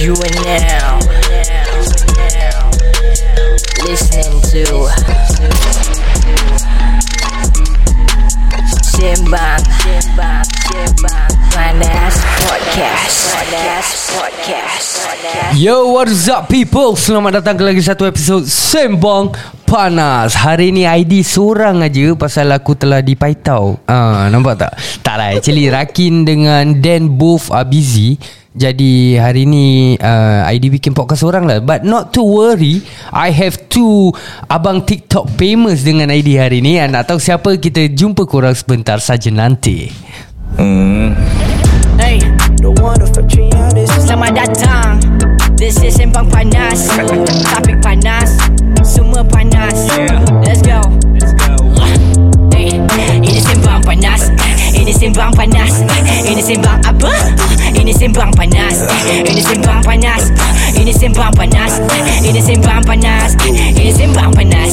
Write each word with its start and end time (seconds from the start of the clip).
You 0.00 0.16
are 0.16 0.36
now. 0.48 0.96
Listening 3.84 4.40
to 4.48 4.64
Simbang 8.80 9.60
Yo, 15.60 15.92
what's 15.92 16.32
up 16.32 16.48
people? 16.48 16.96
Selamat 16.96 17.44
datang 17.44 17.60
ke 17.60 17.64
lagi 17.68 17.84
satu 17.84 18.08
episod 18.08 18.48
Sembang 18.48 19.36
Panas. 19.68 20.32
Hari 20.32 20.72
ni 20.72 20.88
ID 20.88 21.20
seorang 21.20 21.84
aja 21.84 22.16
Pasal 22.16 22.48
aku 22.56 22.72
telah 22.72 23.04
dipaitau. 23.04 23.76
Ah, 23.84 24.32
Nampak 24.32 24.64
tak? 24.64 24.72
Tak 25.04 25.14
lah 25.20 25.36
Actually 25.36 25.68
Rakin 25.68 26.24
dengan 26.24 26.80
Dan 26.80 27.20
both 27.20 27.52
are 27.52 27.68
busy 27.68 28.39
jadi 28.50 29.22
hari 29.22 29.46
ni 29.46 29.94
uh, 29.94 30.42
ID 30.42 30.74
bikin 30.74 30.90
podcast 30.90 31.22
seorang 31.22 31.46
lah. 31.46 31.62
But 31.62 31.86
not 31.86 32.10
to 32.18 32.22
worry 32.26 32.82
I 33.14 33.30
have 33.30 33.70
two 33.70 34.10
Abang 34.50 34.82
TikTok 34.82 35.30
famous 35.38 35.86
dengan 35.86 36.10
ID 36.10 36.34
hari 36.34 36.58
ni. 36.58 36.82
And 36.82 36.98
nak 36.98 37.06
tahu 37.06 37.22
siapa 37.22 37.62
Kita 37.62 37.86
jumpa 37.86 38.26
korang 38.26 38.54
sebentar 38.58 38.98
saja 38.98 39.30
nanti. 39.30 39.86
Hey. 41.94 42.18
Selamat 43.86 44.34
datang. 44.34 44.98
This 45.54 45.78
is 45.86 45.94
Sembang 45.94 46.26
Panas. 46.26 46.90
Topik 47.54 47.78
panas. 47.78 48.34
Semua 48.82 49.22
panas. 49.22 49.86
Let's 50.42 50.64
go. 50.66 50.82
Hey, 52.50 52.82
Ini 53.22 53.38
Sembang 53.46 53.84
Panas 53.86 54.39
Ini 54.80 54.96
Sembang 54.96 55.28
Panas. 55.36 55.84
Ini 56.24 56.40
Sembang 56.40 56.80
apa? 56.80 57.12
Ini 57.76 57.92
Sembang 57.92 58.32
Panas. 58.32 58.88
Ini 59.04 59.42
Sembang 59.44 59.84
Panas. 59.84 60.32
Ini 60.72 60.88
Sembang 60.88 61.32
Panas. 61.36 61.72
Ini 62.24 62.40
Sembang 62.40 62.80
Panas. 62.88 63.36
Ini 63.76 63.92
Sembang 63.92 64.32
Panas. 64.32 64.72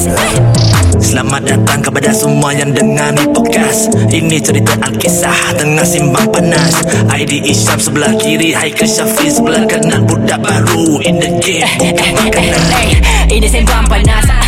Selamat 0.96 1.44
datang 1.44 1.84
kepada 1.84 2.08
semua 2.16 2.56
yang 2.56 2.72
dengar 2.72 3.12
ni 3.12 3.28
podcast. 3.36 3.92
Ini 4.08 4.40
cerita 4.40 4.80
Alkisah 4.80 5.52
tengah 5.60 5.84
simbang 5.84 6.32
panas. 6.32 6.80
ID 7.12 7.44
Isyam 7.44 7.76
sebelah 7.76 8.16
kiri 8.16 8.56
Haikal 8.56 8.88
Syafiq 8.88 9.28
sebelah 9.28 9.68
kanan. 9.68 10.08
Budak 10.08 10.40
baru 10.40 11.04
in 11.04 11.20
the 11.20 11.36
game 11.44 11.68
Bukan 11.76 12.10
makanan. 12.16 12.64
Hey, 12.72 12.88
ini 13.28 13.44
sembang 13.44 13.84
panas 13.84 14.47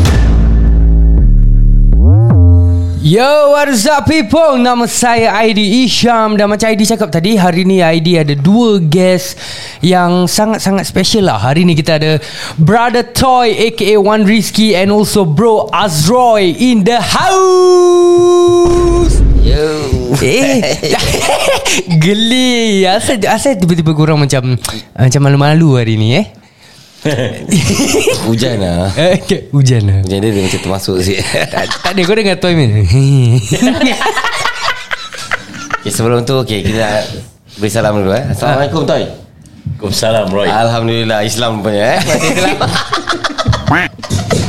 Yo, 3.11 3.51
what's 3.51 3.83
up 3.91 4.07
people? 4.07 4.55
Nama 4.55 4.87
saya 4.87 5.35
Aidi 5.35 5.83
Isham. 5.83 6.39
Dan 6.39 6.47
macam 6.47 6.71
Aidi 6.71 6.87
cakap 6.87 7.11
tadi 7.11 7.35
Hari 7.35 7.67
ni 7.67 7.83
Aidi 7.83 8.15
ada 8.15 8.31
dua 8.39 8.79
guest 8.79 9.35
Yang 9.83 10.31
sangat-sangat 10.31 10.87
special 10.87 11.27
lah. 11.27 11.35
Hari 11.35 11.67
ni 11.67 11.75
kita 11.75 11.99
ada 11.99 12.23
Brother 12.55 13.03
Toy 13.03 13.51
aka 13.67 13.99
Wan 13.99 14.23
Rizky 14.23 14.79
And 14.79 14.95
also 14.95 15.27
Bro 15.27 15.67
Azroy 15.75 16.55
In 16.55 16.87
the 16.87 17.03
house. 17.03 17.19
Yo. 19.43 20.15
Eh. 20.23 20.79
Geli. 22.07 22.87
Asal, 22.87 23.19
asal 23.27 23.59
tiba-tiba 23.59 23.91
korang 23.91 24.23
macam 24.23 24.55
Macam 24.95 25.19
malu-malu 25.19 25.83
hari 25.83 25.99
ni 25.99 26.15
eh 26.15 26.40
Hujan 28.29 28.61
lah. 28.61 28.93
Eh, 28.93 29.17
okay, 29.17 29.49
Hujan 29.49 29.81
lah. 29.89 29.99
Hujan 30.05 30.19
dia, 30.21 30.29
dia 30.29 30.43
macam 30.45 30.61
termasuk 30.61 31.01
sikit. 31.01 31.25
Tak, 31.49 31.65
tak 31.81 31.91
ada 31.97 32.01
kau 32.05 32.13
dengar 32.13 32.37
Toy 32.37 32.53
man 32.53 32.69
okay, 35.81 35.89
Sebelum 35.89 36.21
tu 36.21 36.37
okay, 36.37 36.61
Kita 36.61 37.01
Beri 37.57 37.73
salam 37.73 37.97
dulu 37.97 38.13
eh. 38.13 38.21
Assalamualaikum 38.29 38.85
Toy. 38.85 39.03
Waalaikumsalam 39.81 40.29
Roy. 40.29 40.45
Alhamdulillah 40.45 41.25
Islam 41.25 41.65
punya 41.65 41.97
eh. 41.97 41.99
Masih 42.05 42.29
Islam 42.37 42.69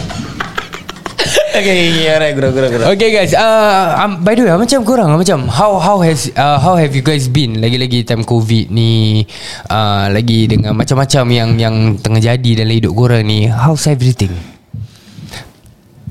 Okay, 1.52 1.92
okay, 1.92 2.08
alright, 2.08 2.32
gurau, 2.32 2.48
gurau, 2.48 2.68
gurau. 2.72 2.86
Okay 2.96 3.12
guys 3.12 3.36
uh, 3.36 4.00
um, 4.00 4.24
By 4.24 4.32
the 4.32 4.48
way 4.48 4.56
Macam 4.56 4.88
korang 4.88 5.12
Macam 5.12 5.44
how 5.52 5.76
how 5.76 6.00
has 6.00 6.32
uh, 6.32 6.56
How 6.56 6.80
have 6.80 6.96
you 6.96 7.04
guys 7.04 7.28
been 7.28 7.60
Lagi-lagi 7.60 8.08
time 8.08 8.24
covid 8.24 8.72
ni? 8.72 9.20
Uh, 9.68 10.08
Lagi 10.08 10.48
dengan 10.48 10.72
macam-macam 10.72 11.24
Yang 11.28 11.50
yang 11.60 11.76
tengah 12.00 12.24
jadi 12.24 12.64
Dalam 12.64 12.72
hidup 12.72 12.96
korang 12.96 13.28
ni. 13.28 13.52
How's 13.52 13.84
everything? 13.84 14.32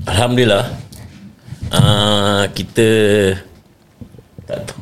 Alhamdulillah. 0.06 0.78
Uh, 1.74 2.46
Kita 2.54 2.88
Tak 4.46 4.58
tahu 4.70 4.80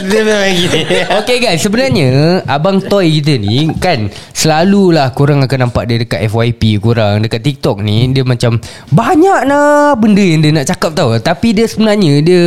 Memang 0.00 0.48
gini 0.56 0.80
Okay 1.20 1.36
guys 1.40 1.60
Sebenarnya 1.60 2.40
Abang 2.48 2.80
Toy 2.80 3.20
kita 3.20 3.36
ni 3.36 3.68
Kan 3.76 4.08
Selalulah 4.32 5.12
korang 5.12 5.44
akan 5.44 5.68
nampak 5.68 5.84
dia 5.88 6.00
Dekat 6.00 6.24
FYP 6.28 6.80
korang 6.80 7.20
Dekat 7.20 7.44
TikTok 7.44 7.84
ni 7.84 8.08
Dia 8.12 8.24
macam 8.24 8.56
Banyak 8.88 9.40
lah 9.44 9.92
Benda 10.00 10.24
yang 10.24 10.40
dia 10.40 10.52
nak 10.56 10.68
cakap 10.68 10.96
tau. 10.96 11.12
Tapi 11.20 11.52
dia 11.52 11.68
sebenarnya 11.68 12.24
Dia 12.24 12.44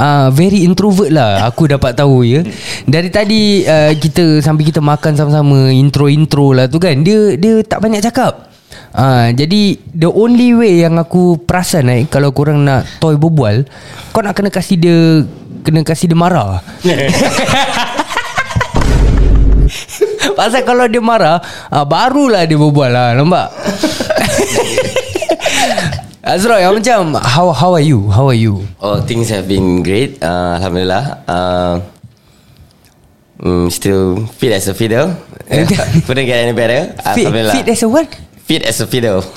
uh, 0.00 0.28
Very 0.32 0.64
introvert 0.64 1.12
lah 1.12 1.44
Aku 1.52 1.68
dapat 1.68 1.92
tahu 1.92 2.24
ya. 2.24 2.40
Dari 2.88 3.08
tadi 3.12 3.62
uh, 3.68 3.92
Kita 3.92 4.40
Sambil 4.40 4.68
kita 4.68 4.80
makan 4.80 5.12
sama-sama 5.16 5.68
Intro-intro 5.68 6.56
lah 6.56 6.66
tu 6.66 6.80
kan 6.80 7.04
Dia 7.04 7.36
Dia 7.36 7.60
tak 7.64 7.84
banyak 7.84 8.00
cakap 8.00 8.48
Ah, 8.98 9.30
jadi 9.30 9.78
the 9.94 10.10
only 10.10 10.58
way 10.58 10.82
yang 10.82 10.98
aku 10.98 11.38
perasan 11.38 11.86
eh 11.86 12.10
kalau 12.10 12.34
korang 12.34 12.66
nak 12.66 12.82
toy 12.98 13.14
berbual 13.14 13.62
kau 14.10 14.26
nak 14.26 14.34
kena 14.34 14.50
kasih 14.50 14.74
dia 14.74 15.22
kena 15.62 15.86
kasih 15.86 16.10
dia 16.10 16.18
marah. 16.18 16.58
Pasal 20.38 20.66
kalau 20.66 20.90
dia 20.90 20.98
marah 21.02 21.38
ah, 21.68 21.84
Barulah 21.84 22.46
dia 22.48 22.56
berbual 22.56 22.88
lah 22.88 23.12
Nampak? 23.12 23.52
Azroy 26.24 26.64
yang 26.64 26.74
macam 26.78 27.20
How 27.20 27.52
how 27.52 27.70
are 27.76 27.84
you? 27.84 28.08
How 28.08 28.28
are 28.32 28.36
you? 28.38 28.64
Oh, 28.80 29.00
things 29.04 29.28
have 29.28 29.44
been 29.48 29.80
great 29.84 30.20
uh, 30.24 30.56
Alhamdulillah. 30.60 31.04
Uh, 31.24 31.74
mm, 33.40 33.66
Still 33.68 34.24
fit 34.36 34.52
as 34.52 34.68
a 34.68 34.74
fiddle. 34.76 35.12
Couldn't 36.06 36.28
get 36.28 36.44
any 36.48 36.52
better. 36.56 36.92
Fit, 37.12 37.28
Alhamdulillah. 37.28 37.54
fit 37.56 37.68
as 37.68 37.82
a 37.84 37.88
what 37.88 38.08
Fit 38.48 38.64
as 38.64 38.80
a 38.80 38.88
fiddle. 38.88 39.20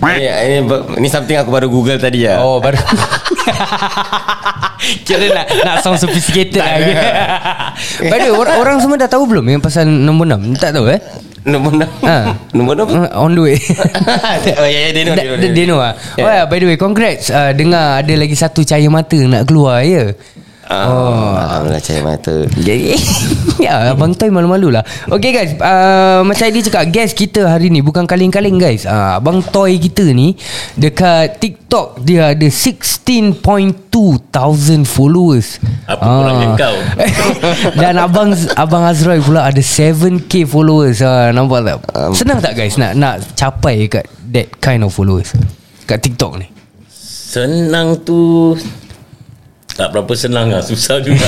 Ini, 0.00 0.24
ini, 0.24 0.56
ini 0.96 1.08
something 1.12 1.36
aku 1.36 1.52
baru 1.52 1.68
google 1.68 2.00
tadi 2.00 2.24
ya. 2.24 2.40
Oh 2.40 2.56
baru. 2.56 2.80
Kira 5.04 5.28
nak 5.36 5.46
Nak 5.60 5.76
sound 5.84 6.00
sophisticated 6.00 6.56
lah 6.56 6.80
By 8.10 8.16
the 8.16 8.32
way 8.32 8.34
orang, 8.34 8.56
orang 8.56 8.76
semua 8.80 8.96
dah 8.96 9.12
tahu 9.12 9.28
belum 9.28 9.44
Yang 9.44 9.62
pasal 9.68 9.84
nombor 9.84 10.24
6 10.32 10.56
Tak 10.56 10.72
tahu 10.72 10.88
eh? 10.88 11.00
Nombor 11.44 11.76
enam? 11.76 11.90
Ha. 12.00 12.16
Nombor 12.56 12.72
enam? 12.80 12.86
Uh, 12.88 13.08
On 13.16 13.32
the 13.32 13.44
way. 13.44 13.56
Oh 14.56 14.68
ya 14.68 14.88
ya 14.88 14.90
dia 14.96 15.02
know 15.04 15.14
Dia, 15.16 15.36
dia, 15.36 15.50
dia 15.52 15.64
know 15.68 15.78
lah 15.80 15.92
Yeah. 16.16 16.24
Oh 16.24 16.32
yeah, 16.32 16.44
by 16.48 16.56
the 16.60 16.66
way 16.68 16.76
Congrats. 16.80 17.28
Uh, 17.28 17.52
Dengar 17.52 18.00
ada 18.00 18.14
lagi 18.16 18.36
satu 18.36 18.64
cahaya 18.64 18.88
mata 18.88 19.20
Nak 19.20 19.44
keluar 19.48 19.84
ya 19.84 20.16
Oh, 20.70 21.34
Alhamdulillah 21.34 21.82
cahaya 21.82 22.02
mata. 22.06 22.46
Jadi 22.54 22.94
Ya 23.66 23.90
Abang 23.90 24.14
Toy 24.14 24.30
malu-malu 24.30 24.70
lah. 24.70 24.86
Okay 25.10 25.34
guys 25.34 25.58
uh, 25.58 26.22
Macam 26.22 26.46
dia 26.46 26.62
cakap 26.62 26.86
Guest 26.94 27.18
kita 27.18 27.42
hari 27.50 27.74
ni 27.74 27.82
Bukan 27.82 28.06
kaling-kaling 28.06 28.54
guys. 28.54 28.86
Uh, 28.86 29.18
Abang 29.18 29.42
Toy 29.42 29.82
kita 29.82 30.06
ni 30.14 30.38
Dekat 30.78 31.42
TikTok 31.42 32.06
Dia 32.06 32.38
ada 32.38 32.46
16.2 32.46 33.82
thousand 34.30 34.86
followers. 34.86 35.58
Apa 35.90 36.06
kurangnya 36.06 36.48
kau? 36.54 36.76
Dan 37.82 37.98
Abang 37.98 38.30
Abang 38.54 38.86
Azroy 38.86 39.18
pula 39.18 39.50
Ada 39.50 39.58
7k 39.58 40.46
followers. 40.46 41.02
Uh, 41.02 41.34
Nampak 41.34 41.66
tak? 41.66 41.76
Um, 41.98 42.14
Senang 42.14 42.38
tak 42.38 42.54
guys 42.54 42.78
Nak 42.78 42.94
nak 42.94 43.26
capai 43.34 43.90
kat 43.90 44.06
That 44.30 44.54
kind 44.62 44.86
of 44.86 44.94
followers? 44.94 45.34
Kat 45.90 45.98
TikTok 45.98 46.38
ni? 46.38 46.46
Senang 46.94 48.06
tu 48.06 48.54
Tak 49.80 49.88
berapa 49.90 50.12
senang 50.12 50.52
lah 50.52 50.60
Susah 50.60 51.00
juga. 51.00 51.24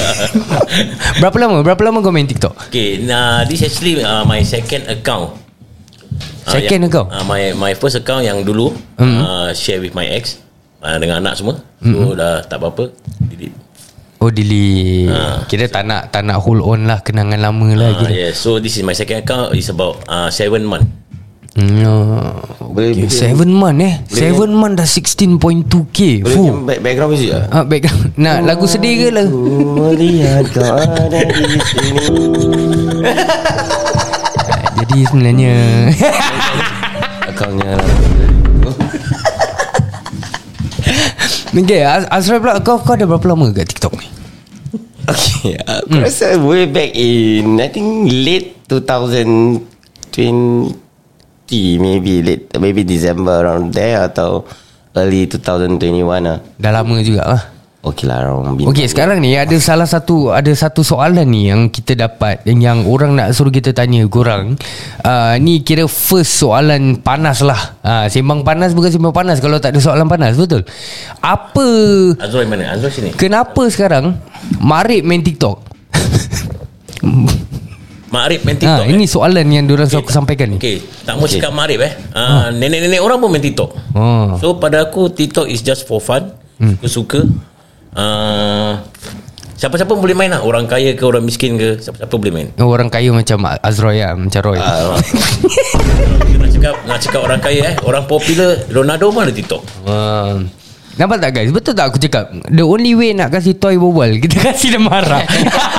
Berapa 1.21 1.37
lama? 1.39 1.65
Berapa 1.65 1.81
lama 1.83 1.99
kau 1.99 2.13
main 2.13 2.29
TikTok? 2.29 2.69
Okay 2.69 3.01
nah, 3.01 3.43
This 3.43 3.65
actually 3.65 3.97
uh, 3.99 4.23
My 4.23 4.45
second 4.45 4.85
account. 4.87 5.41
Ah, 6.45 6.53
Second 6.53 6.69
yang, 6.79 6.91
account? 6.93 7.09
uh, 7.09 7.25
My 7.25 7.57
my 7.57 7.73
first 7.73 7.97
account 7.97 8.23
yang 8.23 8.45
dulu 8.45 8.77
Mhm. 9.01 9.19
uh, 9.19 9.51
Share 9.53 9.81
with 9.81 9.93
my 9.93 10.05
ex 10.05 10.37
uh, 10.81 11.01
Dengan 11.01 11.25
anak 11.25 11.41
semua. 11.41 11.57
So 11.81 12.13
dah 12.13 12.45
tak 12.45 12.61
apa-apa 12.61 12.93
Delete. 13.25 13.57
Oh 14.21 14.29
delete. 14.29 15.09
Ah, 15.09 15.43
Kira 15.49 15.67
tak 15.67 15.83
nak 15.83 16.13
Tak 16.13 16.23
nak 16.23 16.39
hold 16.39 16.61
on 16.61 16.85
lah 16.85 17.01
Kenangan 17.01 17.41
lama 17.41 17.73
lah 17.73 17.89
uh, 17.89 17.99
kira. 17.99 18.11
yeah. 18.13 18.31
So 18.31 18.61
this 18.61 18.77
is 18.77 18.85
my 18.85 18.93
second 18.93 19.25
account. 19.25 19.57
It's 19.57 19.67
about 19.67 20.05
uh, 20.05 20.29
7 20.29 20.61
month 20.63 20.85
Hmm, 21.53 21.85
oh. 21.85 22.33
Boleh 22.73 22.97
Okay, 22.97 23.05
boleh- 23.05 23.13
seven 23.13 23.51
month 23.53 23.79
eh? 23.79 23.95
Seven 24.09 24.51
month 24.51 24.75
dah 24.75 24.89
16.2k 24.89 26.25
Boleh 26.25 26.33
Fuh. 26.33 26.65
back- 26.65 26.81
background 26.81 27.13
music 27.13 27.29
lah 27.31 27.45
Ah, 27.51 27.61
background. 27.63 28.09
Nak 28.23 28.37
lagu 28.43 28.65
sedih 28.65 28.95
ke 28.99 29.09
lah? 29.11 29.29
Melihat 29.29 30.49
kau 30.49 30.65
ada 30.73 31.21
di 31.21 31.45
sini. 31.61 32.09
Jadi 34.79 34.99
sebenarnya. 35.05 35.55
Akaunnya 37.29 37.77
Okay 41.53 41.85
Az- 41.85 42.09
Azrael 42.09 42.41
pula 42.41 42.57
kau, 42.59 42.81
kau 42.81 42.97
dah 42.97 43.05
berapa 43.05 43.27
lama 43.29 43.53
kat 43.53 43.69
TikTok 43.69 43.93
ni? 43.95 44.09
Okay 45.05 45.61
Aku 45.61 46.01
rasa 46.01 46.41
way 46.41 46.65
back 46.65 46.93
in 46.93 47.61
I 47.61 47.69
think 47.69 47.85
late 48.09 48.57
2020 48.67 49.69
Maybe 51.77 52.25
late 52.25 52.49
Maybe 52.57 52.83
December 52.83 53.45
around 53.45 53.77
there 53.77 54.01
Atau 54.09 54.49
Early 54.97 55.29
2021 55.29 56.01
lah 56.25 56.39
Dah 56.57 56.73
lama 56.73 56.97
juga 57.05 57.23
lah 57.29 57.43
Okay 57.83 58.07
lah 58.07 58.23
around 58.23 58.55
bintang. 58.55 58.71
Okey 58.71 58.87
sekarang 58.87 59.19
ni 59.19 59.35
ada 59.35 59.59
salah 59.59 59.91
satu 59.91 60.31
ada 60.31 60.55
satu 60.55 60.87
soalan 60.87 61.27
ni 61.27 61.51
yang 61.51 61.67
kita 61.67 61.99
dapat 61.99 62.39
yang 62.47 62.87
orang 62.87 63.19
nak 63.19 63.35
suruh 63.35 63.51
kita 63.51 63.75
tanya 63.75 64.07
korang. 64.07 64.55
Uh, 65.03 65.35
ni 65.43 65.67
kira 65.67 65.91
first 65.91 66.39
soalan 66.39 67.03
panas 67.03 67.43
lah. 67.43 67.75
Uh, 67.83 68.07
sembang 68.07 68.47
panas 68.47 68.71
bukan 68.71 68.87
sembang 68.87 69.11
panas 69.11 69.43
kalau 69.43 69.59
tak 69.59 69.75
ada 69.75 69.83
soalan 69.83 70.07
panas 70.07 70.39
betul. 70.39 70.63
Apa 71.19 71.67
Azrul 72.23 72.47
mana? 72.47 72.71
Azrul 72.71 72.95
sini. 72.95 73.11
kenapa 73.19 73.67
sekarang 73.67 74.15
Marip 74.63 75.03
main 75.03 75.27
TikTok? 75.27 75.59
Makrib 78.13 78.45
main 78.45 78.57
ha, 78.57 78.61
TikTok. 78.61 78.85
eh? 78.85 78.93
ini 78.93 79.05
soalan 79.09 79.47
yang 79.49 79.65
diorang 79.65 79.89
okay. 79.89 80.05
aku 80.05 80.13
sampaikan 80.13 80.53
ni. 80.53 80.61
Okey, 80.61 80.85
tak 81.09 81.17
mau 81.17 81.25
cakap 81.25 81.49
Makrib 81.49 81.81
eh. 81.81 81.93
Uh, 82.13 82.53
Nenek-nenek 82.53 83.01
orang 83.01 83.17
pun 83.17 83.33
main 83.33 83.41
TikTok. 83.41 83.71
Oh. 83.97 84.37
So 84.37 84.61
pada 84.61 84.85
aku 84.85 85.09
TikTok 85.09 85.49
is 85.49 85.65
just 85.65 85.89
for 85.89 85.97
fun. 85.97 86.29
Hmm. 86.61 86.77
Aku 86.77 86.93
suka. 86.93 87.25
Uh, 87.97 88.77
siapa-siapa 89.57 89.97
boleh 89.97 90.13
main 90.13 90.29
lah. 90.29 90.45
Orang 90.45 90.69
kaya 90.69 90.93
ke 90.93 91.01
orang 91.09 91.25
miskin 91.25 91.57
ke, 91.57 91.81
siapa-siapa 91.81 92.13
boleh 92.13 92.33
main. 92.37 92.49
Orang 92.61 92.93
kaya 92.93 93.09
macam 93.17 93.49
Azroy 93.65 94.05
lah 94.05 94.13
Macam 94.13 94.41
Roy 94.45 94.61
Uh, 94.61 94.93
nak 96.45 96.49
cakap 96.53 96.75
nak 96.85 96.99
cakap 97.01 97.21
orang 97.25 97.41
kaya 97.41 97.61
eh, 97.73 97.75
orang 97.81 98.05
popular 98.05 98.61
Ronaldo 98.69 99.09
pun 99.09 99.25
ada 99.25 99.33
TikTok. 99.33 99.63
uh, 99.89 100.37
Nampak 100.93 101.19
tak 101.19 101.31
guys 101.33 101.49
Betul 101.49 101.73
tak 101.73 101.89
aku 101.89 101.97
cakap 101.97 102.29
The 102.47 102.61
only 102.61 102.93
way 102.93 103.11
nak 103.11 103.31
kasih 103.31 103.55
toy 103.55 103.75
berbual 103.75 104.19
Kita 104.23 104.37
kasih 104.43 104.73
dia 104.73 104.79
marah 104.79 105.23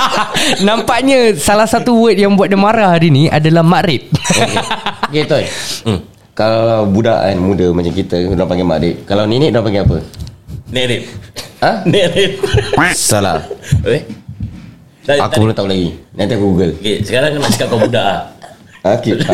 Nampaknya 0.66 1.32
Salah 1.34 1.64
satu 1.64 1.94
word 1.94 2.16
yang 2.16 2.34
buat 2.34 2.46
dia 2.46 2.56
marah 2.56 2.90
hari 2.90 3.08
ni 3.08 3.26
Adalah 3.26 3.62
makrib 3.62 4.02
Okay 5.06 5.24
Toy 5.24 5.44
Hmm. 5.84 6.00
Kalau 6.32 6.88
budak 6.88 7.20
kan 7.20 7.36
Muda 7.36 7.68
macam 7.70 7.90
kita 7.90 8.16
Diorang 8.18 8.44
panggil 8.44 8.64
mak 8.64 8.78
dik 8.80 8.94
Kalau 9.04 9.22
nenek 9.22 9.48
diorang 9.48 9.64
panggil 9.64 9.82
apa 9.84 9.96
Nenek. 10.66 11.00
Ha? 11.60 11.70
Nenek. 11.84 12.30
Salah 12.92 13.38
Eh? 13.86 14.02
Tadi- 15.04 15.20
Aku 15.20 15.36
belum 15.38 15.52
tahu 15.52 15.68
lagi 15.68 15.92
Nanti 16.10 16.32
aku 16.32 16.44
google 16.50 16.72
Okey, 16.74 17.04
sekarang 17.04 17.36
nak 17.36 17.48
cakap 17.48 17.66
kau 17.68 17.78
budak 17.78 18.02
ah. 18.02 18.20
Okay 18.96 19.12
ha. 19.16 19.32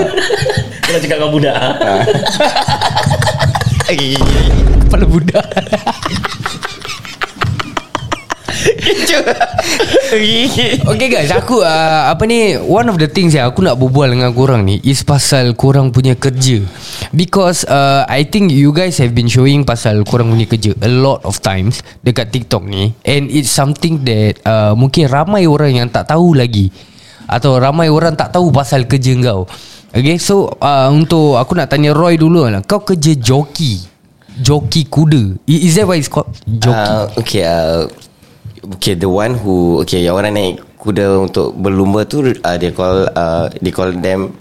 Kau 0.78 0.90
nak 0.92 1.00
cakap 1.00 1.16
kau 1.18 1.30
budak 1.32 1.54
ah. 1.54 1.72
Kepala 4.90 5.06
budak. 5.06 5.46
Okay 10.90 11.06
guys 11.06 11.30
Aku 11.30 11.62
uh, 11.62 12.10
Apa 12.10 12.26
ni 12.26 12.58
One 12.58 12.90
of 12.90 12.98
the 12.98 13.06
things 13.06 13.38
yang 13.38 13.46
Aku 13.46 13.62
nak 13.62 13.78
berbual 13.78 14.10
dengan 14.10 14.34
korang 14.34 14.66
ni 14.66 14.82
Is 14.82 15.06
pasal 15.06 15.54
korang 15.54 15.94
punya 15.94 16.18
kerja. 16.18 16.66
Because 17.14 17.62
uh, 17.70 18.02
I 18.10 18.26
think 18.26 18.50
you 18.50 18.74
guys 18.74 18.98
have 18.98 19.14
been 19.14 19.30
showing 19.30 19.62
Pasal 19.62 20.02
korang 20.02 20.34
punya 20.34 20.50
kerja 20.50 20.74
A 20.82 20.90
lot 20.90 21.22
of 21.22 21.38
times 21.38 21.86
Dekat 22.02 22.34
TikTok 22.34 22.66
ni. 22.66 22.90
And 23.06 23.30
it's 23.30 23.54
something 23.54 24.02
that 24.02 24.42
uh, 24.42 24.74
Mungkin 24.74 25.06
ramai 25.06 25.46
orang 25.46 25.78
yang 25.78 25.86
tak 25.86 26.10
tahu 26.10 26.34
lagi. 26.34 26.74
Atau 27.30 27.62
ramai 27.62 27.86
orang 27.86 28.18
tak 28.18 28.34
tahu 28.34 28.50
Pasal 28.50 28.90
kerja 28.90 29.14
kau. 29.22 29.46
Okay 29.94 30.18
so 30.18 30.50
uh, 30.58 30.90
Untuk 30.90 31.38
Aku 31.38 31.54
nak 31.54 31.70
tanya 31.70 31.94
Roy 31.94 32.18
dulu 32.18 32.50
lah. 32.50 32.66
Kau 32.66 32.82
kerja 32.82 33.14
joki 33.14 33.89
Joki 34.40 34.88
kuda 34.88 35.36
Is 35.44 35.76
that 35.76 35.84
what 35.86 36.00
it's 36.00 36.08
called? 36.08 36.32
Joki 36.48 36.72
uh, 36.72 37.04
Okay 37.20 37.42
uh, 37.44 37.86
Okay 38.76 38.94
the 38.94 39.08
one 39.08 39.36
who 39.36 39.80
Okay 39.84 40.04
yang 40.04 40.16
orang 40.16 40.32
naik 40.36 40.54
kuda 40.80 41.24
Untuk 41.28 41.52
berlumba 41.56 42.04
tu 42.04 42.24
uh, 42.24 42.56
They 42.56 42.72
call 42.72 43.08
uh, 43.12 43.52
They 43.60 43.70
call 43.70 43.92
them 43.92 44.32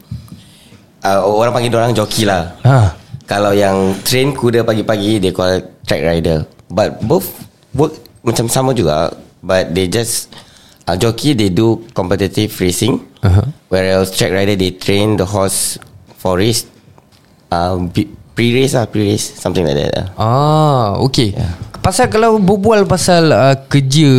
uh, 1.04 1.19
Orang 1.24 1.51
panggil 1.51 1.75
orang 1.75 1.92
joki 1.94 2.24
lah 2.24 2.56
Ha. 2.63 2.96
Kalau 3.28 3.54
yang 3.54 3.94
train 4.01 4.34
kuda 4.34 4.63
pagi-pagi 4.63 5.19
They 5.19 5.31
call 5.31 5.60
track 5.86 6.01
rider 6.01 6.48
But 6.68 7.04
both 7.04 7.28
Work 7.75 8.00
macam 8.25 8.48
sama 8.50 8.72
juga 8.74 9.13
But 9.40 9.72
they 9.72 9.88
just 9.88 10.34
uh, 10.88 10.96
Jockey 10.96 11.36
they 11.36 11.50
do 11.50 11.84
competitive 11.92 12.51
racing 12.57 13.06
Uh-huh. 13.19 13.44
Whereas 13.68 14.16
track 14.16 14.31
rider 14.31 14.56
They 14.56 14.72
train 14.72 15.19
the 15.19 15.28
horse 15.28 15.75
For 16.16 16.40
race 16.40 16.63
uh, 17.51 17.75
Pre-race 18.39 18.74
lah 18.80 18.88
Pre-race 18.88 19.36
Something 19.36 19.68
like 19.68 19.75
that 19.75 19.91
lah 19.91 20.07
Ah, 20.15 20.88
okay. 21.03 21.36
Yeah. 21.36 21.53
Pasal 21.80 22.12
kalau 22.12 22.39
berbual 22.44 22.83
pasal 22.91 23.31
uh, 23.31 23.56
kerja 23.71 24.12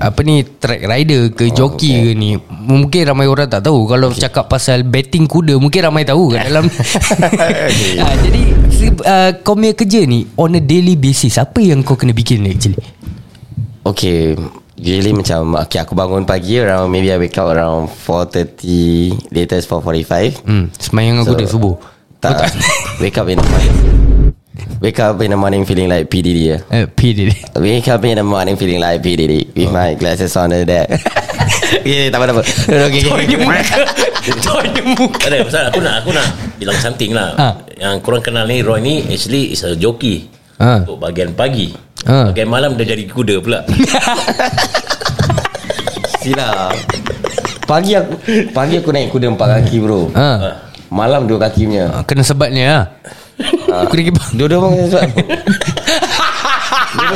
apa 0.00 0.20
ni 0.24 0.48
track 0.48 0.80
rider 0.88 1.28
ke 1.36 1.52
oh, 1.52 1.52
joki 1.52 1.92
okay. 1.92 2.00
ke 2.08 2.10
ni, 2.16 2.40
mungkin 2.48 3.04
ramai 3.04 3.28
orang 3.28 3.52
tak 3.52 3.68
tahu. 3.68 3.84
Kalau 3.84 4.08
okay. 4.08 4.24
cakap 4.26 4.48
pasal 4.48 4.80
betting 4.88 5.28
kuda, 5.28 5.60
mungkin 5.60 5.92
ramai 5.92 6.08
tahu 6.08 6.32
kat 6.32 6.42
dalam. 6.48 6.72
Okay. 6.72 8.00
ah, 8.04 8.16
jadi 8.16 8.42
uh, 9.04 9.30
kau 9.44 9.54
punya 9.54 9.76
kerja 9.76 10.08
ni 10.08 10.24
on 10.40 10.56
a 10.56 10.62
daily 10.64 10.96
basis, 10.96 11.36
apa 11.36 11.60
yang 11.60 11.84
kau 11.84 12.00
kena 12.00 12.16
bikin 12.16 12.48
ni 12.48 12.56
actually? 12.56 12.80
Okay 13.82 14.38
Usually 14.78 15.14
macam 15.14 15.58
Okay 15.58 15.78
aku 15.78 15.94
bangun 15.94 16.22
pagi 16.26 16.58
Around 16.58 16.90
maybe 16.90 17.10
I 17.10 17.18
wake 17.18 17.34
up 17.38 17.50
around 17.50 17.90
4.30 17.90 19.30
Latest 19.34 19.66
4.45 19.70 20.42
Hmm, 20.42 20.66
semayang 20.74 21.22
so, 21.22 21.34
kuda 21.34 21.44
subuh. 21.46 21.74
Tak 22.22 22.54
Wake 23.02 23.18
up 23.18 23.26
in 23.26 23.42
the 23.42 23.44
morning 23.44 23.74
Wake 24.78 24.98
up 24.98 25.18
in 25.22 25.30
the 25.30 25.38
morning 25.38 25.62
feeling 25.66 25.90
like 25.90 26.06
PDD 26.10 26.38
ya. 26.54 26.58
Eh, 26.70 26.86
P 26.90 27.14
dia. 27.14 27.30
Wake 27.58 27.86
up 27.90 28.02
in 28.06 28.18
the 28.18 28.26
morning 28.26 28.54
feeling 28.54 28.78
like 28.78 29.02
PDD 29.02 29.50
With 29.54 29.70
my 29.70 29.94
glasses 29.98 30.34
on 30.38 30.54
the 30.54 30.62
deck 30.62 30.86
Okay 31.82 32.10
tak 32.12 32.22
apa 32.22 32.30
tak 32.30 32.34
apa 32.38 32.42
Okay 32.90 33.02
okay, 33.10 33.34
okay. 33.34 34.34
Toy 34.38 34.70
dia 34.70 34.82
muka. 34.86 35.18
Tak 35.18 35.28
ada 35.34 35.42
pasal 35.42 35.62
aku 35.66 35.80
nak 35.82 35.94
aku 36.04 36.10
nak 36.14 36.26
bilang 36.54 36.78
something 36.78 37.10
lah. 37.10 37.34
Ha. 37.34 37.48
Yang 37.74 38.06
korang 38.06 38.22
kenal 38.22 38.46
ni 38.46 38.62
Roy 38.62 38.78
ni 38.78 39.02
actually 39.10 39.50
is 39.50 39.66
a 39.66 39.74
jockey. 39.74 40.30
Ha. 40.62 40.86
Untuk 40.86 41.02
bahagian 41.02 41.34
pagi. 41.34 41.74
Ha. 42.06 42.30
Bahagian 42.30 42.46
malam 42.46 42.78
dia 42.78 42.94
jadi 42.94 43.02
kuda 43.10 43.42
pula. 43.42 43.66
Sila 46.22 46.70
Pagi 47.66 47.98
aku 47.98 48.14
Pagi 48.54 48.78
aku 48.78 48.94
naik 48.94 49.10
kuda 49.10 49.34
empat 49.34 49.48
kaki 49.58 49.82
bro 49.82 50.06
Ha. 50.14 50.30
Malam 50.92 51.24
dua 51.24 51.48
kaki 51.48 51.64
punya 51.64 51.88
Ah, 51.88 52.04
Kena 52.04 52.20
sebatnya 52.20 52.64
ah. 52.68 52.84
Kuda 53.88 54.02
kipar. 54.04 54.28
Dua-dua 54.36 54.58
pun 54.60 54.70
kena 54.76 55.00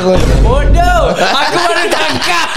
pun 0.01 0.17
Bodoh. 0.45 1.01
Aku 1.13 1.57
baru 1.61 1.85
tangkap. 1.93 2.47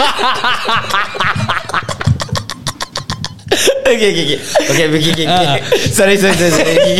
Okay 3.84 4.08
okay 4.14 4.22
okay 4.24 4.38
Okay 4.70 4.84
okay 4.88 5.10
okay, 5.12 5.26
okay. 5.26 5.60
Sorry 5.90 6.16
sorry 6.16 6.36
sorry, 6.38 6.52
sorry. 6.54 6.96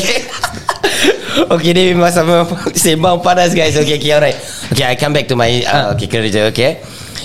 Okay 1.57 1.71
ni 1.73 1.95
masa 1.95 2.27
Sembang 2.81 3.23
panas 3.23 3.55
guys 3.55 3.73
Okay 3.79 3.97
okay 3.97 4.11
alright 4.13 4.37
Okay 4.75 4.85
I 4.85 4.99
come 4.99 5.15
back 5.15 5.31
to 5.31 5.39
my 5.39 5.63
uh, 5.65 5.95
Okay 5.95 6.11
kerja 6.11 6.51
okay 6.51 6.83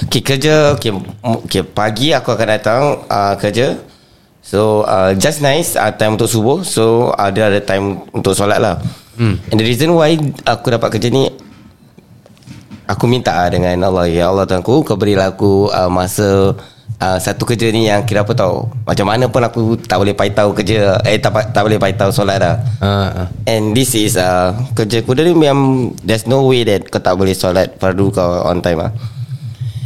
Okay 0.07 0.21
kerja 0.21 0.77
Okay, 0.77 0.93
okay 1.41 1.61
pagi 1.65 2.13
aku 2.13 2.31
akan 2.31 2.47
datang 2.47 2.81
uh, 3.09 3.33
Kerja 3.35 3.75
So 4.45 4.85
uh, 4.85 5.17
just 5.17 5.41
nice 5.41 5.73
uh, 5.73 5.89
Time 5.89 6.21
untuk 6.21 6.29
subuh 6.29 6.61
So 6.61 7.09
ada 7.17 7.49
ada 7.49 7.57
time 7.65 8.05
Untuk 8.13 8.37
solat 8.37 8.61
lah 8.61 8.77
hmm. 9.17 9.49
And 9.49 9.57
the 9.57 9.65
reason 9.65 9.89
why 9.97 10.21
Aku 10.45 10.69
dapat 10.69 10.93
kerja 10.93 11.09
ni 11.09 11.33
Aku 12.85 13.09
minta 13.09 13.33
lah 13.33 13.49
dengan 13.49 13.73
Allah 13.89 14.05
Ya 14.05 14.29
Allah 14.29 14.45
Tuhan 14.45 14.61
Kau 14.61 14.85
berilah 14.93 15.33
aku 15.33 15.73
uh, 15.73 15.89
Masa 15.89 16.53
uh, 17.01 17.17
Satu 17.17 17.49
kerja 17.49 17.73
ni 17.73 17.89
yang 17.89 18.05
Kira 18.05 18.21
apa 18.21 18.37
tau 18.37 18.69
Macam 18.85 19.09
mana 19.09 19.25
pun 19.25 19.41
aku 19.41 19.81
Tak 19.81 19.97
boleh 19.97 20.13
paitau 20.13 20.53
kerja 20.53 21.01
Eh 21.01 21.17
tak, 21.17 21.49
tak 21.49 21.65
boleh 21.65 21.81
paitau 21.81 22.13
solat 22.13 22.37
dah 22.37 22.55
Ah, 22.85 23.25
ah. 23.25 23.27
And 23.49 23.73
this 23.73 23.97
is 23.97 24.13
uh, 24.13 24.53
Kerja 24.77 25.01
kuda 25.01 25.25
ni 25.25 25.33
memang 25.33 25.97
There's 26.05 26.29
no 26.29 26.45
way 26.45 26.61
that 26.69 26.85
Kau 26.93 27.01
tak 27.01 27.17
boleh 27.17 27.33
solat 27.33 27.81
Fardu 27.81 28.13
kau 28.13 28.45
on 28.45 28.61
time 28.61 28.77
lah 28.77 28.93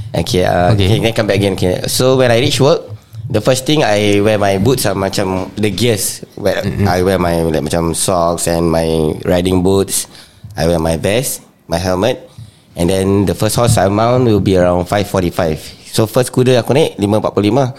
Okay, 0.10 0.44
uh, 0.44 0.74
Okay. 0.75 1.00
okay. 1.00 1.08
I 1.08 1.16
come 1.16 1.32
back 1.32 1.39
again 1.39 1.54
okay. 1.56 1.86
So 1.88 2.20
when 2.20 2.28
I 2.28 2.44
reach 2.44 2.60
work 2.60 2.99
The 3.29 3.41
first 3.45 3.69
thing 3.69 3.86
I 3.86 4.25
wear 4.25 4.41
my 4.41 4.57
boots 4.57 4.89
are 4.89 4.98
macam 4.98 5.53
The 5.53 5.69
gears. 5.69 6.25
Where 6.33 6.65
mm-hmm. 6.65 6.89
I 6.89 7.05
wear 7.05 7.21
my 7.21 7.45
like, 7.45 7.62
Macam 7.62 7.93
socks 7.93 8.50
And 8.50 8.74
my 8.74 9.13
riding 9.21 9.62
boots. 9.62 10.09
I 10.57 10.65
wear 10.65 10.81
my 10.81 10.98
vest 10.98 11.45
My 11.69 11.77
helmet. 11.77 12.25
And 12.74 12.89
then 12.89 13.29
the 13.29 13.38
first 13.38 13.55
horse 13.55 13.77
I 13.77 13.86
mount 13.88 14.25
Will 14.25 14.41
be 14.41 14.57
around 14.57 14.89
5.45 14.89 15.93
So 15.93 16.09
first 16.09 16.33
kuda 16.33 16.65
aku 16.65 16.74
naik 16.74 16.98
5.45 16.98 17.77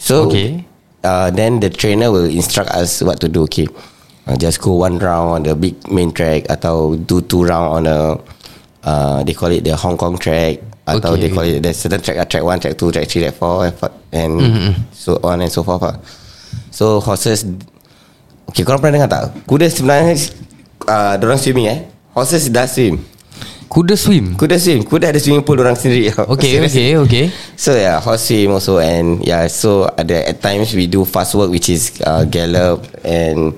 So 0.00 0.32
Okay. 0.32 0.64
uh, 1.04 1.28
Then 1.36 1.60
the 1.60 1.68
trainer 1.68 2.08
will 2.08 2.28
instruct 2.28 2.72
us 2.72 3.04
What 3.04 3.20
to 3.20 3.28
do 3.28 3.44
Okay? 3.44 3.68
Uh, 4.24 4.36
just 4.36 4.60
go 4.60 4.72
one 4.72 4.96
round 5.00 5.28
on 5.32 5.40
the 5.44 5.56
big 5.56 5.76
main 5.88 6.12
track 6.12 6.44
atau 6.52 7.00
do 7.00 7.24
two 7.24 7.48
round 7.48 7.80
on 7.80 7.82
a 7.88 7.98
uh, 8.84 9.24
they 9.24 9.32
call 9.32 9.48
it 9.48 9.64
the 9.64 9.72
Hong 9.72 9.96
Kong 9.96 10.20
track 10.20 10.60
atau 10.88 11.12
Okay. 11.12 11.20
they 11.20 11.30
call 11.30 11.44
it 11.44 11.60
there's 11.60 11.76
certain 11.76 12.00
track 12.00 12.16
track 12.28 12.40
one, 12.40 12.56
track 12.56 12.74
two, 12.74 12.88
track 12.88 13.04
three, 13.04 13.20
track 13.20 13.36
four, 13.36 13.68
and 13.68 13.74
fi- 13.76 13.96
and 14.12 14.32
Mm-hmm. 14.40 14.72
so 14.90 15.20
on 15.20 15.40
and 15.40 15.52
so 15.52 15.60
forth. 15.60 15.84
lah. 15.84 15.96
So 16.72 17.00
horses, 17.00 17.44
okay, 18.48 18.64
korang 18.64 18.80
pernah 18.80 19.04
dengar 19.04 19.10
tak? 19.10 19.24
Kuda 19.44 19.68
sebenarnya, 19.68 20.16
uh, 20.86 21.14
orang 21.18 21.36
swimming 21.36 21.68
eh. 21.68 21.78
Horses 22.16 22.48
dah 22.48 22.64
swim. 22.64 22.98
Kuda 23.68 24.00
swim 24.00 24.32
Kuda 24.32 24.56
swim, 24.56 24.80
kuda 24.80 25.12
ada 25.12 25.20
swimming 25.20 25.44
pool 25.44 25.60
orang 25.60 25.76
sendiri. 25.76 26.08
Okay 26.34 26.56
okay 26.64 26.96
okay 26.96 27.24
So 27.52 27.76
yeah, 27.76 28.00
horse 28.00 28.24
swim 28.24 28.56
also 28.56 28.80
and 28.80 29.20
yeah, 29.20 29.44
so 29.44 29.84
ada 29.92 30.24
at 30.24 30.40
times 30.40 30.72
we 30.72 30.88
do 30.88 31.04
fast 31.04 31.36
work 31.36 31.52
which 31.52 31.68
is 31.68 31.92
uh, 32.00 32.24
gallop 32.24 32.80
and 33.04 33.52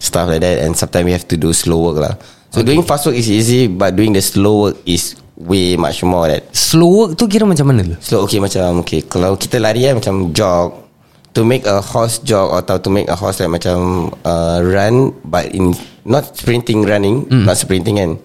stuff 0.00 0.32
like 0.32 0.40
that 0.40 0.64
and 0.64 0.72
sometimes 0.72 1.04
we 1.04 1.12
have 1.12 1.28
to 1.28 1.36
do 1.36 1.52
slow 1.52 1.84
work 1.92 2.00
lah. 2.00 2.14
So 2.48 2.64
okay. 2.64 2.72
doing 2.72 2.80
fast 2.80 3.04
work 3.04 3.16
is 3.20 3.28
easy 3.28 3.68
but 3.68 3.92
doing 3.92 4.16
the 4.16 4.24
slow 4.24 4.72
work 4.72 4.80
is 4.88 5.20
way 5.36 5.76
much 5.76 6.00
more 6.02 6.28
that 6.28 6.48
Slow 6.56 6.88
work 6.88 7.10
tu 7.20 7.28
kira 7.28 7.44
macam 7.44 7.68
mana 7.68 7.84
tu 7.84 7.96
slow 8.00 8.24
okay 8.24 8.40
macam 8.40 8.80
okay 8.80 9.04
kalau 9.04 9.36
kita 9.36 9.60
lari 9.60 9.84
kan 9.84 10.00
macam 10.00 10.32
jog 10.32 10.88
to 11.36 11.44
make 11.44 11.68
a 11.68 11.84
horse 11.84 12.24
jog 12.24 12.56
atau 12.56 12.80
to 12.80 12.88
make 12.88 13.06
a 13.12 13.16
horse 13.16 13.44
like 13.44 13.52
macam 13.52 14.08
uh, 14.24 14.58
run 14.64 15.12
but 15.28 15.44
in 15.52 15.76
not 16.08 16.24
sprinting 16.32 16.88
running 16.88 17.28
mm. 17.28 17.44
not 17.44 17.60
sprinting 17.60 18.00
kan 18.00 18.16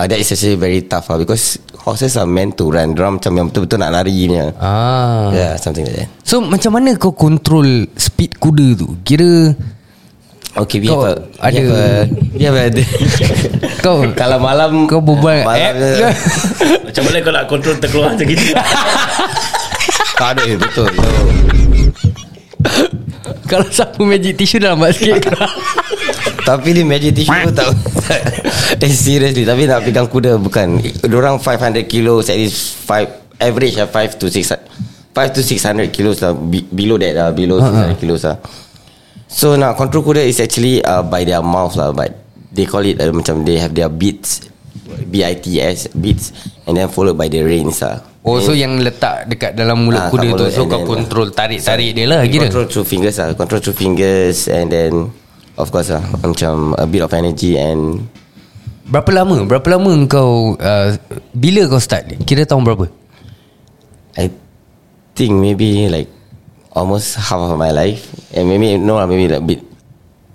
uh, 0.00 0.06
that 0.10 0.18
is 0.18 0.32
actually 0.34 0.58
very 0.58 0.82
tough 0.82 1.06
lah 1.12 1.22
because 1.22 1.60
horses 1.80 2.16
are 2.16 2.28
meant 2.28 2.56
to 2.56 2.68
run 2.72 2.96
Diorang 2.96 3.20
macam 3.20 3.32
yang 3.36 3.46
betul-betul 3.52 3.78
nak 3.80 3.92
lari 3.92 4.12
punya 4.28 4.52
Ah. 4.60 5.28
Yeah, 5.32 5.52
something 5.60 5.84
like 5.84 6.04
that. 6.04 6.08
So 6.24 6.40
macam 6.40 6.76
mana 6.76 6.96
kau 6.96 7.12
control 7.12 7.88
speed 7.96 8.36
kuda 8.40 8.76
tu? 8.76 9.00
Kira 9.04 9.52
Okay, 10.50 10.82
we 10.82 10.90
Kau 10.90 11.06
have 11.06 11.14
a, 11.14 11.22
ada- 11.46 11.62
we 11.62 11.70
have 11.70 11.78
a, 11.78 12.10
we 12.34 12.42
have 12.42 12.58
a 12.58 12.66
kau 13.80 14.02
kalau 14.12 14.36
malam 14.42 14.90
kau 14.90 14.98
berbual 14.98 15.46
malam 15.46 15.78
eh, 15.78 16.10
Macam 16.90 17.02
mana 17.06 17.16
kau 17.22 17.32
nak 17.32 17.46
control 17.46 17.78
terkeluar 17.78 18.10
macam 18.12 18.26
gitu 18.26 18.44
tak 20.20 20.36
ada 20.36 20.44
betul. 20.52 20.84
kalau 23.50 23.64
sapu 23.72 24.04
magic 24.04 24.36
tissue 24.36 24.60
dah 24.60 24.76
lambat 24.76 24.92
sikit. 24.92 25.32
tapi 26.44 26.76
ni 26.76 26.84
magic 26.84 27.16
tissue 27.16 27.32
tu 27.48 27.56
tak. 27.56 27.72
eh 28.76 28.92
seriously, 28.92 29.48
tapi 29.48 29.64
nak 29.64 29.80
pegang 29.80 30.04
kuda 30.06 30.36
bukan. 30.36 30.76
Orang 31.08 31.40
500 31.40 31.88
kilo 31.88 32.20
at 32.20 32.36
least 32.36 32.84
5 32.84 33.40
average 33.40 33.80
lah 33.80 33.88
5 33.88 34.20
to 34.20 34.28
6 34.28 34.44
5 35.10 35.34
to 35.34 35.40
600 35.40 35.88
kilos 35.88 36.20
lah 36.20 36.36
Be- 36.36 36.68
below 36.68 37.00
that 37.00 37.16
lah 37.16 37.28
below 37.32 37.56
600 37.58 37.96
kilos 37.96 38.28
lah. 38.28 38.36
So 39.30 39.54
nak 39.54 39.78
control 39.78 40.02
kuda 40.02 40.26
is 40.26 40.42
actually 40.42 40.82
uh, 40.82 41.06
by 41.06 41.22
their 41.22 41.38
mouth 41.40 41.78
lah 41.78 41.94
but 41.94 42.18
they 42.50 42.66
call 42.66 42.82
it 42.82 42.98
uh, 42.98 43.14
macam 43.14 43.46
they 43.46 43.62
have 43.62 43.70
their 43.72 43.86
beats 43.86 44.50
B-I-T-S 44.90 45.94
beats 45.94 46.34
and 46.66 46.74
then 46.74 46.90
followed 46.90 47.14
by 47.14 47.30
the 47.30 47.46
reins 47.46 47.78
lah. 47.78 48.02
Oh 48.20 48.36
so 48.42 48.52
yang 48.52 48.76
letak 48.84 49.32
dekat 49.32 49.56
dalam 49.56 49.88
mulut 49.88 49.96
Ah, 49.96 50.08
kuda 50.12 50.36
tu 50.36 50.44
So 50.52 50.68
and 50.68 50.70
kau 50.76 50.84
control 50.92 51.32
tarik-tarik 51.32 51.96
dia 51.96 52.04
lah 52.04 52.20
kira 52.28 52.52
Control 52.52 52.68
through 52.68 52.84
fingers 52.84 53.16
lah 53.16 53.32
Control 53.32 53.60
through 53.64 53.78
fingers 53.80 54.44
And 54.44 54.68
then 54.68 55.08
Of 55.56 55.72
course 55.72 55.88
lah 55.88 56.04
Macam 56.20 56.76
a 56.76 56.84
bit 56.84 57.00
of 57.00 57.08
energy 57.16 57.56
And 57.56 58.04
Berapa 58.92 59.08
lama? 59.24 59.40
Berapa 59.48 59.72
lama 59.72 59.96
kau 60.04 60.52
uh, 60.60 61.00
Bila 61.32 61.64
kau 61.64 61.80
start? 61.80 62.12
Kira 62.28 62.44
tahun 62.44 62.60
berapa? 62.68 62.92
I 64.20 64.28
think 65.16 65.40
maybe 65.40 65.88
like 65.88 66.12
Almost 66.80 67.20
half 67.20 67.44
of 67.44 67.52
my 67.60 67.68
life. 67.68 68.08
And 68.32 68.48
maybe 68.48 68.80
No 68.80 68.96
lah 68.96 69.04
maybe 69.04 69.28
like 69.28 69.44
bit 69.44 69.60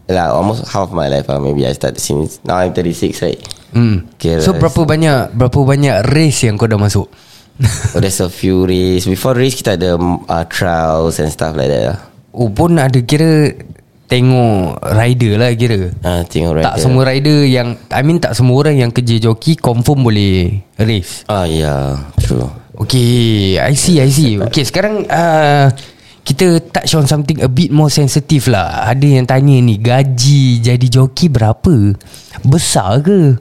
Like 0.05 0.29
almost 0.29 0.69
half 0.69 0.93
of 0.93 0.93
my 0.93 1.09
life 1.09 1.25
lah 1.25 1.41
Maybe 1.41 1.65
I 1.65 1.73
start 1.73 1.97
since 1.97 2.37
Now 2.45 2.61
I'm 2.61 2.77
36 2.77 3.25
right? 3.25 3.41
Hmm. 3.73 4.05
Kira 4.21 4.45
So 4.45 4.53
berapa 4.53 4.85
banyak 4.85 5.33
Berapa 5.33 5.59
banyak 5.65 6.05
race 6.13 6.45
yang 6.45 6.61
kau 6.61 6.69
dah 6.69 6.77
masuk? 6.77 7.09
Oh 7.95 7.99
there's 8.03 8.19
a 8.19 8.27
few 8.27 8.67
race. 8.67 9.07
Before 9.07 9.31
race 9.31 9.55
kita 9.55 9.79
ada 9.79 9.95
uh, 9.95 10.45
Trials 10.51 11.23
and 11.23 11.31
stuff 11.31 11.55
like 11.55 11.71
that 11.71 11.83
lah. 11.87 11.99
Oh 12.35 12.51
pun 12.51 12.75
ada 12.75 12.99
kira 12.99 13.55
Tengok 14.05 14.85
rider 14.85 15.33
lah 15.41 15.49
kira. 15.57 15.89
Ah, 16.05 16.21
tengok 16.21 16.61
Tak 16.61 16.77
rider. 16.77 16.83
semua 16.83 17.03
rider 17.09 17.39
yang 17.49 17.73
I 17.89 18.05
mean 18.05 18.21
tak 18.21 18.37
semua 18.37 18.61
orang 18.61 18.77
yang 18.77 18.91
kerja 18.93 19.17
joki 19.17 19.57
Confirm 19.57 20.05
boleh 20.05 20.61
race. 20.77 21.25
Ah 21.25 21.49
yeah 21.49 21.97
True. 22.21 22.45
Okay 22.85 23.55
I 23.57 23.73
see 23.73 23.97
I 24.03 24.11
see. 24.11 24.37
Okay 24.37 24.61
sekarang 24.61 25.07
uh, 25.09 25.71
Kita 26.25 26.57
touch 26.73 26.97
on 26.97 27.05
something 27.05 27.37
A 27.45 27.45
bit 27.45 27.69
more 27.69 27.93
sensitive 27.93 28.49
lah 28.49 28.89
Ada 28.89 29.21
yang 29.21 29.29
tanya 29.29 29.61
ni 29.61 29.77
Gaji 29.77 30.57
jadi 30.65 30.87
joki 30.89 31.29
berapa? 31.29 31.93
Besar 32.41 33.05
ke? 33.05 33.37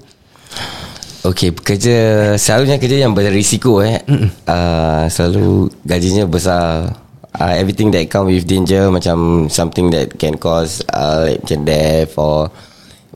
Okay 1.24 1.56
kerja 1.56 1.96
Selalunya 2.36 2.76
kerja 2.76 3.08
yang 3.08 3.16
berisiko 3.16 3.80
eh 3.80 4.04
uh, 4.44 5.08
Selalu 5.08 5.72
gajinya 5.88 6.28
besar 6.28 6.92
uh, 7.40 7.54
Everything 7.56 7.88
that 7.96 8.04
come 8.12 8.28
with 8.28 8.44
danger 8.44 8.92
Macam 8.92 9.48
something 9.48 9.88
that 9.88 10.12
can 10.20 10.36
cause 10.36 10.84
uh, 10.92 11.24
like 11.24 11.40
Macam 11.40 11.64
death 11.64 12.20
or 12.20 12.52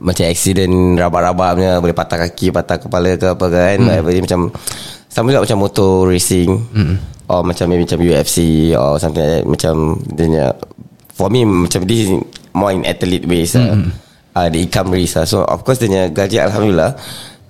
Macam 0.01 0.25
accident 0.25 0.97
Rabak-rabak 0.97 1.49
punya 1.53 1.71
Boleh 1.77 1.93
patah 1.93 2.17
kaki 2.25 2.49
Patah 2.49 2.81
kepala 2.81 3.13
ke 3.21 3.37
apa 3.37 3.45
kan 3.45 3.77
mm. 3.77 4.25
Macam 4.25 4.49
Sama 5.05 5.29
juga 5.29 5.45
macam 5.45 5.61
motor 5.61 6.09
racing 6.09 6.49
mm. 6.73 7.18
Or 7.29 7.45
macam 7.45 7.69
maybe 7.69 7.85
macam 7.85 8.01
UFC 8.01 8.37
Or 8.73 8.97
something 8.97 9.21
like 9.21 9.33
that. 9.41 9.45
Macam 9.45 9.73
dia 10.17 10.49
For 11.13 11.29
me 11.29 11.45
macam 11.45 11.85
this 11.85 12.09
is 12.09 12.09
More 12.57 12.73
in 12.73 12.83
athlete 12.83 13.29
ways 13.29 13.53
mm. 13.53 13.93
uh, 14.33 14.47
The 14.49 14.59
income 14.65 14.89
race 14.89 15.13
lah. 15.13 15.29
So 15.29 15.45
of 15.45 15.61
course 15.61 15.77
dia 15.77 16.09
gaji 16.09 16.41
Alhamdulillah 16.41 16.97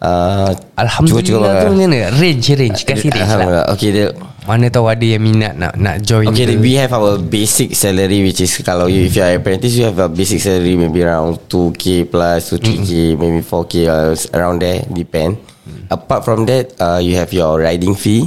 uh, 0.04 0.52
Alhamdulillah 0.76 1.24
tu 1.24 1.36
lah. 1.40 1.54
macam 1.56 1.72
mana? 1.76 2.12
Range 2.12 2.48
range. 2.60 2.84
Kasih 2.84 3.10
range 3.12 3.24
lah. 3.24 3.24
Alhamdulillah. 3.40 3.66
Okay 3.76 3.90
dia 3.96 4.08
Mana 4.48 4.66
tahu 4.72 4.90
ada 4.90 5.06
yang 5.06 5.22
minat 5.22 5.54
nak 5.54 5.78
nak 5.78 6.02
join 6.02 6.26
Okay 6.34 6.50
ke. 6.50 6.58
we 6.58 6.74
have 6.74 6.90
our 6.90 7.22
basic 7.22 7.78
salary 7.78 8.26
Which 8.26 8.42
is 8.42 8.50
Kalau 8.66 8.90
you, 8.90 9.06
if 9.06 9.14
you 9.14 9.22
are 9.22 9.38
apprentice 9.38 9.78
You 9.78 9.88
have 9.88 10.00
a 10.02 10.10
basic 10.10 10.42
salary 10.42 10.74
Maybe 10.74 11.06
around 11.06 11.46
2k 11.48 12.10
plus 12.10 12.50
To 12.50 12.58
3k 12.58 13.14
Maybe 13.14 13.46
4k 13.46 13.74
uh, 13.86 14.12
Around 14.34 14.66
there 14.66 14.82
Depend. 14.90 15.38
Apart 15.94 16.26
from 16.26 16.50
that 16.50 16.74
uh, 16.82 16.98
You 16.98 17.14
have 17.22 17.30
your 17.30 17.62
riding 17.62 17.94
fee 17.94 18.26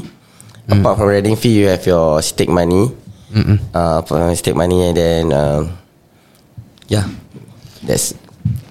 Apart 0.69 0.95
from 0.99 1.09
riding 1.11 1.35
fee 1.35 1.63
You 1.63 1.75
have 1.75 1.83
your 1.83 2.23
stake 2.23 2.51
money. 2.51 2.87
Uh, 3.73 4.05
for 4.05 4.31
stake 4.37 4.55
money 4.55 4.87
And 4.87 4.97
then 4.97 5.25
uh, 5.33 5.65
Yeah 6.87 7.09
That's 7.83 8.13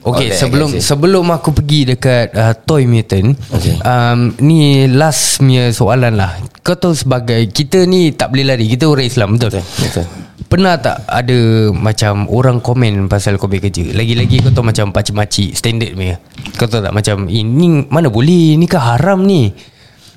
Okay 0.01 0.29
I 0.29 0.37
sebelum 0.37 0.77
sebelum 0.77 1.25
aku 1.29 1.49
pergi 1.53 1.93
dekat 1.93 2.33
uh, 2.33 2.53
Toy 2.57 2.85
Mutant 2.85 3.33
Okay. 3.49 3.77
um, 3.81 4.33
Ni 4.41 4.85
last 4.85 5.41
punya 5.41 5.69
soalan 5.73 6.13
lah. 6.17 6.37
Kau 6.61 6.77
tahu 6.77 6.93
sebagai 6.93 7.41
Kita 7.49 7.85
ni 7.85 8.13
tak 8.13 8.33
boleh 8.33 8.53
lari 8.53 8.65
Kita 8.69 8.85
orang 8.85 9.05
Islam 9.05 9.27
betul? 9.37 9.49
Betul, 9.57 9.65
betul. 9.81 10.05
Pernah 10.51 10.75
tak 10.75 11.07
ada 11.07 11.71
macam 11.71 12.27
orang 12.27 12.59
komen 12.59 13.07
pasal 13.07 13.39
kau 13.39 13.47
punya 13.47 13.63
kerja? 13.63 13.87
Lagi-lagi 13.95 14.43
kau 14.43 14.51
tahu 14.51 14.67
macam 14.67 14.91
pakcik-makcik 14.91 15.55
standard 15.55 15.95
punya. 15.95 16.19
Kau 16.59 16.67
tahu 16.67 16.83
tak 16.83 16.91
macam 16.91 17.31
Ini 17.31 17.87
mana 17.87 18.11
boleh? 18.11 18.59
Ni 18.59 18.67
kan 18.67 18.83
haram 18.83 19.23
ni 19.23 19.47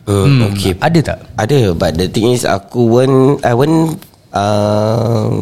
Hmm, 0.04 0.52
okay. 0.52 0.76
Ada 0.76 1.00
tak? 1.00 1.18
Ada 1.40 1.73
But 1.73 1.96
the 1.96 2.12
thing 2.12 2.37
is 2.37 2.44
Aku 2.44 2.92
won't 2.92 3.40
I 3.40 3.56
won't 3.56 3.96
uh, 4.37 5.40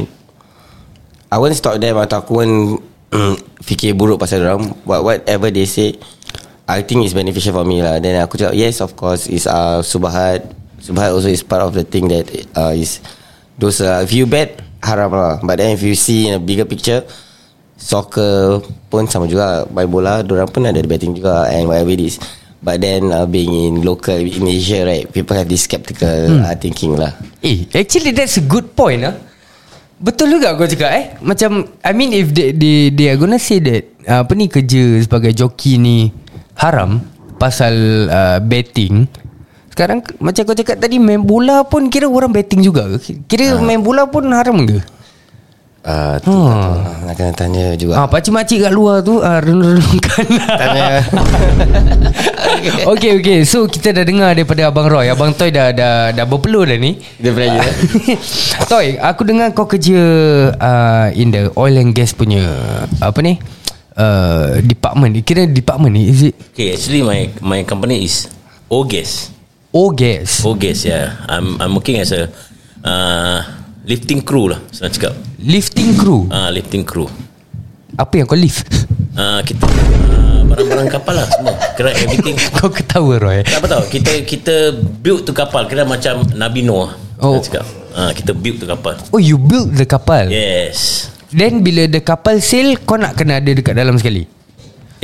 I 1.27 1.37
won't 1.43 1.59
stop 1.59 1.83
them 1.83 1.99
Atau 1.99 2.23
aku 2.23 2.33
won't 2.39 2.79
mm, 3.11 3.35
Fikir 3.63 3.99
buruk 3.99 4.23
pasal 4.23 4.47
orang. 4.47 4.71
But 4.87 5.03
whatever 5.03 5.51
they 5.51 5.67
say 5.67 5.99
I 6.71 6.87
think 6.87 7.03
it's 7.03 7.15
beneficial 7.15 7.59
for 7.59 7.67
me 7.67 7.83
lah. 7.83 7.99
Then 7.99 8.23
aku 8.23 8.39
cakap 8.39 8.55
Yes 8.55 8.79
of 8.79 8.95
course 8.95 9.27
It's 9.27 9.51
uh, 9.51 9.83
Subahat 9.83 10.47
Subahat 10.79 11.11
also 11.11 11.27
is 11.27 11.43
part 11.43 11.67
of 11.67 11.75
the 11.75 11.83
thing 11.83 12.07
That 12.07 12.31
uh, 12.55 12.71
is 12.71 13.03
Dosa 13.59 14.07
If 14.07 14.15
you 14.15 14.31
bet 14.31 14.63
Haram 14.79 15.11
lah. 15.11 15.43
But 15.43 15.59
then 15.59 15.75
if 15.75 15.83
you 15.83 15.99
see 15.99 16.31
In 16.31 16.39
a 16.39 16.43
bigger 16.43 16.71
picture 16.71 17.03
Soccer 17.83 18.63
pun 18.87 19.11
sama 19.11 19.27
juga. 19.27 19.67
Main 19.75 19.91
bola 19.91 20.23
Diorang 20.23 20.47
pun 20.47 20.63
ada 20.71 20.79
betting 20.87 21.19
juga 21.19 21.51
And 21.51 21.67
whatever 21.67 21.91
it 21.91 22.15
is 22.15 22.23
But 22.63 22.79
then 22.79 23.11
uh, 23.11 23.27
being 23.27 23.51
in 23.51 23.75
local 23.83 24.15
In 24.15 24.47
Asia 24.47 24.87
right 24.87 25.11
People 25.11 25.35
have 25.35 25.51
this 25.51 25.67
skeptical 25.67 26.39
hmm. 26.39 26.47
uh, 26.47 26.55
thinking 26.55 26.95
lah 26.95 27.11
Eh 27.43 27.67
actually 27.75 28.15
that's 28.15 28.39
a 28.39 28.45
good 28.47 28.79
point 28.79 29.03
ah. 29.03 29.19
Betul 29.99 30.39
juga 30.39 30.55
kau 30.55 30.71
cakap 30.71 30.91
eh 30.95 31.05
Macam 31.27 31.67
I 31.83 31.91
mean 31.91 32.15
if 32.15 32.31
they, 32.31 32.55
they, 32.55 32.95
they 32.95 33.11
are 33.11 33.19
gonna 33.19 33.43
say 33.43 33.59
that 33.59 33.83
uh, 34.07 34.23
Apa 34.23 34.39
ni 34.39 34.47
kerja 34.47 35.03
sebagai 35.03 35.35
joki 35.35 35.75
ni 35.83 36.15
Haram 36.55 37.03
Pasal 37.35 38.07
uh, 38.07 38.39
betting 38.39 39.11
Sekarang 39.75 40.07
macam 40.23 40.47
kau 40.47 40.55
cakap 40.55 40.79
tadi 40.79 41.03
Main 41.03 41.27
bola 41.27 41.67
pun 41.67 41.91
kira 41.91 42.07
orang 42.07 42.31
betting 42.31 42.63
juga 42.63 42.87
ke? 42.95 43.27
Kira 43.27 43.59
main 43.59 43.83
bola 43.83 44.07
pun 44.07 44.31
haram 44.31 44.63
ke? 44.63 45.02
Uh, 45.83 46.15
tu 46.19 46.31
Hmm. 46.31 46.49
lah. 46.49 46.97
Nak 47.03 47.15
kena 47.15 47.33
tanya 47.33 47.67
juga. 47.75 47.93
Ah, 47.95 48.07
pakcik-makcik 48.07 48.63
kat 48.63 48.73
luar 48.73 49.03
tu 49.03 49.19
ah, 49.19 49.39
Renung-renungkan 49.39 50.25
Tanya. 50.39 51.03
Okay 52.85 53.19
okay 53.19 53.39
So 53.43 53.67
kita 53.67 53.91
dah 53.93 54.05
dengar 54.05 54.33
daripada 54.33 54.71
Abang 54.71 54.87
Roy. 54.87 55.11
Abang 55.11 55.35
Toy 55.35 55.51
dah 55.51 55.73
dah, 55.73 56.11
dah 56.11 56.25
berpeluh 56.25 56.63
dah 56.63 56.79
ni. 56.79 56.99
Dia 57.19 57.33
beraya 57.33 57.61
Toy 58.71 58.97
Aku 58.97 59.23
dengar 59.23 59.51
kau 59.51 59.67
kerja 59.67 59.99
uh, 60.53 61.09
In 61.13 61.31
the 61.31 61.51
oil 61.55 61.75
and 61.77 61.91
gas 61.91 62.13
punya 62.13 62.43
Apa 62.99 63.19
ni? 63.21 63.39
Uh, 63.93 64.63
Department. 64.63 65.13
Kira 65.21 65.45
department 65.45 65.93
ni 65.93 66.09
Is 66.09 66.23
it? 66.25 66.35
Okay 66.55 66.73
actually 66.73 67.03
my 67.03 67.21
my 67.43 67.61
company 67.63 68.07
is 68.07 68.31
Ogas 68.71 69.29
Ogas 69.69 70.41
Ogas 70.45 70.85
yeah. 70.85 71.19
I'm 71.29 71.61
I'm 71.61 71.73
working 71.73 71.99
as 71.99 72.13
a 72.13 72.29
uh, 72.85 73.41
lifting 73.83 74.23
crew 74.23 74.51
lah 74.51 74.61
senang 74.71 74.93
cakap. 74.95 75.13
Lifting 75.39 75.95
crew? 75.99 76.27
Uh, 76.31 76.51
lifting 76.51 76.87
crew. 76.87 77.11
Apa 77.95 78.23
yang 78.23 78.27
kau 78.27 78.39
lift? 78.39 78.65
Uh, 79.13 79.45
kita 79.45 79.69
uh, 79.69 80.41
barang-barang 80.49 80.89
kapal 80.89 81.15
lah 81.21 81.29
semua. 81.29 81.53
Kira 81.77 81.93
everything. 81.93 82.33
Kau 82.57 82.73
ketawa 82.73 83.21
Roy. 83.21 83.45
Tak 83.45 83.61
apa 83.61 83.67
tau 83.69 83.85
kita 83.85 84.25
kita 84.25 84.55
build 85.05 85.29
tu 85.29 85.37
kapal. 85.37 85.69
Kira 85.69 85.85
macam 85.85 86.25
Nabi 86.33 86.65
Noah 86.65 86.97
Oh. 87.21 87.39
cakap. 87.39 87.63
Uh, 87.93 88.09
kita 88.17 88.33
build 88.33 88.57
tu 88.59 88.67
kapal. 88.67 88.97
Oh 89.13 89.21
you 89.21 89.37
build 89.37 89.77
the 89.77 89.85
kapal? 89.85 90.33
Yes. 90.33 91.13
Then 91.29 91.61
bila 91.61 91.85
the 91.89 92.01
kapal 92.01 92.41
sail 92.41 92.81
Kau 92.81 92.97
nak 92.97 93.17
kena 93.17 93.41
ada 93.41 93.53
dekat 93.53 93.77
dalam 93.77 94.01
sekali? 94.01 94.25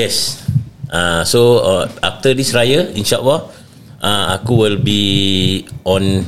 Yes. 0.00 0.40
Uh, 0.88 1.20
so 1.28 1.60
uh, 1.60 1.84
after 2.00 2.32
this 2.32 2.56
raya, 2.56 2.88
insyaallah, 2.96 3.44
uh, 4.00 4.24
aku 4.40 4.56
will 4.56 4.80
be 4.80 5.00
on 5.84 6.24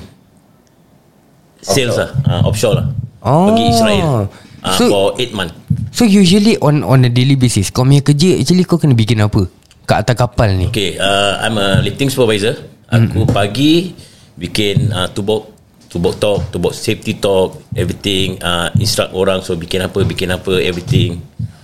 sales 1.62 1.96
lah, 1.96 2.10
uh, 2.24 2.40
offshore 2.44 2.76
lah. 2.76 2.86
Oh. 3.20 3.52
Pergi 3.52 3.64
Israel. 3.68 4.28
Uh, 4.60 4.76
So- 4.76 4.88
for 4.88 5.06
8 5.16 5.32
month. 5.32 5.52
So 5.90 6.04
usually 6.04 6.60
on 6.60 6.80
on 6.80 7.00
a 7.02 7.10
daily 7.10 7.34
basis 7.34 7.72
Kau 7.72 7.82
punya 7.82 7.98
kerja 7.98 8.38
Actually 8.38 8.62
kau 8.62 8.78
kena 8.78 8.94
bikin 8.94 9.18
apa 9.18 9.48
Kat 9.82 10.06
atas 10.06 10.14
kapal 10.14 10.54
ni 10.54 10.70
Okay, 10.70 10.94
uh, 10.94 11.40
I'm 11.40 11.56
a 11.56 11.80
lifting 11.80 12.06
supervisor. 12.06 12.54
Aku 12.86 13.24
Hmm. 13.24 13.32
pagi 13.32 13.90
bikin 14.36 14.88
uh, 14.88 15.08
tubok 15.08 15.50
tubok 15.86 16.14
talk, 16.16 16.46
tubok 16.48 16.70
safety 16.70 17.18
talk, 17.18 17.58
everything. 17.72 18.38
Uh, 18.38 18.70
instruct 18.76 19.10
orang 19.10 19.42
so 19.42 19.58
bikin 19.58 19.82
apa, 19.82 19.98
bikin 20.04 20.30
apa, 20.30 20.62
everything. 20.62 21.18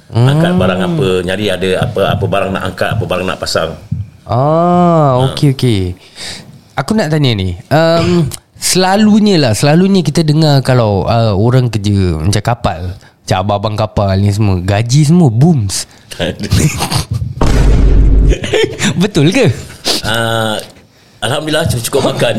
Angkat 0.08 0.50
Hmm. 0.50 0.58
barang 0.58 0.80
apa, 0.82 1.08
nyari 1.22 1.46
ada 1.46 1.68
apa 1.82 2.00
apa 2.10 2.24
barang 2.24 2.50
nak 2.50 2.62
angkat, 2.66 2.88
apa 2.92 3.04
barang 3.04 3.26
nak 3.26 3.38
pasang. 3.38 3.70
Ah, 4.26 5.22
okey 5.30 5.54
okey. 5.54 5.82
Aku 6.74 6.92
nak 6.92 7.08
tanya 7.08 7.30
ni. 7.32 7.54
Um, 7.68 8.26
selalunya 8.56 9.36
lah, 9.38 9.52
selalunya 9.52 10.00
kita 10.02 10.24
dengar 10.26 10.60
kalau 10.64 11.04
uh, 11.04 11.36
orang 11.36 11.68
kerja 11.68 12.20
macam 12.20 12.42
kapal, 12.42 12.80
macam 12.96 13.36
abang-abang 13.44 13.76
kapal 13.76 14.16
ni 14.18 14.32
semua, 14.32 14.60
gaji 14.60 15.00
semua 15.06 15.28
booms. 15.30 15.86
Betul 19.02 19.30
ke? 19.30 19.46
uh, 20.02 20.56
Alhamdulillah 21.22 21.66
cukup-cukup 21.70 22.02
makan. 22.14 22.36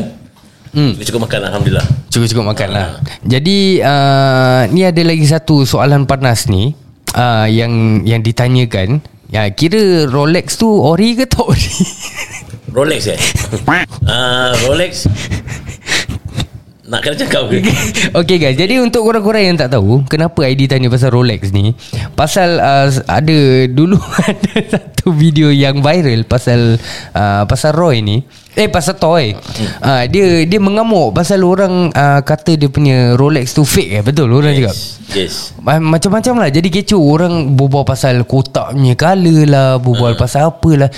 Hmm. 0.72 0.92
Cukup 1.00 1.24
makan 1.24 1.40
Alhamdulillah. 1.48 1.86
Cukup-cukup 2.12 2.44
makan 2.44 2.68
lah. 2.76 2.88
Jadi 3.24 3.80
uh, 3.80 4.68
ni 4.68 4.84
ada 4.84 5.00
lagi 5.00 5.24
satu 5.24 5.64
soalan 5.64 6.04
panas 6.04 6.46
ni 6.46 6.76
uh, 7.16 7.46
yang 7.48 8.04
yang 8.04 8.20
ditanyakan. 8.20 9.00
Ya, 9.28 9.44
kira 9.52 10.08
Rolex 10.08 10.56
tu 10.56 10.68
ori 10.68 11.12
ke 11.12 11.28
tak 11.28 11.44
ori? 11.44 11.76
Rolex 12.72 13.12
eh 13.12 13.20
uh, 14.08 14.52
Rolex 14.64 15.04
Nak 16.88 17.04
kena 17.04 17.16
cakap 17.20 17.52
ke? 17.52 17.60
Okay 18.24 18.40
guys. 18.40 18.56
Jadi 18.56 18.80
untuk 18.80 19.04
korang-korang 19.04 19.44
yang 19.44 19.56
tak 19.60 19.76
tahu 19.76 20.08
Kenapa 20.08 20.40
ID 20.48 20.64
tanya 20.64 20.88
pasal 20.88 21.12
Rolex 21.12 21.52
ni? 21.52 21.76
Pasal 22.16 22.56
uh, 22.56 22.88
Ada 23.04 23.68
Dulu 23.68 24.00
ada 24.32 24.52
satu 24.64 25.12
video 25.12 25.52
yang 25.52 25.84
viral 25.84 26.24
Pasal 26.24 26.80
uh, 27.12 27.44
Pasal 27.44 27.76
Roy 27.76 28.00
ni. 28.00 28.24
Eh 28.56 28.72
pasal 28.72 28.96
Toy. 28.96 29.36
Uh, 29.84 30.08
Dia 30.08 30.48
dia 30.48 30.56
mengamuk 30.56 31.12
Pasal 31.12 31.44
orang 31.44 31.92
uh, 31.92 32.24
Kata 32.24 32.56
dia 32.56 32.72
punya 32.72 33.20
Rolex 33.20 33.52
tu 33.52 33.68
fake 33.68 34.00
eh? 34.00 34.02
Betul? 34.02 34.32
Orang 34.32 34.56
cakap? 34.56 34.74
Yes. 35.12 35.52
Ma- 35.60 35.84
Macam-macam 35.84 36.40
lah. 36.40 36.48
Jadi 36.48 36.72
kecoh. 36.72 37.04
Orang 37.04 37.52
berbual 37.52 37.84
pasal 37.84 38.24
Kotaknya 38.24 38.96
colour 38.96 39.44
lah 39.44 39.68
Berbual 39.76 40.16
pasal 40.16 40.48
apa 40.56 40.70
lah. 40.72 40.90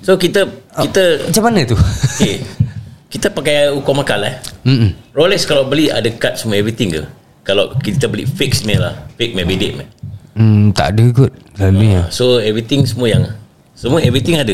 So 0.00 0.16
kita 0.16 0.48
Kita 0.72 1.28
Macam 1.28 1.42
mana 1.44 1.60
tu? 1.68 1.76
Okay. 1.76 2.40
Kita 3.16 3.32
pakai 3.32 3.72
ukur 3.72 3.96
makal 3.96 4.20
eh 4.28 4.36
Mm-mm. 4.68 4.92
Rolex 5.16 5.48
kalau 5.48 5.64
beli 5.64 5.88
Ada 5.88 6.12
card 6.12 6.36
semua 6.36 6.60
everything 6.60 6.92
ke 6.92 7.00
Kalau 7.48 7.72
kita 7.80 8.12
beli 8.12 8.28
fake 8.28 8.68
ni 8.68 8.76
lah 8.76 9.08
Fake 9.16 9.32
maybe 9.32 9.56
date 9.56 9.80
meh. 9.80 9.88
Hmm, 10.36 10.68
tak 10.76 10.92
ada 10.92 11.04
kot 11.16 11.32
Selalunya 11.56 12.12
So 12.12 12.36
everything 12.36 12.84
semua 12.84 13.08
yang 13.08 13.24
Semua 13.72 14.04
everything 14.04 14.36
ada 14.36 14.52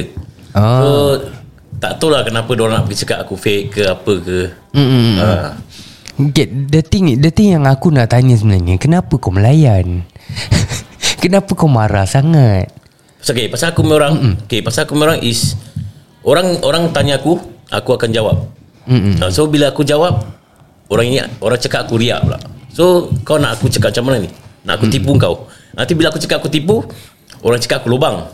Ah. 0.54 0.78
So 0.78 0.88
Tak 1.82 1.98
tahu 1.98 2.14
lah 2.14 2.22
kenapa 2.22 2.54
Diorang 2.54 2.78
nak 2.78 2.86
pergi 2.86 3.02
cakap 3.02 3.26
aku 3.26 3.34
fake 3.34 3.74
ke 3.74 3.82
Apa 3.90 4.12
ke 4.22 4.38
Mm-mm. 4.78 5.18
Ah. 5.18 5.58
Okay, 6.22 6.46
the 6.46 6.86
thing 6.86 7.18
the 7.18 7.34
thing 7.34 7.56
yang 7.56 7.64
aku 7.66 7.88
nak 7.88 8.12
tanya 8.12 8.36
sebenarnya, 8.36 8.76
kenapa 8.76 9.16
kau 9.16 9.32
melayan? 9.32 10.04
kenapa 11.24 11.50
kau 11.56 11.66
marah 11.72 12.04
sangat? 12.04 12.68
Okay, 13.24 13.48
pasal 13.48 13.72
aku 13.72 13.80
punya 13.80 13.96
orang 13.96 14.14
mm 14.20 14.34
Okay 14.46 14.60
pasal 14.60 14.84
aku 14.84 14.92
punya 14.94 15.08
orang 15.08 15.20
is 15.24 15.56
Orang 16.22 16.60
orang 16.62 16.92
tanya 16.94 17.18
aku 17.18 17.40
Aku 17.72 17.96
akan 17.96 18.12
jawab. 18.12 18.36
Mm-mm. 18.84 19.16
uh, 19.22 19.30
So 19.30 19.46
bila 19.46 19.70
aku 19.70 19.86
jawab 19.86 20.26
Orang 20.90 21.06
ini 21.06 21.22
Orang 21.38 21.56
cakap 21.56 21.86
aku 21.86 21.96
riak 22.02 22.20
pula. 22.26 22.38
So 22.74 23.08
kau 23.22 23.38
nak 23.38 23.56
aku 23.56 23.70
cakap 23.70 23.94
macam 23.94 24.04
mana 24.10 24.16
ni? 24.26 24.30
Nak 24.66 24.74
aku 24.76 24.86
tipu 24.90 25.14
kau? 25.16 25.46
Nanti 25.72 25.92
bila 25.94 26.10
aku 26.12 26.18
cakap 26.20 26.42
aku 26.42 26.50
tipu 26.50 26.82
Orang 27.40 27.58
cakap 27.62 27.82
aku 27.82 27.94
lubang. 27.94 28.26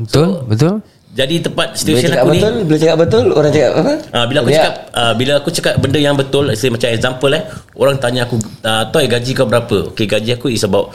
Betul? 0.00 0.42
Betul? 0.50 0.74
Jadi 1.14 1.38
tempat 1.38 1.78
cakap 1.78 2.26
aku 2.26 2.34
ni 2.34 2.42
betul 2.42 2.54
Bila 2.66 2.78
cakap 2.82 2.96
betul 2.98 3.24
Orang 3.30 3.50
cakap 3.54 3.70
apa? 3.78 3.92
Uh, 4.10 4.24
Bila 4.26 4.38
aku 4.42 4.50
Riak. 4.50 4.58
cakap 4.58 4.74
uh, 4.90 5.12
Bila 5.14 5.32
aku 5.38 5.48
cakap 5.54 5.74
benda 5.78 5.98
yang 6.02 6.16
betul 6.18 6.44
Say 6.58 6.74
macam 6.74 6.90
example 6.90 7.30
eh 7.38 7.42
Orang 7.78 7.96
tanya 8.02 8.26
aku 8.26 8.34
uh, 8.66 8.82
Toy 8.90 9.06
gaji 9.06 9.30
kau 9.30 9.46
berapa? 9.46 9.94
Okay 9.94 10.10
gaji 10.10 10.34
aku 10.34 10.50
is 10.50 10.66
about 10.66 10.90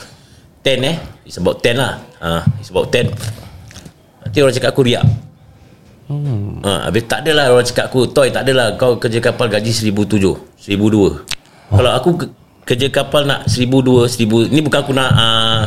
10 0.60 0.76
eh. 0.84 0.96
It's 1.24 1.40
about 1.40 1.64
10 1.64 1.72
lah. 1.80 1.96
Uh, 2.20 2.44
It's 2.60 2.68
about 2.68 2.92
10 2.92 3.08
Nanti 4.28 4.38
orang 4.44 4.52
cakap 4.52 4.76
aku 4.76 4.84
riak 4.84 5.04
hmm. 6.10 6.66
uh, 6.66 6.80
Habis 6.90 7.06
tak 7.06 7.22
adalah 7.22 7.54
orang 7.54 7.66
cakap 7.66 7.86
aku 7.88 8.10
Toy 8.10 8.34
tak 8.34 8.42
adalah 8.42 8.74
Kau 8.74 8.98
kerja 8.98 9.22
kapal 9.22 9.46
gaji 9.46 9.70
1,007 9.70 9.94
1,002 10.66 10.74
oh. 10.98 11.14
Kalau 11.70 11.90
aku 11.94 12.10
ke- 12.18 12.32
kerja 12.66 12.90
kapal 12.90 13.30
nak 13.30 13.46
1,002 13.46 14.10
1,000 14.10 14.50
Ni 14.50 14.60
bukan 14.60 14.78
aku 14.82 14.92
nak 14.92 15.10
uh, 15.14 15.62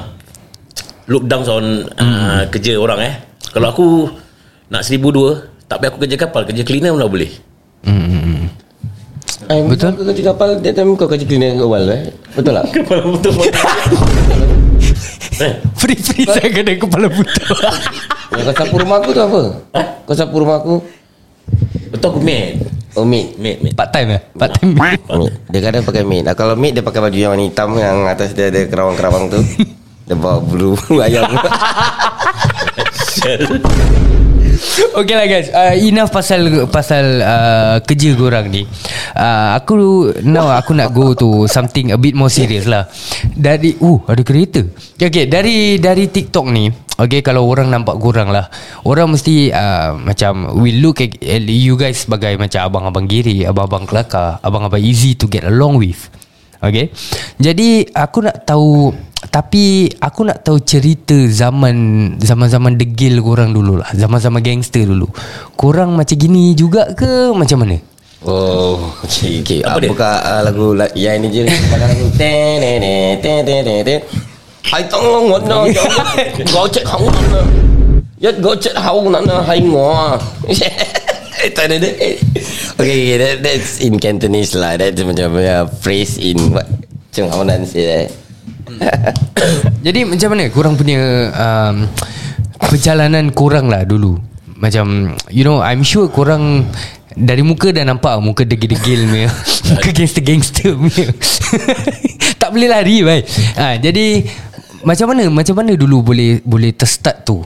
Look 1.08 1.28
down 1.28 1.44
on 1.48 1.66
uh, 1.96 2.04
hmm. 2.04 2.52
kerja 2.52 2.76
orang 2.76 3.00
eh 3.02 3.14
Kalau 3.56 3.72
aku 3.72 3.86
nak 4.68 4.84
1,002 4.84 5.72
Tak 5.72 5.80
payah 5.80 5.90
aku 5.96 6.00
kerja 6.04 6.18
kapal 6.20 6.42
Kerja 6.44 6.64
cleaner 6.68 6.92
pun 6.92 7.00
dah 7.00 7.12
boleh 7.12 7.32
Ay, 9.44 9.60
Betul. 9.68 9.92
Kau 9.92 10.08
kerja 10.08 10.24
kapal 10.32 10.50
That 10.64 10.72
time 10.72 10.96
kau 10.96 11.08
kerja 11.08 11.26
cleaner 11.28 11.60
awal 11.60 11.84
eh 11.92 12.16
Betul 12.32 12.52
tak 12.56 12.66
Kepala 12.76 13.04
betul 13.12 13.34
Eh, 15.42 15.54
Free-free 15.74 16.30
saya 16.30 16.46
kena 16.46 16.78
kepala 16.78 17.10
buta. 17.10 17.42
Yang 18.34 18.46
kau 18.50 18.56
sapu 18.66 18.76
rumah 18.82 18.98
aku 18.98 19.10
tu 19.14 19.22
apa? 19.22 19.42
Kau 20.04 20.16
sapu 20.18 20.36
rumah 20.42 20.58
aku? 20.58 20.76
Betul 21.94 22.08
aku 22.18 22.22
maid. 22.22 22.66
Oh 22.98 23.06
maid. 23.06 23.38
Maid 23.38 23.58
maid. 23.62 23.74
Part 23.78 23.90
time 23.94 24.18
eh? 24.18 24.22
Part 24.34 24.52
time. 24.58 24.74
Maid. 24.74 25.02
Dia 25.54 25.60
kadang 25.62 25.86
pakai 25.86 26.04
maid. 26.06 26.24
Nah, 26.26 26.34
Kalau 26.34 26.58
maid 26.58 26.74
dia 26.74 26.82
pakai 26.86 27.02
baju 27.02 27.18
yang 27.18 27.32
warna 27.34 27.46
hitam 27.46 27.70
Yang 27.78 27.98
atas 28.10 28.30
dia 28.34 28.50
ada 28.50 28.62
kerawang-kerawang 28.66 29.26
tu 29.30 29.40
Bawa 30.12 30.44
bulu 30.44 30.76
ayam. 31.06 31.24
Okay 34.94 35.16
lah 35.18 35.28
guys 35.28 35.50
uh, 35.50 35.74
Enough 35.76 36.14
pasal 36.14 36.42
Pasal 36.70 37.20
uh, 37.20 37.78
Kerja 37.84 38.14
korang 38.14 38.48
ni. 38.54 38.64
Uh, 39.18 39.58
Aku 39.58 39.74
Now 40.24 40.54
aku 40.54 40.78
nak 40.78 40.94
go 40.94 41.18
to 41.18 41.50
Something 41.50 41.92
a 41.92 41.98
bit 41.98 42.14
more 42.14 42.30
serious 42.30 42.70
lah. 42.70 42.88
Dari 43.34 43.76
Uh 43.82 44.00
ada 44.06 44.22
kereta. 44.22 44.62
Okay 44.96 45.26
dari 45.26 45.82
Dari 45.82 46.06
TikTok 46.08 46.46
ni 46.54 46.70
Okay 46.94 47.26
kalau 47.26 47.50
orang 47.50 47.74
nampak 47.74 47.98
korang 47.98 48.30
lah 48.30 48.48
Orang 48.86 49.18
mesti 49.18 49.50
uh, 49.50 49.98
Macam 49.98 50.54
We 50.62 50.78
look 50.78 51.02
at, 51.02 51.18
at 51.20 51.44
you 51.44 51.74
guys 51.74 52.06
Sebagai 52.06 52.38
macam 52.38 52.62
Abang-abang 52.70 53.10
giri 53.10 53.44
Abang-abang 53.44 53.90
kelakar 53.90 54.38
Abang-abang 54.46 54.84
easy 54.84 55.18
to 55.18 55.26
get 55.26 55.44
along 55.44 55.82
with 55.82 56.08
Okay 56.64 56.96
Jadi 57.38 57.92
Aku 57.92 58.24
nak 58.24 58.48
tahu 58.48 58.96
Tapi 59.28 59.92
Aku 60.00 60.24
nak 60.24 60.48
tahu 60.48 60.64
cerita 60.64 61.14
zaman 61.28 61.76
Zaman-zaman 62.24 62.80
degil 62.80 63.20
korang 63.20 63.52
dulu 63.52 63.84
lah 63.84 63.92
Zaman-zaman 63.92 64.40
gangster 64.40 64.88
dulu. 64.88 65.12
Korang 65.60 66.00
macam 66.00 66.16
gini 66.16 66.56
juga 66.56 66.88
ke? 66.96 67.36
Macam 67.36 67.68
mana? 67.68 67.76
Oh 68.24 68.96
Okay, 69.04 69.44
okay. 69.44 69.60
Apa 69.60 69.76
Apa 69.76 69.80
dia? 69.84 69.90
Buka 69.92 70.12
uh, 70.24 70.42
lagu 70.48 70.72
la- 70.72 70.96
Yang 70.96 71.16
ini 71.20 71.28
je. 71.28 71.42
Pakai 71.68 71.88
lagu. 71.92 72.06
Ten 72.16 72.56
ten 72.64 72.78
ten 72.80 73.20
ten 73.20 73.40
ten 73.44 73.60
ten 73.68 73.80
ten 73.84 74.00
Hai 74.64 74.88
tong 74.88 75.04
long 75.04 75.26
ngon 75.28 75.44
no 75.44 75.68
Gõ 76.56 76.64
chết 76.72 76.88
hỏng 76.88 77.04
ngon 77.04 77.26
no 77.36 77.42
Nhất 78.24 78.36
gõ 78.40 78.56
chết 78.56 78.76
hỏng 78.80 79.12
ngon 79.12 79.28
no 79.28 79.44
Hai 79.44 79.60
ngò 79.60 80.16
Tak 81.52 81.66
ada 81.68 81.76
dia 81.76 81.92
Okay, 81.92 82.16
okay 82.80 83.00
that, 83.20 83.36
that's 83.44 83.84
in 83.84 84.00
Cantonese 84.00 84.56
lah. 84.56 84.80
That's 84.80 85.04
macam 85.04 85.36
uh, 85.36 85.68
phrase 85.84 86.16
in 86.16 86.56
what? 86.56 86.68
Macam 87.12 87.24
apa 87.30 87.44
nak 87.44 87.58
say 87.68 87.84
that. 87.84 88.08
Jadi 89.86 90.08
macam 90.08 90.30
mana 90.34 90.48
korang 90.50 90.74
punya 90.80 91.30
um, 91.36 91.86
Perjalanan 92.58 93.30
korang 93.36 93.68
lah 93.68 93.84
dulu? 93.84 94.18
Macam 94.58 95.14
You 95.30 95.44
know 95.44 95.60
I'm 95.60 95.84
sure 95.84 96.08
korang 96.08 96.66
Dari 97.14 97.44
muka 97.44 97.70
dah 97.76 97.84
nampak 97.84 98.18
Muka 98.24 98.48
degil-degil 98.48 99.06
punya 99.06 99.30
Muka 99.70 99.90
gangster-gangster 99.92 100.74
punya. 100.80 101.08
Tak 102.42 102.50
boleh 102.52 102.68
lari 102.72 103.04
baik 103.04 103.24
ha, 103.60 103.76
Jadi 103.78 104.24
Macam 104.88 105.12
mana 105.12 105.28
Macam 105.30 105.56
mana 105.60 105.76
dulu 105.76 106.02
boleh 106.02 106.40
Boleh 106.44 106.72
terstart 106.74 107.28
tu 107.28 107.44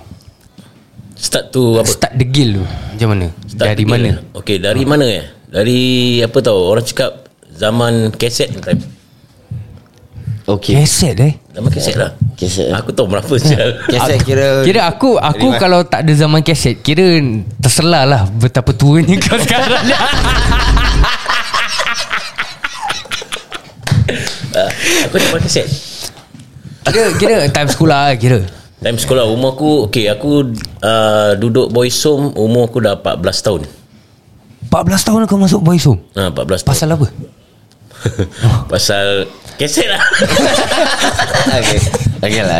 Start 1.18 1.50
tu 1.50 1.76
apa? 1.76 1.90
Start 1.90 2.14
degil 2.14 2.62
tu 2.62 2.64
Macam 2.64 3.08
mana? 3.12 3.28
Start 3.44 3.68
Dari 3.74 3.84
mana? 3.84 4.10
Okey 4.34 4.58
dari 4.58 4.84
mana 4.84 5.04
ya 5.04 5.24
Dari 5.50 5.82
apa 6.22 6.38
tahu 6.38 6.60
Orang 6.68 6.86
cakap 6.86 7.26
Zaman 7.50 8.14
kaset 8.14 8.54
time. 8.54 8.78
Okay. 10.46 10.78
Keset 10.80 11.18
eh? 11.20 11.34
Zaman 11.52 11.68
kaset 11.68 11.98
lah. 11.98 12.14
Kaset. 12.38 12.70
Aku 12.72 12.94
tahu 12.94 13.10
berapa 13.10 13.34
sial 13.36 13.82
Kaset 13.84 14.22
kira 14.22 14.62
Kira 14.62 14.86
aku 14.86 15.18
Aku 15.18 15.52
Dari 15.52 15.60
kalau 15.60 15.82
tak 15.84 16.06
ada 16.06 16.14
zaman 16.14 16.40
keset 16.40 16.80
Kira 16.80 17.18
terselah 17.58 18.06
lah 18.06 18.22
Betapa 18.30 18.72
tuanya 18.72 19.18
kau 19.18 19.36
sekarang. 19.44 19.84
Ah, 24.54 24.70
Aku 25.06 25.16
dapat 25.18 25.40
kaset 25.44 25.68
Kira, 26.88 27.12
kira 27.20 27.36
time 27.52 27.68
sekolah 27.68 28.00
lah 28.08 28.16
kira 28.16 28.40
Time 28.78 28.98
sekolah 28.98 29.26
umur 29.26 29.58
aku 29.58 29.72
Okay 29.90 30.06
aku 30.06 30.54
uh, 30.86 31.32
Duduk 31.34 31.74
boys 31.74 31.98
home 32.06 32.34
Umur 32.38 32.70
aku 32.70 32.78
dah 32.82 32.94
14 32.98 33.46
tahun 33.46 33.62
14 34.68 35.08
tahun 35.08 35.20
kau 35.26 35.40
masuk 35.40 35.62
boys 35.64 35.86
home 35.88 36.02
ha, 36.14 36.30
14 36.30 36.38
tahun 36.38 36.66
Pasal 36.66 36.88
apa? 36.94 37.08
Pasal 38.72 39.06
Kaset 39.58 39.88
lah 39.90 40.02
Okay 41.62 41.80
Okay 42.22 42.42
lah 42.46 42.58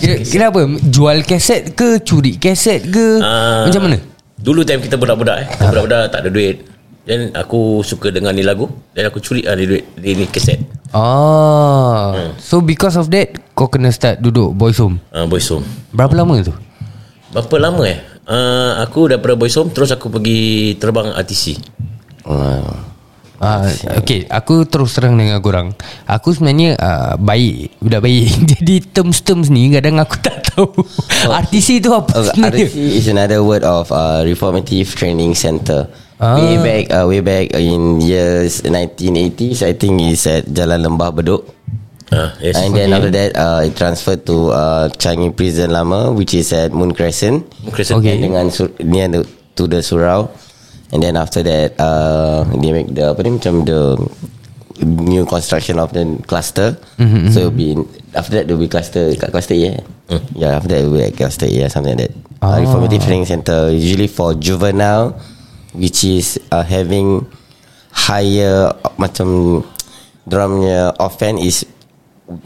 Kira, 0.00 0.14
kira 0.20 0.44
apa? 0.52 0.60
Jual 0.88 1.24
keset 1.24 1.72
ke? 1.72 2.00
Curi 2.04 2.36
keset 2.36 2.88
ke? 2.88 3.20
Ah, 3.24 3.64
Macam 3.64 3.88
mana? 3.88 3.96
Dulu 4.36 4.60
time 4.60 4.84
kita 4.84 5.00
budak-budak 5.00 5.36
eh. 5.40 5.46
Kita 5.48 5.72
budak-budak 5.72 6.02
tak 6.12 6.20
ada 6.20 6.28
duit. 6.28 6.56
Dan 7.04 7.36
aku 7.36 7.80
suka 7.80 8.08
dengar 8.08 8.32
ni 8.32 8.40
lagu 8.40 8.64
dan 8.92 9.06
aku 9.06 9.20
curi 9.20 9.44
ah 9.44 9.52
ni 9.52 9.68
duit 9.68 9.84
ni, 10.00 10.16
ni 10.16 10.24
kaset. 10.24 10.56
Ah, 10.88 12.32
So 12.38 12.58
because 12.58 12.94
of 12.94 13.10
that 13.10 13.34
Kau 13.52 13.66
kena 13.66 13.90
start 13.90 14.18
duduk 14.18 14.54
boys 14.54 14.78
home 14.78 14.96
Ah 15.10 15.26
boys 15.26 15.44
home. 15.46 15.66
Berapa 15.90 16.16
lama 16.16 16.40
tu? 16.40 16.54
Berapa 17.28 17.56
lama 17.60 17.82
eh? 17.84 18.00
Uh, 18.24 18.80
aku 18.80 19.04
daripada 19.06 19.36
boys 19.36 19.52
home 19.52 19.68
terus 19.68 19.92
aku 19.92 20.08
pergi 20.08 20.40
terbang 20.74 21.12
RTC. 21.12 21.60
Ah. 22.24 22.94
Ah, 23.36 23.68
okay, 24.00 24.24
aku 24.24 24.64
terus 24.64 24.96
terang 24.96 25.20
dengan 25.20 25.36
korang. 25.36 25.76
Aku 26.08 26.32
sebenarnya 26.32 26.80
uh, 26.80 27.12
baik, 27.20 27.76
budak 27.76 28.00
baik. 28.00 28.24
Jadi 28.56 28.74
terms-terms 28.88 29.52
ni 29.52 29.68
kadang 29.68 30.00
aku 30.00 30.16
tak 30.16 30.40
tahu. 30.48 30.72
RTC 31.28 31.84
tu 31.84 31.92
apa 31.92 32.08
Oh, 32.14 32.24
sebenarnya? 32.24 32.64
RC 32.64 32.78
is 32.96 33.04
another 33.04 33.44
word 33.44 33.60
of 33.60 33.92
uh, 33.92 34.24
Reformative 34.24 34.88
Training 34.96 35.36
Center. 35.36 35.90
Ah. 36.22 36.38
Way 36.38 36.56
back, 36.62 36.84
uh, 36.94 37.04
way 37.10 37.20
back 37.20 37.50
in 37.58 37.98
years 37.98 38.62
1980s, 38.62 39.66
I 39.66 39.74
think 39.74 39.98
is 40.00 40.22
at 40.30 40.46
Jalan 40.46 40.86
Lembah 40.86 41.10
Bedok. 41.10 41.42
Ah 42.14 42.30
yes. 42.38 42.54
And 42.60 42.70
then 42.76 42.94
after 42.94 43.10
that, 43.10 43.30
uh, 43.34 43.60
it 43.66 43.74
transferred 43.74 44.22
to 44.30 44.54
uh, 44.54 44.86
Changi 44.94 45.34
Prison 45.34 45.74
Lama, 45.74 46.14
which 46.14 46.34
is 46.34 46.52
at 46.54 46.70
Moon 46.70 46.94
Crescent. 46.94 47.42
Crescent. 47.74 47.98
Okay. 47.98 48.22
Dengan 48.22 48.46
sur- 48.54 48.70
near 48.84 49.08
the, 49.10 49.26
to 49.58 49.66
the 49.66 49.82
surau. 49.82 50.30
And 50.94 51.02
then 51.02 51.16
after 51.18 51.42
that, 51.42 51.74
uh, 51.80 52.46
they 52.62 52.70
make 52.70 52.94
the 52.94 53.10
apa 53.10 53.20
ni 53.26 53.34
macam 53.34 53.66
the 53.66 53.98
new 54.86 55.26
construction 55.26 55.82
of 55.82 55.90
the 55.90 56.06
cluster. 56.30 56.78
Mm-hmm. 57.02 57.34
So 57.34 57.50
it'll 57.50 57.58
be 57.58 57.74
after 58.14 58.38
that 58.38 58.46
there 58.46 58.54
will 58.54 58.66
be 58.66 58.70
cluster 58.70 59.10
kat 59.18 59.34
cluster 59.34 59.58
A. 59.58 59.74
Eh? 59.74 59.78
Mm. 60.14 60.22
Yeah, 60.38 60.54
after 60.60 60.70
that 60.78 60.86
will 60.86 60.94
be 60.94 61.02
at 61.02 61.16
cluster 61.18 61.50
or 61.50 61.66
something 61.66 61.98
like 61.98 62.10
that. 62.10 62.14
Ah. 62.38 62.54
Uh, 62.54 62.62
Reformative 62.62 63.02
Training 63.02 63.26
Center 63.26 63.72
usually 63.74 64.06
for 64.06 64.34
juvenile, 64.38 65.18
which 65.74 66.06
is 66.06 66.40
uh, 66.54 66.62
having 66.62 67.26
higher 67.90 68.72
macam 68.98 69.60
drumnya 70.26 70.94
offense 70.98 71.38
is 71.42 71.56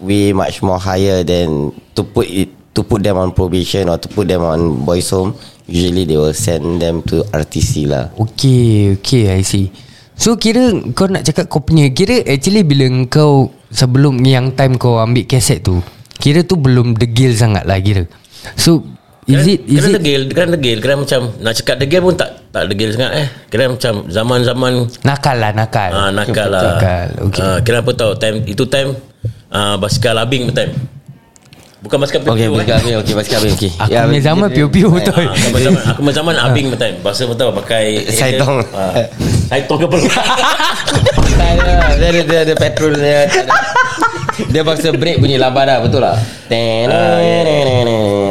way 0.02 0.34
much 0.34 0.60
more 0.60 0.80
higher 0.80 1.22
than 1.22 1.70
to 1.94 2.02
put 2.02 2.26
it 2.26 2.50
to 2.74 2.82
put 2.82 3.00
them 3.02 3.16
on 3.16 3.30
probation 3.30 3.86
or 3.86 3.96
to 3.96 4.10
put 4.10 4.26
them 4.26 4.42
on 4.42 4.82
boys 4.82 5.08
home 5.10 5.32
usually 5.68 6.08
they 6.08 6.16
will 6.16 6.34
send 6.34 6.82
them 6.82 7.04
to 7.04 7.22
RTC 7.30 7.86
lah 7.86 8.10
Okay, 8.16 8.98
okay, 8.98 9.36
I 9.36 9.44
see. 9.44 9.70
So 10.18 10.34
kira 10.34 10.74
kau 10.98 11.06
nak 11.06 11.22
cakap 11.22 11.46
kau 11.46 11.62
punya 11.62 11.86
Kira 11.94 12.26
actually 12.26 12.66
bila 12.66 12.90
kau 13.06 13.54
Sebelum 13.70 14.18
yang 14.26 14.50
time 14.58 14.74
kau 14.74 14.98
ambil 14.98 15.22
kaset 15.30 15.62
tu 15.62 15.78
Kira 16.18 16.42
tu 16.42 16.58
belum 16.58 16.98
degil 16.98 17.38
sangat 17.38 17.62
lah 17.62 17.78
kira 17.78 18.02
So 18.58 18.82
Is 19.30 19.46
it 19.46 19.62
Is 19.70 19.86
kena 19.86 19.94
it 19.94 20.02
degil, 20.02 20.22
kena 20.34 20.48
degil, 20.58 20.78
kena 20.82 21.04
macam 21.04 21.20
nak 21.38 21.54
cakap 21.54 21.76
degil 21.78 22.00
pun 22.02 22.16
tak 22.18 22.37
tak 22.48 22.62
degil 22.72 22.90
sangat 22.96 23.12
eh. 23.14 23.26
Kena 23.48 23.76
macam 23.76 23.94
zaman-zaman 24.08 24.72
Nakal 25.04 25.36
lah 25.36 25.52
nakal 25.52 25.90
ah 25.92 26.10
nakal 26.10 26.48
lah. 26.48 26.62
Nakal 26.76 27.06
Okay 27.28 27.40
Ah 27.44 27.58
kena 27.60 27.78
apa 27.84 27.90
tahu 27.92 28.12
time 28.16 28.36
itu 28.44 28.64
time 28.64 28.96
ah 29.48 29.76
basikal 29.76 30.16
labing 30.16 30.52
time. 30.52 30.72
Bukan 31.78 31.94
basikal 32.02 32.26
Okay, 32.26 32.50
piu-piu, 32.50 32.58
basikal 32.58 32.76
abing 32.82 32.94
Okay, 32.98 33.14
basikal 33.14 33.38
abing 33.38 33.54
okay. 33.54 33.70
Aku 33.86 33.94
punya 34.10 34.22
zaman 34.26 34.48
piu-piu 34.50 34.88
betul 34.90 35.14
Ah, 35.14 35.30
aku 35.30 35.48
macam 35.54 35.72
zaman 36.10 36.34
abing 36.34 36.66
time. 36.74 36.96
Bahasa 37.06 37.22
betul 37.22 37.54
pakai 37.54 38.02
Saitong. 38.18 38.66
Ah, 38.74 39.06
Saitong 39.46 39.78
ke 39.78 39.86
apa? 41.34 41.96
Dia 41.98 42.08
ada 42.08 42.20
dia 42.24 42.38
ada 42.46 42.54
petrol 42.54 42.92
dia. 42.96 43.20
Dia 44.38 44.62
paksa 44.62 44.94
break 44.94 45.18
bunyi 45.18 45.34
laba 45.34 45.66
dah 45.66 45.78
betul 45.82 45.98
lah. 45.98 46.14
Ten, 46.46 46.86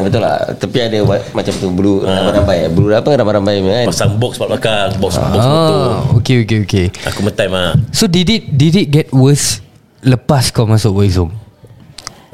betul 0.07 0.23
lah. 0.23 0.55
Tapi 0.55 0.77
ada 0.79 0.97
macam 1.35 1.51
tu 1.51 1.67
bulu 1.67 2.07
rambai-rambai. 2.07 2.71
Bulu 2.71 2.95
apa 2.95 3.09
rambai-rambai 3.11 3.59
kan. 3.59 3.85
Pasang 3.91 4.15
box 4.15 4.39
kat 4.39 4.47
belakang, 4.47 4.89
box 5.03 5.19
box 5.19 5.43
motor. 5.43 5.43
Ah, 5.43 5.99
okay, 6.15 6.47
okay, 6.47 6.63
okay. 6.63 6.85
Aku 7.11 7.27
time 7.35 7.53
ah. 7.59 7.75
So 7.91 8.07
did 8.07 8.31
it 8.31 8.47
did 8.55 8.79
it 8.79 8.87
get 8.87 9.07
worse 9.11 9.59
lepas 9.99 10.47
kau 10.55 10.63
masuk 10.63 10.95
boys 10.95 11.19
home? 11.19 11.35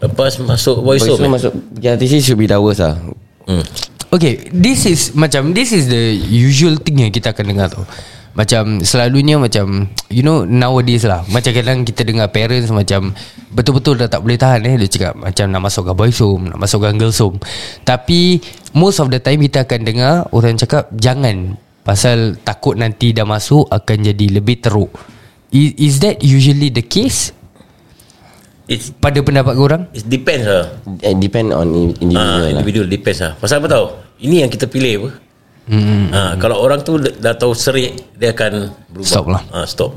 Lepas 0.04 0.38
masuk 0.38 0.84
voice 0.86 1.02
Boys 1.02 1.18
home. 1.18 1.26
eh. 1.26 1.32
masuk 1.32 1.52
PRTC 1.80 2.14
should 2.22 2.38
be 2.38 2.46
dah 2.46 2.62
worse 2.62 2.78
lah. 2.78 2.94
Hmm. 3.50 3.66
Okay, 4.14 4.54
this 4.54 4.86
is 4.86 5.18
macam 5.18 5.58
this 5.58 5.74
is 5.74 5.90
the 5.90 6.14
usual 6.30 6.78
thing 6.78 7.02
yang 7.02 7.10
kita 7.10 7.34
akan 7.34 7.50
dengar 7.50 7.74
tu. 7.74 7.82
Macam 8.34 8.82
selalunya 8.82 9.38
macam 9.38 9.86
you 10.10 10.22
know 10.22 10.42
nowadays 10.42 11.06
lah. 11.06 11.22
Macam 11.30 11.54
kadang 11.54 11.86
kita 11.86 12.02
dengar 12.02 12.30
parents 12.30 12.68
macam 12.68 13.14
betul-betul 13.50 13.94
dah 13.96 14.10
tak 14.10 14.26
boleh 14.26 14.36
tahan 14.36 14.66
eh 14.66 14.76
dia 14.76 14.90
cakap 14.90 15.14
macam 15.16 15.46
nak 15.48 15.62
masuk 15.64 15.84
ke 15.86 15.94
boys 15.94 16.18
home, 16.18 16.50
nak 16.50 16.58
masuk 16.58 16.82
ke 16.82 16.90
girls 16.96 17.22
home. 17.22 17.38
Tapi 17.82 18.42
most 18.74 18.98
of 18.98 19.08
the 19.08 19.18
time 19.18 19.38
kita 19.40 19.64
akan 19.64 19.80
dengar 19.84 20.14
orang 20.30 20.58
cakap 20.58 20.90
jangan 20.92 21.54
pasal 21.82 22.34
takut 22.42 22.74
nanti 22.74 23.14
dah 23.14 23.22
masuk 23.24 23.70
akan 23.70 23.98
jadi 24.04 24.26
lebih 24.34 24.60
teruk. 24.60 24.90
Is, 25.50 25.78
is 25.78 25.96
that 26.00 26.18
usually 26.20 26.68
the 26.68 26.82
case 26.82 27.30
It's 28.64 28.90
pada 28.90 29.20
pendapat 29.20 29.54
korang? 29.54 29.84
it 29.92 30.08
depends 30.08 30.48
lah. 30.48 30.72
It 31.04 31.20
depend 31.20 31.52
on 31.52 31.68
in- 31.70 31.96
individual 32.00 32.18
Ah, 32.18 32.40
lah. 32.40 32.50
individual 32.50 32.88
depends 32.88 33.20
lah. 33.20 33.36
Pasal 33.36 33.60
apa 33.60 33.68
tahu? 33.68 33.86
Ini 34.18 34.42
yang 34.42 34.50
kita 34.50 34.66
pilih 34.66 34.94
apa? 34.98 35.10
Hmm. 35.64 36.12
Ah, 36.12 36.36
kalau 36.36 36.60
orang 36.60 36.84
tu 36.84 37.00
dah 37.00 37.34
tahu 37.34 37.56
serik 37.56 37.96
dia 38.14 38.32
akan 38.32 38.68
berubah. 38.92 39.08
Stop 39.08 39.26
lah. 39.32 39.42
Ah, 39.48 39.64
stop. 39.64 39.96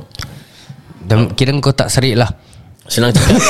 Dan 1.03 1.31
kira 1.33 1.51
kau 1.59 1.71
tak 1.71 1.91
serik 1.91 2.15
lah. 2.15 2.31
Senang 2.87 3.11
cakap. 3.11 3.35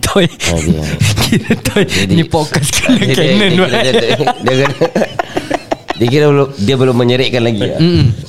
Toy. 0.00 0.26
Dia. 0.26 0.82
Kira 1.20 1.52
toy. 1.60 1.84
Ni 2.08 2.24
podcast 2.24 2.70
kena 2.72 2.96
Dia- 2.98 3.12
dia- 3.12 3.36
canon. 3.38 3.68
dia 3.68 3.92
dia- 3.92 4.16
dia 4.16 4.54
kira- 4.56 4.76
Dia 5.98 6.06
kira 6.08 6.26
belum 6.30 6.48
Dia 6.56 6.74
belum 6.78 6.96
menyerikkan 6.96 7.42
lagi 7.42 7.58
lah. 7.60 7.78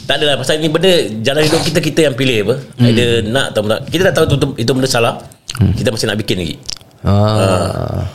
tak 0.03 0.15
adalah 0.17 0.35
pasal 0.37 0.57
ni 0.57 0.67
benda 0.67 0.89
jalan 1.21 1.41
hidup 1.45 1.61
kita 1.63 1.79
kita 1.79 1.99
yang 2.03 2.15
pilih 2.17 2.37
apa. 2.43 2.55
Hmm. 2.75 2.85
Either 2.85 3.09
nak 3.23 3.45
atau 3.53 3.61
tak. 3.63 3.79
Kita 3.87 4.01
dah 4.09 4.13
tahu 4.13 4.25
tu, 4.25 4.35
tu, 4.35 4.47
itu 4.57 4.71
benda 4.73 4.89
salah. 4.89 5.13
Hmm. 5.57 5.73
Kita 5.73 5.89
masih 5.89 6.05
nak 6.05 6.17
bikin 6.17 6.37
lagi. 6.37 6.55
Ah. 7.01 8.09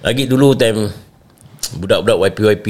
Lagi 0.00 0.24
dulu 0.24 0.52
time 0.52 0.88
budak-budak 1.76 2.16
YP-YP 2.32 2.66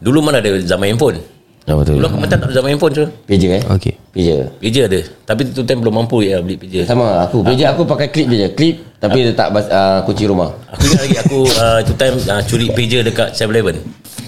Dulu 0.00 0.18
mana 0.24 0.42
ada 0.42 0.50
zaman 0.64 0.90
handphone 0.90 1.20
Ah, 1.68 1.76
betul. 1.76 2.00
Dulu 2.00 2.06
aku 2.08 2.18
macam 2.18 2.36
tak 2.40 2.48
ada 2.50 2.54
zaman 2.56 2.68
handphone 2.74 2.94
tu 2.96 3.04
Pager 3.28 3.50
eh? 3.60 3.62
Okay. 3.78 3.94
Pager. 4.10 4.50
Pager 4.58 4.84
ada 4.90 5.00
Tapi 5.28 5.40
tu 5.54 5.62
time 5.62 5.80
belum 5.86 5.94
mampu 6.02 6.24
ya 6.26 6.42
beli 6.42 6.56
pager 6.58 6.82
Sama 6.88 7.22
aku. 7.22 7.46
Pager 7.46 7.70
aku 7.70 7.86
pakai 7.86 8.08
clip 8.10 8.26
je. 8.32 8.48
Clip 8.56 8.76
tapi 9.00 9.32
letak 9.32 9.48
bas, 9.48 9.64
uh, 9.72 10.04
kunci 10.04 10.28
rumah. 10.28 10.52
Aku 10.76 10.84
ingat 10.84 11.00
lagi 11.08 11.16
aku 11.24 11.40
uh, 11.56 11.80
itu 11.82 11.92
time 11.96 12.20
uh, 12.20 12.42
curi 12.44 12.68
pager 12.68 13.00
dekat 13.00 13.32
7-Eleven 13.32 13.80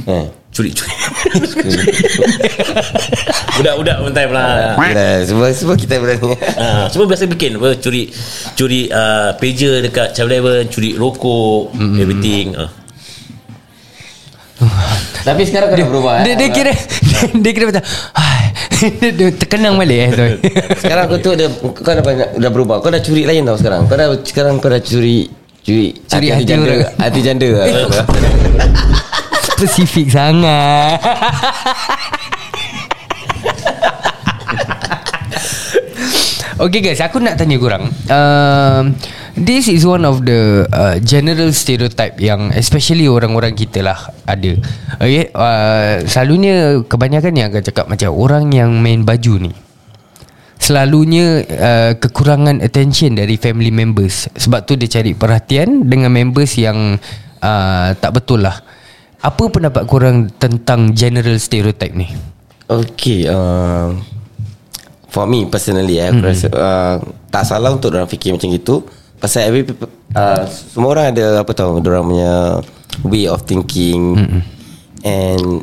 Eh. 0.08 0.26
Curi-curi 0.52 0.92
Budak-budak 3.60 3.96
pun 4.04 4.12
time 4.16 4.32
lah 4.32 4.76
Gila, 4.76 5.08
semua 5.28 5.48
semua 5.52 5.76
kita 5.76 6.00
berani. 6.00 6.32
Ah, 6.56 6.88
semua 6.88 7.04
biasa 7.08 7.28
bikin 7.28 7.60
apa 7.60 7.76
curi 7.80 8.08
curi 8.56 8.88
uh, 8.88 9.36
pager 9.36 9.84
dekat 9.84 10.16
7-Eleven, 10.16 10.72
curi 10.72 10.96
rokok, 10.96 11.72
mm-hmm. 11.76 12.00
everything. 12.00 12.46
Ah. 12.56 12.68
Tapi 15.28 15.42
sekarang 15.46 15.70
kau 15.70 15.78
dah 15.78 15.88
berubah 15.88 16.12
eh. 16.20 16.24
Dia, 16.24 16.34
dia 16.38 16.48
kira 16.50 16.72
Dia 17.42 17.50
kira 17.54 17.64
macam 17.70 17.82
dia, 18.82 19.10
dia 19.14 19.28
terkenang 19.30 19.74
balik 19.78 19.98
eh 19.98 20.10
Toy. 20.10 20.32
Sekarang 20.76 21.04
kau 21.06 21.18
tu 21.18 21.30
dah 21.34 21.48
kau 21.62 21.92
dah 21.94 22.02
banyak 22.02 22.28
dah 22.36 22.50
berubah. 22.50 22.82
Kau 22.82 22.90
dah 22.90 22.98
curi 22.98 23.22
lain 23.22 23.46
tau 23.46 23.54
sekarang. 23.54 23.86
Kau 23.86 23.94
dah 23.94 24.10
sekarang 24.22 24.58
kau 24.58 24.66
dah 24.66 24.82
curi 24.82 25.30
curi 25.62 25.94
Curi 26.10 26.28
hati 26.34 26.42
janda, 26.42 26.70
orang. 26.74 26.94
hati 26.98 27.20
janda. 27.22 27.48
lah. 27.54 27.66
Spesifik 29.62 30.10
sangat 30.10 30.98
Okay 36.58 36.78
guys 36.78 36.98
Aku 37.02 37.18
nak 37.18 37.38
tanya 37.38 37.58
korang 37.58 37.90
um, 38.10 38.84
This 39.32 39.66
is 39.72 39.88
one 39.88 40.04
of 40.04 40.28
the 40.28 40.68
uh, 40.68 41.00
general 41.00 41.56
stereotype 41.56 42.20
yang 42.20 42.52
especially 42.52 43.08
orang-orang 43.08 43.56
kita 43.56 43.80
lah 43.80 43.96
ada. 44.28 44.52
Okay, 45.00 45.32
uh, 45.32 46.04
selalunya 46.04 46.84
kebanyakan 46.84 47.32
yang 47.32 47.48
akan 47.48 47.64
cakap 47.64 47.86
macam 47.88 48.12
orang 48.12 48.52
yang 48.52 48.76
main 48.80 49.08
baju 49.08 49.48
ni 49.48 49.52
selalunya 50.62 51.42
uh, 51.42 51.92
kekurangan 51.98 52.62
attention 52.62 53.18
dari 53.18 53.34
family 53.34 53.74
members. 53.74 54.30
Sebab 54.30 54.62
tu 54.62 54.78
dia 54.78 54.86
cari 54.86 55.10
perhatian 55.10 55.90
dengan 55.90 56.14
members 56.14 56.54
yang 56.54 57.02
uh, 57.42 57.88
tak 57.98 58.14
betul 58.14 58.46
lah. 58.46 58.62
Apa 59.22 59.50
pendapat 59.50 59.86
korang 59.90 60.30
tentang 60.38 60.94
general 60.94 61.34
stereotype 61.42 61.94
ni? 61.94 62.10
Okay 62.66 63.26
uh, 63.30 63.94
For 65.12 65.28
me 65.28 65.44
personally 65.46 66.00
eh, 66.00 66.08
Aku 66.08 66.24
rasa 66.24 66.48
uh, 66.48 66.96
Tak 67.28 67.44
salah 67.44 67.74
untuk 67.74 67.92
orang 67.92 68.08
fikir 68.08 68.32
macam 68.32 68.48
gitu 68.48 68.82
Pasal 69.22 69.46
every 69.46 69.62
people, 69.62 69.86
uh, 70.18 70.42
Semua 70.50 70.98
orang 70.98 71.14
ada 71.14 71.46
Apa 71.46 71.54
tahu 71.54 71.78
Orang 71.78 72.10
punya 72.10 72.58
Way 73.06 73.30
of 73.30 73.46
thinking. 73.46 74.18
And 75.06 75.62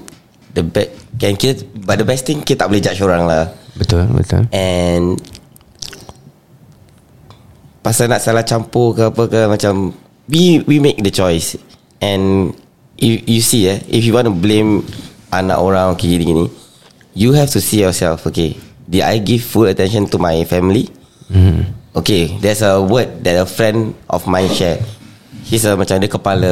The 0.55 0.63
best 0.63 0.95
can 1.19 1.35
kita, 1.35 1.67
But 1.83 1.99
the 1.99 2.07
best 2.07 2.23
thing 2.23 2.39
Kita 2.39 2.63
tak 2.63 2.71
boleh 2.71 2.79
judge 2.79 3.03
orang 3.03 3.27
lah. 3.27 3.51
Betul, 3.75 4.07
betul. 4.15 4.47
And 4.55 5.19
Pasal 7.83 8.07
nak 8.07 8.23
salah 8.23 8.47
campur 8.47 8.95
ke 8.95 9.11
apa 9.11 9.23
ke 9.27 9.39
Macam 9.51 9.91
We 10.31 10.63
we 10.63 10.79
make 10.79 11.03
the 11.03 11.11
choice. 11.11 11.59
And 11.99 12.55
You, 12.95 13.19
you 13.27 13.43
see 13.43 13.67
eh 13.67 13.83
If 13.91 14.07
you 14.07 14.15
want 14.15 14.31
to 14.31 14.35
blame 14.35 14.87
Anak 15.35 15.59
orang 15.59 15.95
okay, 15.95 16.15
gini-gini 16.15 16.47
You 17.11 17.35
have 17.35 17.51
to 17.51 17.59
see 17.59 17.83
yourself 17.83 18.23
Okay 18.23 18.55
Did 18.87 19.03
I 19.03 19.19
give 19.19 19.43
full 19.43 19.67
attention 19.67 20.07
to 20.11 20.17
my 20.17 20.47
family? 20.47 20.89
Mm. 21.29 21.78
Okay 21.99 22.39
There's 22.39 22.63
a 22.63 22.79
word 22.79 23.21
That 23.27 23.35
a 23.35 23.47
friend 23.47 23.93
of 24.07 24.23
mine 24.25 24.47
share. 24.49 24.79
He's 25.43 25.67
a 25.67 25.75
macam 25.75 25.99
dia 25.99 26.07
kepala 26.07 26.51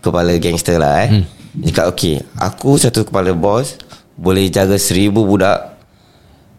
Kepala 0.00 0.32
gangster 0.40 0.80
lah 0.80 1.04
eh. 1.04 1.20
Mm. 1.20 1.24
Dia 1.60 1.68
cakap 1.74 1.86
okay 1.92 2.16
Aku 2.40 2.80
satu 2.80 3.04
kepala 3.04 3.36
boss 3.36 3.76
Boleh 4.16 4.48
jaga 4.48 4.80
seribu 4.80 5.26
budak 5.28 5.76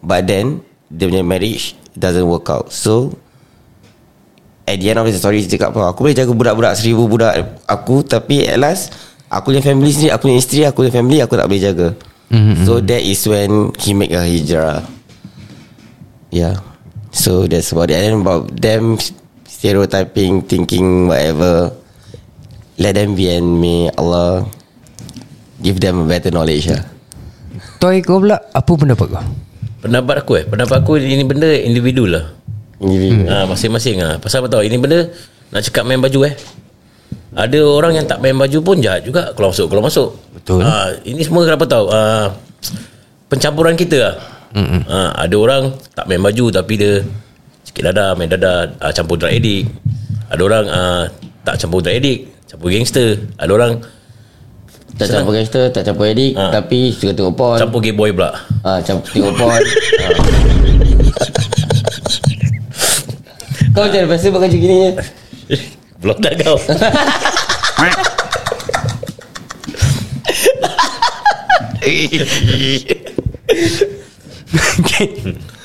But 0.05 0.29
then 0.29 0.61
Dia 0.91 1.09
punya 1.09 1.25
marriage 1.25 1.73
Doesn't 1.97 2.27
work 2.27 2.47
out. 2.53 2.69
So 2.69 3.17
At 4.69 4.77
the 4.77 4.93
end 4.93 5.01
of 5.01 5.09
the 5.09 5.17
story 5.17 5.41
Dia 5.47 5.57
cakap 5.57 5.73
apa 5.73 5.95
Aku 5.95 6.05
boleh 6.05 6.15
jaga 6.15 6.31
budak-budak 6.31 6.77
Seribu 6.77 7.09
budak 7.09 7.33
Aku 7.65 8.05
Tapi 8.05 8.45
at 8.45 8.61
last 8.61 8.93
Aku 9.31 9.55
punya 9.55 9.63
family 9.63 9.89
sendiri 9.89 10.11
Aku 10.13 10.27
punya 10.29 10.37
isteri 10.37 10.61
Aku 10.67 10.83
punya 10.85 10.93
family 10.93 11.17
Aku 11.23 11.33
tak 11.33 11.47
boleh 11.49 11.63
jaga. 11.63 11.87
Mm-hmm. 12.31 12.63
So 12.63 12.79
that 12.79 13.03
is 13.03 13.19
when 13.27 13.75
He 13.75 13.91
make 13.91 14.15
a 14.15 14.23
hijrah. 14.23 14.87
Yeah 16.31 16.70
So 17.21 17.45
that's 17.45 17.69
about 17.69 17.93
it. 17.93 18.01
And 18.01 18.03
then 18.03 18.15
about 18.25 18.49
them 18.57 18.97
Stereotyping 19.45 20.49
Thinking 20.49 21.05
whatever. 21.05 21.69
Let 22.81 22.97
them 22.97 23.13
be 23.13 23.29
And 23.29 23.61
may 23.61 23.93
Allah 23.93 24.49
Give 25.61 25.77
them 25.77 26.01
a 26.01 26.05
better 26.09 26.33
knowledge 26.33 26.65
lah. 26.73 26.81
Toy 27.77 28.01
kau 28.01 28.17
pula 28.17 28.41
Apa 28.57 28.73
pendapat 28.73 29.05
kau? 29.13 29.21
Pendapat 29.85 30.25
aku 30.25 30.41
eh. 30.41 30.45
Pendapat 30.49 30.81
aku 30.81 30.97
ini 30.97 31.21
benda 31.21 31.45
individu 31.45 32.09
lah. 32.09 32.25
Individu. 32.81 33.29
Ha, 33.29 33.45
Masing-masing 33.45 34.01
lah 34.01 34.17
Pasal 34.17 34.41
apa 34.41 34.57
tahu 34.57 34.65
Ini 34.65 34.81
benda 34.81 35.05
Nak 35.53 35.61
cakap 35.69 35.85
main 35.85 36.01
baju 36.01 36.25
eh. 36.25 36.33
Ada 37.37 37.61
orang 37.61 38.01
yang 38.01 38.05
tak 38.09 38.17
main 38.17 38.33
baju 38.33 38.57
pun 38.65 38.81
Jahat 38.81 39.05
juga 39.05 39.29
Kalau 39.37 39.53
masuk 39.53 39.67
Kalau 39.69 39.83
masuk. 39.85 40.09
Betul. 40.41 40.65
ha, 40.65 40.89
Ini 41.05 41.21
semua 41.21 41.45
kenapa 41.45 41.69
tahu? 41.69 41.85
Ha, 41.93 42.33
Pencampuran 43.29 43.77
kita 43.77 43.97
lah 44.01 44.15
ha, 44.53 45.15
Ada 45.17 45.35
orang 45.35 45.63
Tak 45.91 46.05
main 46.05 46.19
baju 46.19 46.45
Tapi 46.49 46.73
dia 46.75 46.93
Sikit 47.63 47.87
dadah 47.87 48.15
Main 48.15 48.27
dadah 48.27 48.75
ha, 48.77 48.91
Campur 48.91 49.15
drug 49.15 49.31
addict 49.31 49.67
Ada 50.27 50.41
orang 50.41 50.65
ha, 50.67 50.81
Tak 51.43 51.55
campur 51.57 51.79
drug 51.79 51.95
addict 51.95 52.19
Campur 52.45 52.67
gangster 52.69 53.09
Ada 53.35 53.51
orang 53.51 53.73
Tak 54.95 55.07
campur 55.07 55.33
gangster 55.33 55.63
Tak 55.71 55.83
campur 55.83 56.05
edik 56.05 56.35
Ha. 56.35 56.51
Tapi 56.51 56.91
suka 56.91 57.15
tengok 57.15 57.35
porn 57.35 57.57
Campur 57.57 57.79
gay 57.79 57.95
boy 57.95 58.11
pula 58.11 58.31
Ah, 58.61 58.77
campur 58.83 59.07
tengok 59.09 59.33
porn. 59.33 59.57
ah. 60.05 60.13
Kau 63.71 63.87
macam 63.87 64.03
biasa 64.03 64.27
buat 64.29 64.41
kerja 64.43 64.57
gini 64.59 64.75
je? 64.83 64.91
Belum 66.03 66.17
dah 66.19 66.33
kau 66.35 66.59
Okay. 74.61 75.07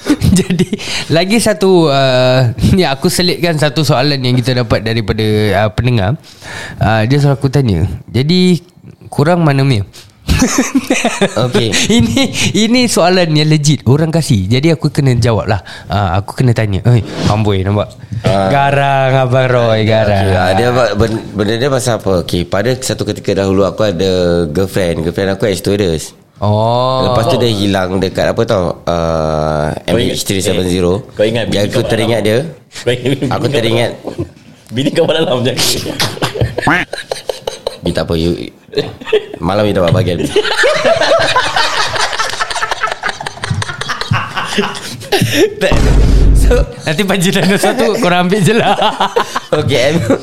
Jadi 0.38 0.68
lagi 1.06 1.38
satu 1.38 1.86
uh, 1.86 2.50
ni 2.74 2.82
aku 2.94 3.06
selitkan 3.06 3.54
satu 3.54 3.86
soalan 3.86 4.18
yang 4.18 4.34
kita 4.34 4.56
dapat 4.58 4.82
daripada 4.82 5.26
uh, 5.64 5.70
pendengar. 5.70 6.18
Uh, 6.82 7.06
dia 7.06 7.18
suruh 7.22 7.38
aku 7.38 7.46
tanya. 7.46 7.86
Jadi 8.10 8.62
kurang 9.12 9.46
mana 9.46 9.62
ni? 9.62 9.82
Okey. 11.46 11.70
ini 12.02 12.34
ini 12.58 12.80
soalan 12.90 13.30
yang 13.32 13.46
legit 13.46 13.86
orang 13.86 14.10
kasih. 14.10 14.50
Jadi 14.50 14.74
aku 14.74 14.90
kena 14.90 15.14
jawab 15.16 15.46
lah. 15.46 15.62
Uh, 15.86 16.18
aku 16.18 16.42
kena 16.42 16.50
tanya. 16.52 16.82
Eh, 16.90 17.04
amboi 17.30 17.62
nampak. 17.62 17.94
garang 18.26 19.28
abang 19.28 19.46
Roy, 19.46 19.86
garang. 19.86 20.26
Okay, 20.26 20.34
ah, 20.34 20.50
dia 20.56 20.68
ben- 20.98 21.24
benda 21.36 21.54
dia 21.54 21.70
pasal 21.70 22.02
apa? 22.02 22.26
Okay, 22.26 22.42
pada 22.42 22.74
satu 22.74 23.06
ketika 23.06 23.36
dahulu 23.36 23.62
aku 23.62 23.86
ada 23.86 24.44
girlfriend. 24.50 25.06
Girlfriend 25.06 25.38
aku 25.38 25.46
stewardess. 25.54 26.15
Oh. 26.36 27.00
Lepas 27.08 27.32
tu 27.32 27.40
dia 27.40 27.48
hilang 27.48 27.96
dekat 27.96 28.28
apa 28.28 28.42
tau? 28.44 28.84
Uh, 28.84 29.72
Kau 29.88 29.96
ingat- 29.96 30.20
MH370. 30.20 30.68
eh, 30.76 30.98
kau 31.16 31.24
ingat 31.24 31.44
bini 31.48 31.60
aku 31.64 31.80
teringat 31.80 32.20
dia. 32.20 32.38
Kau 32.76 32.92
ingat 32.92 33.08
bini 33.08 33.24
Aku 33.32 33.46
teringat. 33.48 33.90
Bini 34.68 34.90
kau 34.92 35.08
dalam 35.08 35.40
je 35.40 35.54
Ni 37.80 37.90
tak 37.90 38.04
apa. 38.04 38.14
You, 38.14 38.36
malam 39.38 39.64
ni 39.64 39.72
dapat 39.72 39.94
bagian. 39.94 40.20
So, 46.36 46.52
nanti 46.86 47.02
panji 47.02 47.34
tanya 47.34 47.58
satu 47.58 47.98
korang 47.98 48.28
ambil 48.28 48.38
je 48.38 48.54
lah. 48.54 48.76
Okay 49.50 49.96
M- 49.96 50.20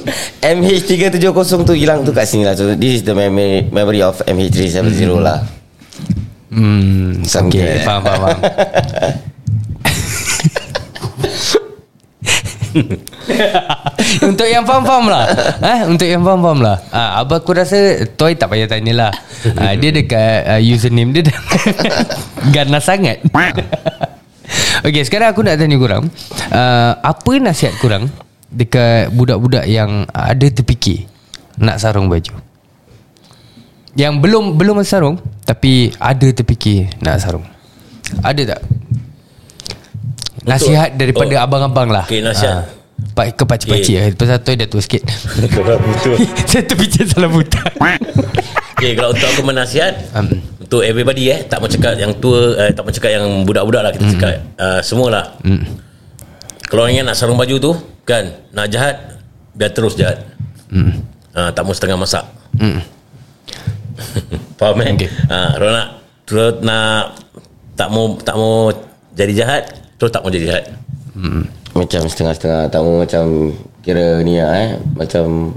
MH370 0.63 1.19
tu 1.65 1.73
hilang 1.75 2.05
tu 2.05 2.13
kat 2.13 2.23
sini 2.23 2.45
lah 2.45 2.53
So 2.53 2.71
this 2.75 3.01
is 3.01 3.03
the 3.03 3.11
memory, 3.11 3.67
memory 3.67 3.99
of 3.99 4.21
MH370 4.23 5.09
lah 5.19 5.62
Hmm, 6.53 7.25
Something 7.25 7.65
okay, 7.65 7.81
faham, 7.81 8.05
faham, 8.05 8.19
faham. 8.21 8.39
Untuk 14.33 14.49
yang 14.49 14.65
faham-faham 14.65 15.05
lah 15.05 15.29
eh, 15.61 15.85
Untuk 15.85 16.09
yang 16.09 16.25
faham-faham 16.25 16.59
lah. 16.61 16.77
Ah, 16.89 17.21
Abang 17.21 17.41
aku 17.41 17.53
rasa 17.53 18.05
Toy 18.17 18.33
tak 18.33 18.49
payah 18.49 18.65
tanya 18.65 18.93
lah. 18.93 19.11
Ah, 19.57 19.77
Dia 19.77 19.93
dekat 19.93 20.41
uh, 20.49 20.61
username 20.61 21.13
dia 21.13 21.29
dah 21.29 21.37
Ganas 22.55 22.85
sangat. 22.85 23.21
Okay 24.83 25.01
sekarang 25.07 25.31
aku 25.33 25.41
nak 25.41 25.57
tanya 25.57 25.79
korang 25.79 26.11
uh, 26.51 26.91
Apa 27.01 27.39
nasihat 27.39 27.73
korang 27.79 28.11
Dekat 28.51 29.09
budak-budak 29.15 29.65
yang 29.65 30.05
Ada 30.11 30.51
terfikir 30.51 31.07
Nak 31.57 31.79
sarung 31.81 32.11
baju 32.11 32.52
Yang 33.93 34.13
belum 34.25 34.43
Belum 34.57 34.81
sarung 34.81 35.21
Tapi 35.45 35.93
ada 36.01 36.27
terfikir 36.33 36.89
Nak 37.01 37.15
sarung. 37.21 37.45
Ada 38.21 38.57
tak? 38.57 38.61
Nasihat 40.43 40.99
daripada 40.99 41.39
oh. 41.39 41.45
abang-abang 41.47 41.87
lah. 41.87 42.03
Okey, 42.03 42.19
nasihat. 42.19 42.67
Pak 43.15 43.39
ke 43.39 43.43
pakcik-pakcik 43.47 43.95
okay. 43.95 44.11
Pasal 44.15 44.37
tu 44.43 44.51
dia 44.57 44.67
tua 44.67 44.81
sikit. 44.83 45.03
Betul. 45.87 46.17
Saya 46.51 47.05
salah 47.07 47.29
buta. 47.31 47.63
Okay 48.73 48.91
kalau 48.99 49.15
untuk 49.15 49.27
aku 49.31 49.41
menasihat 49.47 49.95
um, 50.17 50.27
Untuk 50.59 50.83
everybody 50.83 51.31
eh 51.31 51.47
Tak 51.47 51.63
mau 51.63 51.69
cakap 51.71 51.95
yang 51.95 52.11
tua 52.19 52.57
eh, 52.59 52.71
Tak 52.75 52.83
mau 52.83 52.91
cakap 52.91 53.11
yang 53.15 53.25
budak-budak 53.47 53.81
lah 53.85 53.91
Kita 53.95 54.05
cakap. 54.17 54.31
Uh, 54.59 54.79
Semualah. 54.83 55.25
Mm, 55.45 55.63
Kalau 56.67 56.81
orang 56.83 56.95
yang 56.99 57.05
nak 57.07 57.15
sarung 57.15 57.39
baju 57.39 57.55
tu 57.61 57.71
Kan 58.03 58.35
Nak 58.51 58.67
jahat 58.67 58.95
Biar 59.55 59.71
terus 59.71 59.95
jahat. 59.95 60.19
Mm, 60.73 60.99
uh, 61.37 61.49
Tak 61.53 61.63
mau 61.63 61.71
setengah 61.71 61.95
masak. 61.95 62.25
Mm. 62.57 62.81
Faham 64.55 64.77
eh 64.79 64.89
Okay. 64.93 65.09
uh, 65.27 65.49
Kalau 65.53 65.71
nak 65.71 65.87
Terus 66.23 66.53
nak 66.59 67.17
Tak 67.73 67.87
mau 67.87 68.05
Tak 68.17 68.35
mau 68.35 68.71
Jadi 69.11 69.33
jahat 69.33 69.63
Terus 69.95 70.09
tak 70.09 70.19
mau 70.19 70.29
jadi 70.29 70.45
jahat. 70.49 70.65
Macam 71.71 72.01
setengah-setengah 72.03 72.63
Tak 72.67 72.79
mau 72.79 73.01
macam 73.01 73.25
Kira 73.79 74.19
ni 74.19 74.37
lah 74.37 74.53
eh. 74.57 74.69
Macam 74.93 75.53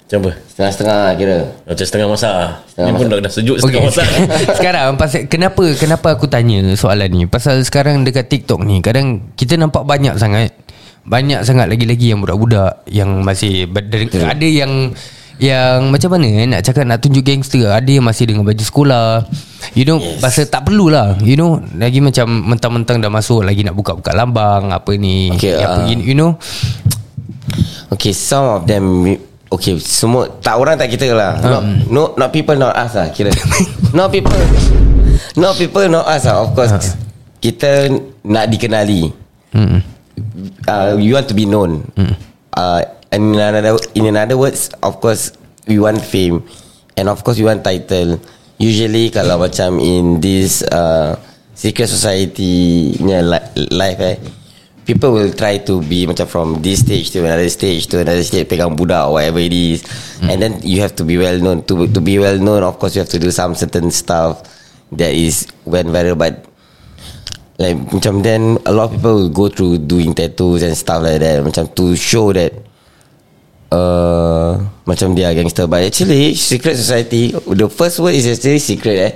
Macam 0.00 0.18
apa 0.20 0.30
Setengah-setengah 0.46 0.96
lah 0.96 1.12
kira. 1.12 1.38
Macam 1.66 1.84
setengah 1.84 2.08
masak 2.08 2.32
lah. 2.32 2.50
Setengah 2.64 2.88
Ni 2.88 2.96
pun 2.96 3.06
dah, 3.06 3.18
dah 3.18 3.32
sejuk 3.32 3.56
setengah 3.58 3.80
Okay. 3.82 3.88
masak. 3.90 4.08
Sekarang 4.58 4.86
pasal 4.94 5.20
kenapa 5.26 5.62
kenapa 5.74 6.08
aku 6.14 6.26
tanya 6.26 6.58
soalan 6.72 7.10
ni? 7.10 7.24
Pasal 7.26 7.60
sekarang 7.60 8.06
dekat 8.06 8.30
TikTok 8.30 8.62
ni 8.62 8.80
kadang 8.80 9.34
kita 9.34 9.58
nampak 9.58 9.82
banyak 9.82 10.16
sangat 10.16 10.54
banyak 11.02 11.42
sangat 11.42 11.68
lagi-lagi 11.68 12.10
yang 12.10 12.18
budak-budak 12.18 12.82
yang 12.88 13.22
masih 13.22 13.68
ber- 13.68 13.86
ada 14.10 14.42
yang 14.42 14.90
yang 15.36 15.92
macam 15.92 16.16
mana 16.16 16.28
eh, 16.28 16.46
nak 16.48 16.64
cakap 16.64 16.88
nak 16.88 16.98
tunjuk 17.04 17.20
gangster? 17.20 17.68
Ada 17.68 17.90
yang 18.00 18.04
masih 18.08 18.24
dengan 18.24 18.44
baju 18.48 18.64
sekolah. 18.64 19.28
You 19.76 19.84
know 19.84 20.00
yes. 20.00 20.20
pasal 20.24 20.48
tak 20.48 20.64
perlulah. 20.64 21.20
You 21.20 21.36
know 21.36 21.60
lagi 21.76 22.00
macam 22.00 22.56
mentang-mentang 22.56 23.04
dah 23.04 23.12
masuk 23.12 23.44
lagi 23.44 23.60
nak 23.60 23.76
buka-buka 23.76 24.16
lambang 24.16 24.72
apa 24.72 24.92
ni. 24.96 25.32
Okay, 25.36 25.60
apa, 25.60 25.84
ah. 25.84 25.88
you, 25.88 26.12
you 26.12 26.16
know. 26.16 26.40
Okay 27.92 28.10
some 28.10 28.44
of 28.50 28.62
them 28.66 29.06
Okay 29.46 29.78
semua 29.78 30.26
Tak 30.42 30.58
orang 30.58 30.74
tak 30.74 30.90
kita 30.90 31.14
lah. 31.14 31.38
Ah. 31.38 31.50
not, 31.58 31.62
no, 31.86 32.02
not 32.18 32.34
people 32.34 32.58
not 32.58 32.74
us 32.74 32.98
lah 32.98 33.14
Kira. 33.14 33.30
Not 33.96 34.10
people 34.10 34.34
Not 35.38 35.54
people 35.54 35.86
not 35.86 36.04
us 36.10 36.26
lah 36.26 36.42
Of 36.42 36.58
course. 36.58 36.74
Kita 37.38 37.86
nak 38.26 38.50
dikenali. 38.50 39.06
Hmm. 39.54 39.78
uh, 40.66 40.98
You 40.98 41.14
want 41.14 41.30
to 41.30 41.36
be 41.38 41.46
known. 41.46 41.86
Uh, 42.50 42.82
And 42.82 42.95
in 43.16 43.40
another, 43.40 43.80
in 43.96 44.06
another 44.06 44.36
words 44.36 44.68
Of 44.82 45.00
course 45.00 45.32
We 45.66 45.80
want 45.82 45.98
fame. 46.00 46.46
And 46.96 47.08
of 47.10 47.24
course 47.24 47.36
we 47.38 47.44
want 47.44 47.66
title. 47.66 48.22
Usually 48.56 49.10
kalau 49.10 49.36
macam 49.42 49.82
in 49.82 50.22
this 50.22 50.62
uh, 50.62 51.18
Secret 51.52 51.88
society 51.90 52.92
punya 52.96 53.20
li- 53.20 53.68
life 53.74 54.00
eh 54.00 54.16
People 54.86 55.18
will 55.18 55.34
try 55.34 55.58
to 55.66 55.82
be 55.82 56.06
macam 56.06 56.30
from 56.30 56.62
this 56.62 56.86
stage 56.86 57.10
to 57.10 57.18
another 57.26 57.50
stage 57.50 57.90
to 57.90 57.98
another 57.98 58.22
stage 58.22 58.46
pegang 58.46 58.78
budak 58.78 59.10
or 59.10 59.18
whatever 59.18 59.42
it 59.42 59.50
is, 59.50 59.82
and 60.22 60.38
then 60.38 60.62
you 60.62 60.78
have 60.78 60.94
to 60.94 61.02
be 61.02 61.18
well 61.18 61.34
known. 61.42 61.66
To 61.66 61.90
to 61.90 61.98
be 61.98 62.22
well 62.22 62.38
known, 62.38 62.62
of 62.62 62.78
course, 62.78 62.94
you 62.94 63.02
have 63.02 63.10
to 63.10 63.18
do 63.18 63.34
some 63.34 63.58
certain 63.58 63.90
stuff 63.90 64.46
that 64.94 65.10
is 65.10 65.50
went 65.66 65.90
viral. 65.90 66.14
But 66.14 66.46
like 67.58 67.74
macam 67.90 68.22
then 68.22 68.62
a 68.62 68.70
lot 68.70 68.94
of 68.94 69.02
people 69.02 69.26
will 69.26 69.34
go 69.34 69.50
through 69.50 69.90
doing 69.90 70.14
tattoos 70.14 70.62
and 70.62 70.78
stuff 70.78 71.02
like 71.02 71.18
that, 71.18 71.42
macam 71.42 71.66
to 71.74 71.98
show 71.98 72.30
that 72.30 72.54
uh, 73.70 74.60
macam 74.84 75.14
dia 75.14 75.32
gangster. 75.34 75.66
But 75.66 75.86
actually, 75.86 76.34
secret 76.34 76.76
society, 76.76 77.32
the 77.34 77.68
first 77.70 77.98
word 77.98 78.14
is 78.14 78.26
actually 78.26 78.60
secret. 78.62 78.96
Eh, 78.98 79.12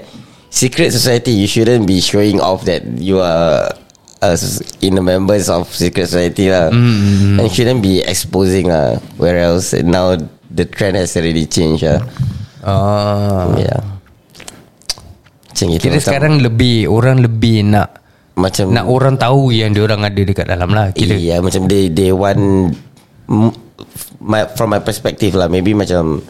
secret 0.48 0.90
society, 0.94 1.34
you 1.34 1.48
shouldn't 1.50 1.86
be 1.86 2.00
showing 2.00 2.38
off 2.40 2.64
that 2.66 2.82
you 2.98 3.20
are. 3.20 3.70
Uh, 4.20 4.36
in 4.84 5.00
the 5.00 5.00
members 5.00 5.48
of 5.48 5.64
secret 5.72 6.04
society 6.04 6.52
lah 6.52 6.68
and 6.68 7.48
shouldn't 7.48 7.80
be 7.80 8.04
exposing 8.04 8.68
lah 8.68 9.00
where 9.16 9.40
else 9.40 9.72
now 9.80 10.12
the 10.52 10.68
trend 10.68 10.92
has 10.92 11.16
already 11.16 11.48
changed 11.48 11.88
lah 11.88 12.04
Ah. 12.60 13.48
yeah 13.56 13.80
macam 15.60 15.76
gitu 15.76 15.84
Kira 15.84 15.96
macam, 16.00 16.06
sekarang 16.08 16.34
lebih 16.40 16.76
Orang 16.88 17.20
lebih 17.20 17.56
nak 17.68 18.00
macam 18.38 18.72
Nak 18.72 18.86
orang 18.88 19.14
tahu 19.20 19.52
Yang 19.52 19.84
orang 19.84 20.00
ada 20.08 20.20
dekat 20.24 20.46
dalam 20.48 20.70
lah 20.72 20.88
Kira 20.96 21.18
Iya 21.18 21.44
macam 21.44 21.68
they 21.68 21.92
they 21.92 22.14
want 22.14 22.72
my 24.20 24.46
from 24.56 24.72
my 24.72 24.80
perspective 24.80 25.34
lah 25.34 25.48
maybe 25.48 25.72
macam 25.72 26.22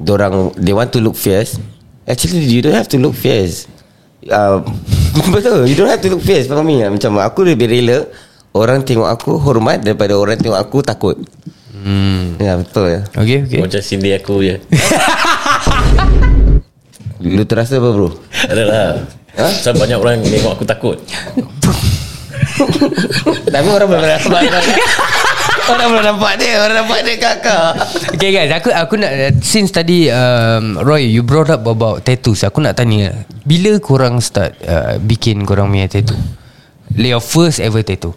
orang 0.00 0.54
they 0.56 0.72
want 0.72 0.90
to 0.94 1.00
look 1.02 1.16
fierce. 1.16 1.60
Actually 2.08 2.46
you 2.46 2.62
don't 2.64 2.76
have 2.76 2.88
to 2.90 2.98
look 2.98 3.14
fierce. 3.14 3.68
Uh, 4.28 4.60
betul 5.34 5.64
you 5.64 5.76
don't 5.76 5.88
have 5.88 6.02
to 6.02 6.10
look 6.12 6.20
fierce 6.20 6.44
for 6.44 6.60
me 6.60 6.84
lah. 6.84 6.92
macam 6.92 7.16
aku 7.24 7.40
lebih 7.40 7.72
rela 7.72 8.04
orang 8.52 8.84
tengok 8.84 9.08
aku 9.08 9.40
hormat 9.40 9.80
daripada 9.80 10.12
orang 10.18 10.36
tengok 10.36 10.60
aku 10.60 10.84
takut. 10.84 11.16
Hmm. 11.80 12.36
Ya 12.36 12.60
betul 12.60 12.92
ya. 12.92 13.00
Okay 13.16 13.40
okay 13.40 13.60
Macam 13.64 13.80
sini 13.80 14.12
aku 14.12 14.44
je 14.44 14.60
Lu 17.24 17.44
terasa 17.48 17.80
apa 17.80 17.88
bro? 17.88 18.12
Adalah 18.48 19.08
ha? 19.40 19.48
Sebab 19.48 19.88
banyak 19.88 19.96
orang 19.96 20.20
tengok 20.20 20.60
aku 20.60 20.64
takut 20.68 21.00
Tapi 23.54 23.68
orang 23.68 23.88
belum 23.88 24.04
nampak 24.04 24.40
Orang 25.70 25.88
belum 25.94 26.04
nampak 26.04 26.32
dia 26.42 26.54
Orang 26.66 26.76
nampak 26.82 27.00
dia 27.06 27.16
kakak 27.16 27.70
Okay 28.18 28.30
guys 28.34 28.50
Aku 28.58 28.68
aku 28.74 28.94
nak 28.98 29.12
Since 29.40 29.70
tadi 29.70 30.10
um, 30.10 30.78
Roy 30.82 31.06
you 31.06 31.22
brought 31.22 31.50
up 31.50 31.62
about 31.66 32.02
tattoos 32.02 32.42
Aku 32.42 32.58
nak 32.58 32.74
tanya 32.74 33.14
Bila 33.46 33.78
korang 33.78 34.18
start 34.18 34.58
uh, 34.66 34.98
Bikin 34.98 35.46
korang 35.46 35.70
punya 35.70 35.86
tattoo? 35.86 36.18
Your 36.98 37.22
first 37.22 37.62
ever 37.62 37.86
tattoo? 37.86 38.12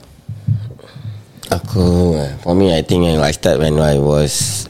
Aku 1.53 2.17
For 2.41 2.57
me 2.57 2.73
I 2.73 2.81
think 2.81 3.05
I 3.05 3.31
start 3.35 3.61
when 3.61 3.77
I 3.77 4.01
was 4.01 4.65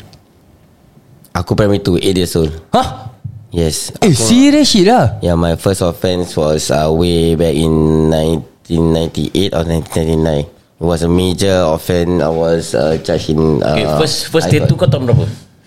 Aku 1.34 1.58
primary 1.58 1.82
2 1.82 1.98
8 1.98 2.14
years 2.14 2.38
old. 2.38 2.54
Hah? 2.70 3.10
Yes. 3.50 3.90
Eh 4.06 4.14
aku, 4.14 4.22
serious 4.22 4.70
shit 4.70 4.86
lah. 4.86 5.18
Yeah 5.26 5.34
my 5.34 5.58
first 5.58 5.82
offence 5.82 6.38
was 6.38 6.70
uh, 6.70 6.94
Way 6.94 7.34
back 7.34 7.58
in 7.58 7.74
1998 8.70 9.50
Or 9.54 9.66
1999 9.66 10.46
It 10.46 10.53
was 10.84 11.02
a 11.02 11.08
major 11.08 11.64
offence. 11.66 12.20
I 12.20 12.28
was 12.28 12.76
uh, 12.76 13.00
charged 13.00 13.32
in 13.32 13.64
uh, 13.64 13.72
okay, 13.72 13.88
First 13.98 14.28
first 14.28 14.52
I 14.52 14.60
tattoo 14.60 14.76
kau 14.76 14.86
tahun 14.86 15.08
berapa? 15.08 15.24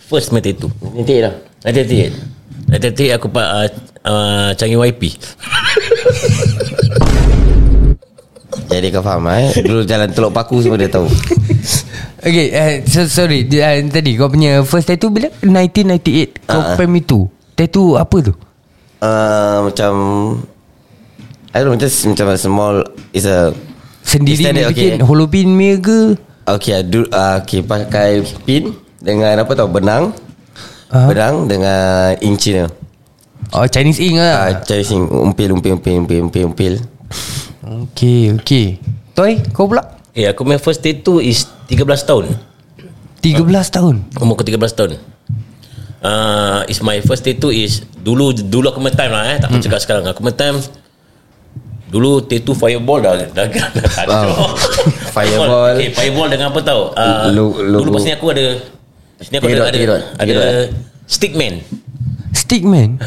First 0.07 0.31
main 0.31 0.45
tattoo? 0.45 0.69
Got- 0.77 1.09
98 1.09 1.25
lah. 1.25 1.35
1988 1.65 2.71
1988 2.71 3.17
aku 3.17 3.27
pak 3.33 3.47
uh, 3.49 3.67
uh, 4.05 4.49
Changi 4.55 4.77
YP 4.77 5.03
Jadi 8.67 8.87
kau 8.91 9.03
faham 9.03 9.27
eh? 9.31 9.51
Dulu 9.63 9.87
jalan 9.87 10.11
teluk 10.11 10.33
paku 10.35 10.59
semua 10.61 10.79
dia 10.79 10.91
tahu. 10.91 11.07
Okay 12.27 12.51
uh, 12.51 12.73
so, 12.89 13.07
Sorry. 13.07 13.47
Uh, 13.47 13.87
Tadi 13.87 14.19
kau 14.19 14.27
punya 14.27 14.59
First 14.67 14.91
tattoo 14.91 15.15
bila? 15.15 15.31
1998 15.47 16.43
Kau 16.43 16.59
Ah, 16.59 16.73
ah. 16.73 16.77
primary 16.77 17.05
2 17.05 17.55
Tattoo 17.55 17.95
apa 17.95 18.17
tu? 18.19 18.33
Uh, 18.99 19.71
Macam 19.71 19.93
I 21.55 21.63
don't 21.63 21.73
know 21.73 21.79
Just 21.79 22.03
macam 22.05 22.27
a 22.29 22.37
small 22.37 22.83
It's 23.15 23.29
a 23.29 23.55
Sendiri 24.07 24.39
Standard, 24.47 24.71
ni 24.71 24.73
bikin 24.73 24.93
okay. 24.97 25.05
Holopin 25.05 25.49
punya 25.59 25.77
ke 25.83 25.99
Okay, 26.47 26.79
do, 26.87 27.03
uh, 27.11 27.43
okay 27.43 27.59
pakai 27.59 28.23
pin 28.47 28.71
dengan 29.03 29.43
apa 29.43 29.51
tau? 29.59 29.67
Benang. 29.67 30.15
Ah. 30.95 31.11
Benang 31.11 31.51
dengan 31.51 32.15
ink 32.23 32.39
Cina. 32.39 32.71
Oh 33.51 33.67
Chinese 33.67 33.99
ink 33.99 34.23
Ah, 34.23 34.23
lah. 34.23 34.39
Uh, 34.55 34.63
cari 34.63 34.87
sing 34.87 35.03
umpil 35.11 35.59
umpil 35.59 35.75
umpil 35.83 36.07
umpil 36.07 36.19
umpil 36.31 36.43
umpil. 36.55 36.73
Okay 37.67 38.31
okay. 38.39 38.79
Toy 39.19 39.43
kau 39.51 39.67
pula? 39.67 39.83
Eh 40.15 40.31
aku 40.31 40.47
main 40.47 40.63
first 40.63 40.87
tattoo 40.87 41.19
is 41.19 41.51
13 41.67 41.83
tahun. 42.07 42.31
13 43.27 43.43
tahun? 43.75 44.07
Umur 44.23 44.39
ke 44.39 44.47
13 44.47 44.55
tahun. 44.79 44.91
Uh, 46.07 46.63
Is 46.71 46.79
my 46.79 47.03
first 47.03 47.27
tattoo 47.27 47.51
is 47.51 47.83
Dulu 47.99 48.31
Dulu 48.31 48.71
aku 48.71 48.79
main 48.79 48.95
time 48.95 49.11
lah 49.11 49.35
eh. 49.35 49.43
Tak 49.43 49.51
aku 49.51 49.59
cakap 49.67 49.81
sekarang. 49.83 50.05
Aku 50.15 50.23
main 50.23 50.39
time 50.39 50.63
Dulu 51.87 52.27
tattoo 52.27 52.55
fireball 52.55 52.99
dah 52.99 53.13
Dah, 53.31 53.47
dah, 53.47 53.47
dah 53.47 53.93
ada. 54.03 54.17
Wow. 54.27 54.53
Fireball. 55.17 55.75
Okay 55.79 55.89
fireball 55.95 56.29
dengan 56.29 56.47
apa 56.51 56.61
tau 56.61 56.91
uh, 56.93 57.31
logo. 57.31 57.63
Dulu 57.63 57.91
pas 57.97 58.05
ni 58.05 58.13
aku 58.13 58.27
ada 58.35 58.47
Pas 59.17 59.27
ni 59.31 59.37
aku 59.39 59.47
Tiga 59.47 59.63
ada 59.63 59.71
Ada, 59.71 59.79
tiga 59.79 59.95
ada 60.19 60.35
eh. 60.35 60.69
Stickman 61.07 61.55
Stickman 62.35 62.91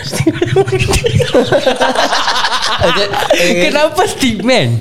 Kenapa 3.67 4.01
Stickman 4.07 4.79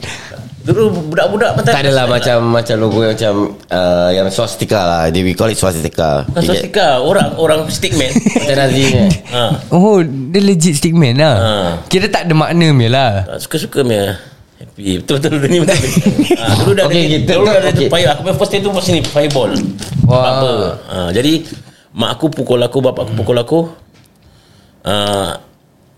Dulu 0.69 0.83
budak-budak 1.09 1.51
pun 1.51 1.63
Tak 1.65 1.81
adalah 1.81 2.05
macam 2.05 2.37
macam 2.53 2.77
logo 2.77 3.01
yang 3.01 3.13
macam 3.13 3.35
uh, 3.67 4.11
yang 4.11 4.29
swastika 4.29 4.77
lah. 4.79 5.03
They 5.09 5.23
we 5.23 5.33
call 5.33 5.49
it 5.49 5.57
swastika. 5.57 6.29
Bukan 6.29 6.43
swastika 6.45 7.01
Orang 7.01 7.33
Orang 7.35 7.61
stickman 7.67 8.13
Macam 8.13 8.57
Nazi 8.61 8.83
ni. 8.85 9.09
ha. 9.33 9.43
Oh 9.71 10.05
Dia 10.05 10.41
legit 10.41 10.77
Stickman 10.77 11.17
lah 11.17 11.35
Ha. 11.35 11.51
Kira 11.87 12.07
tak 12.07 12.29
ada 12.29 12.35
makna 12.35 12.69
punya 12.69 12.89
lah 12.89 13.13
Tak 13.27 13.39
Suka-suka 13.41 13.81
punya 13.81 14.21
Happy 14.59 15.01
Betul-betul 15.01 15.31
dulu 15.33 15.47
ni 15.47 15.59
betul 15.59 15.79
ha, 16.37 16.45
Dulu 16.59 16.73
dah 16.75 16.85
Okay, 16.85 17.01
ada 17.01 17.09
kita- 17.15 17.33
Dulu 17.33 17.47
dah 17.47 17.57
ada 17.59 17.71
okay. 17.71 17.89
fire 17.89 18.09
Aku 18.11 18.21
punya 18.23 18.37
first 18.37 18.51
tattoo 18.51 18.71
pas 18.71 18.87
ni 18.87 19.01
Fireball. 19.01 19.51
Apa 20.05 20.51
ha, 20.85 20.97
Jadi 21.09 21.33
Mak 21.91 22.11
aku 22.13 22.27
pukul 22.29 22.61
aku 22.61 22.79
Bapak 22.79 23.09
aku 23.09 23.13
pukul 23.17 23.37
aku 23.37 23.59
uh, 24.85 25.31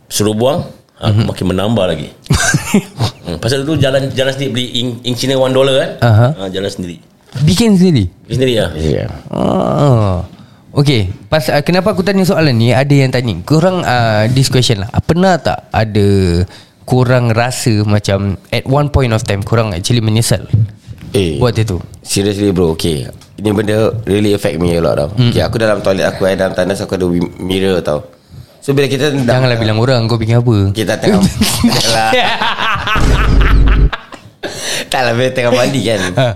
Suruh 0.07 0.33
buang 0.33 0.63
Aku 0.97 1.25
makin 1.25 1.47
menambah 1.49 1.85
lagi 1.87 2.13
hmm, 3.31 3.43
Pasal 3.43 3.63
dulu 3.63 3.79
jalan 3.79 4.11
jalan 4.11 4.33
sendiri 4.35 4.51
Beli 4.51 4.67
ink, 4.83 4.91
ink 5.07 5.17
Cina 5.17 5.39
one 5.39 5.55
dollar 5.55 5.75
kan? 5.79 5.91
Aha. 6.03 6.29
ha, 6.35 6.43
Jalan 6.51 6.71
sendiri. 6.71 6.99
Bikin 7.47 7.79
sendiri? 7.79 8.11
Beli 8.27 8.35
sendiri 8.35 8.55
lah 8.59 8.71
Yeah. 8.75 9.09
Oh. 9.31 10.27
Okay 10.75 11.11
Pas, 11.31 11.43
uh, 11.51 11.63
Kenapa 11.63 11.95
aku 11.95 12.03
tanya 12.03 12.27
soalan 12.27 12.55
ni? 12.59 12.75
Ada 12.75 12.95
yang 12.95 13.11
tanya 13.15 13.35
Korang 13.47 13.83
uh, 13.83 14.27
This 14.31 14.51
question 14.51 14.83
lah. 14.83 14.91
Pernah 15.03 15.39
tak 15.39 15.71
ada 15.71 16.09
Korang 16.83 17.31
rasa 17.31 17.87
macam 17.87 18.35
At 18.51 18.67
one 18.67 18.91
point 18.91 19.15
of 19.15 19.23
time 19.23 19.47
Korang 19.47 19.71
actually 19.75 20.03
menyesal? 20.03 20.47
Eh. 21.15 21.39
Buat 21.39 21.59
itu 21.59 21.79
Seriously 22.03 22.51
bro 22.51 22.75
Okay 22.75 23.07
Ini 23.41 23.51
benda 23.57 23.95
really 24.05 24.37
affect 24.37 24.61
me 24.61 24.77
a 24.77 24.85
lot 24.85 25.01
tau. 25.01 25.09
Hmm. 25.17 25.31
Okay 25.33 25.43
aku 25.43 25.57
dalam 25.59 25.81
toilet 25.81 26.07
aku 26.07 26.27
eh, 26.27 26.35
Dalam 26.39 26.55
tandas 26.55 26.83
aku 26.83 26.95
ada 26.99 27.07
mirror 27.39 27.83
tau 27.83 28.20
So 28.71 28.79
bila 28.79 28.87
kita 28.87 29.11
Janganlah 29.11 29.59
bilang 29.59 29.83
orang 29.83 30.07
Kau 30.07 30.15
bikin 30.15 30.39
apa? 30.39 30.71
Kita 30.71 30.95
tengah 30.95 31.19
Taklah 31.75 32.11
Taklah 34.87 35.13
bila 35.19 35.31
tengah 35.35 35.51
mandi 35.51 35.81
kan. 35.91 36.01
Ha. 36.15 36.27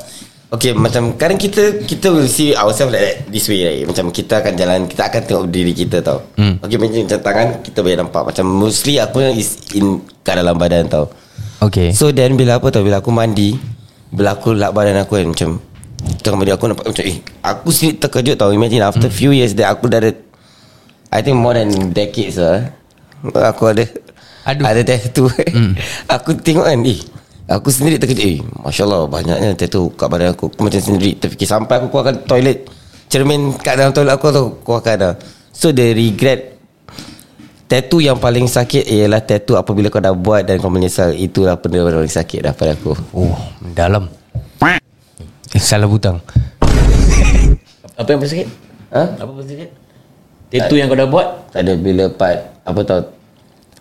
Okay 0.50 0.74
macam 0.74 1.14
Kadang 1.14 1.38
kita 1.38 1.86
Kita 1.86 2.10
will 2.10 2.26
see 2.26 2.50
ourselves 2.58 2.90
like 2.90 3.06
that 3.06 3.16
This 3.30 3.46
way 3.46 3.62
right 3.62 3.86
Macam 3.86 4.10
kita 4.10 4.42
akan 4.42 4.50
jalan 4.58 4.90
Kita 4.90 5.14
akan 5.14 5.20
tengok 5.22 5.46
diri 5.46 5.70
kita 5.70 6.02
tau. 6.02 6.26
Hmm. 6.34 6.58
Okay 6.58 6.74
macam, 6.74 7.06
macam 7.06 7.20
tangan 7.22 7.46
Kita 7.62 7.78
boleh 7.86 7.98
nampak. 8.02 8.22
Macam 8.34 8.46
mostly 8.50 8.98
aku 8.98 9.22
is 9.30 9.70
in 9.78 10.02
Kat 10.26 10.34
dalam 10.34 10.58
badan 10.58 10.90
tau. 10.90 11.14
Okay. 11.62 11.94
So 11.94 12.10
then 12.10 12.34
bila 12.34 12.58
apa 12.58 12.66
tau 12.74 12.82
Bila 12.82 12.98
aku 12.98 13.14
mandi 13.14 13.54
Bila 14.10 14.34
aku 14.34 14.58
lap 14.58 14.74
badan 14.74 14.98
aku 14.98 15.22
kan 15.22 15.30
Macam 15.30 15.50
Tengah 16.18 16.34
mandi 16.34 16.50
aku 16.50 16.66
nampak 16.66 16.90
macam 16.90 17.06
Eh 17.06 17.22
aku 17.46 17.70
sendiri 17.70 18.02
terkejut 18.02 18.34
tau. 18.42 18.50
Imagine 18.50 18.90
after 18.90 19.06
few 19.06 19.30
years 19.30 19.54
That 19.54 19.70
aku 19.70 19.86
dah 19.86 20.02
ada 20.02 20.33
I 21.14 21.22
think 21.22 21.38
more 21.38 21.54
than 21.54 21.94
decades 21.94 22.42
lah 22.42 22.74
Aku 23.54 23.70
ada 23.70 23.86
Aduh. 24.44 24.66
Ada 24.66 24.82
tattoo 24.84 25.30
mm. 25.30 25.72
Aku 26.20 26.34
tengok 26.36 26.66
kan 26.66 26.82
Eh. 26.84 26.98
Aku 27.46 27.70
sendiri 27.70 27.96
terkejut 27.96 28.20
Eh. 28.20 28.36
Masya 28.60 28.82
Allah 28.84 29.06
Banyaknya 29.06 29.54
tattoo 29.54 29.94
kat 29.94 30.10
badan 30.10 30.34
aku. 30.34 30.50
Aku 30.52 30.60
macam 30.60 30.82
sendiri 30.82 31.16
terfikir. 31.16 31.46
Sampai 31.46 31.78
aku 31.80 31.88
keluarkan 31.88 32.26
toilet 32.26 32.66
Cermin 33.08 33.54
kat 33.56 33.78
dalam 33.78 33.94
toilet 33.94 34.12
aku 34.12 34.26
tu 34.28 34.44
Keluarkan 34.60 34.94
dah. 34.98 35.14
So 35.54 35.70
the 35.70 35.94
regret 35.94 36.58
Tattoo 37.64 38.02
yang 38.02 38.20
paling 38.20 38.44
sakit 38.44 38.84
Ialah 38.84 39.24
tattoo 39.24 39.56
apabila 39.56 39.88
kau 39.88 40.02
dah 40.02 40.12
buat 40.12 40.44
Dan 40.44 40.60
kau 40.60 40.68
menyesal. 40.68 41.16
Itulah 41.16 41.56
benda 41.56 41.80
yang 41.80 41.94
paling 41.94 42.12
sakit 42.12 42.44
dah 42.44 42.52
pada 42.52 42.76
aku. 42.76 42.92
Oh 43.14 43.32
Dalam. 43.72 44.10
Eh, 45.54 45.62
Salah 45.62 45.86
butang. 45.86 46.18
Apa 47.94 48.08
yang 48.10 48.18
paling 48.18 48.32
sakit? 48.34 48.48
Ha? 48.90 49.02
Apa 49.22 49.30
paling 49.30 49.50
sakit? 49.54 49.83
Tattoo 50.54 50.78
yang 50.78 50.86
kau 50.86 50.94
dah 50.94 51.10
buat? 51.10 51.50
Tak 51.50 51.66
ada 51.66 51.74
bila 51.74 52.06
part 52.14 52.46
Apa 52.62 52.86
tau 52.86 53.02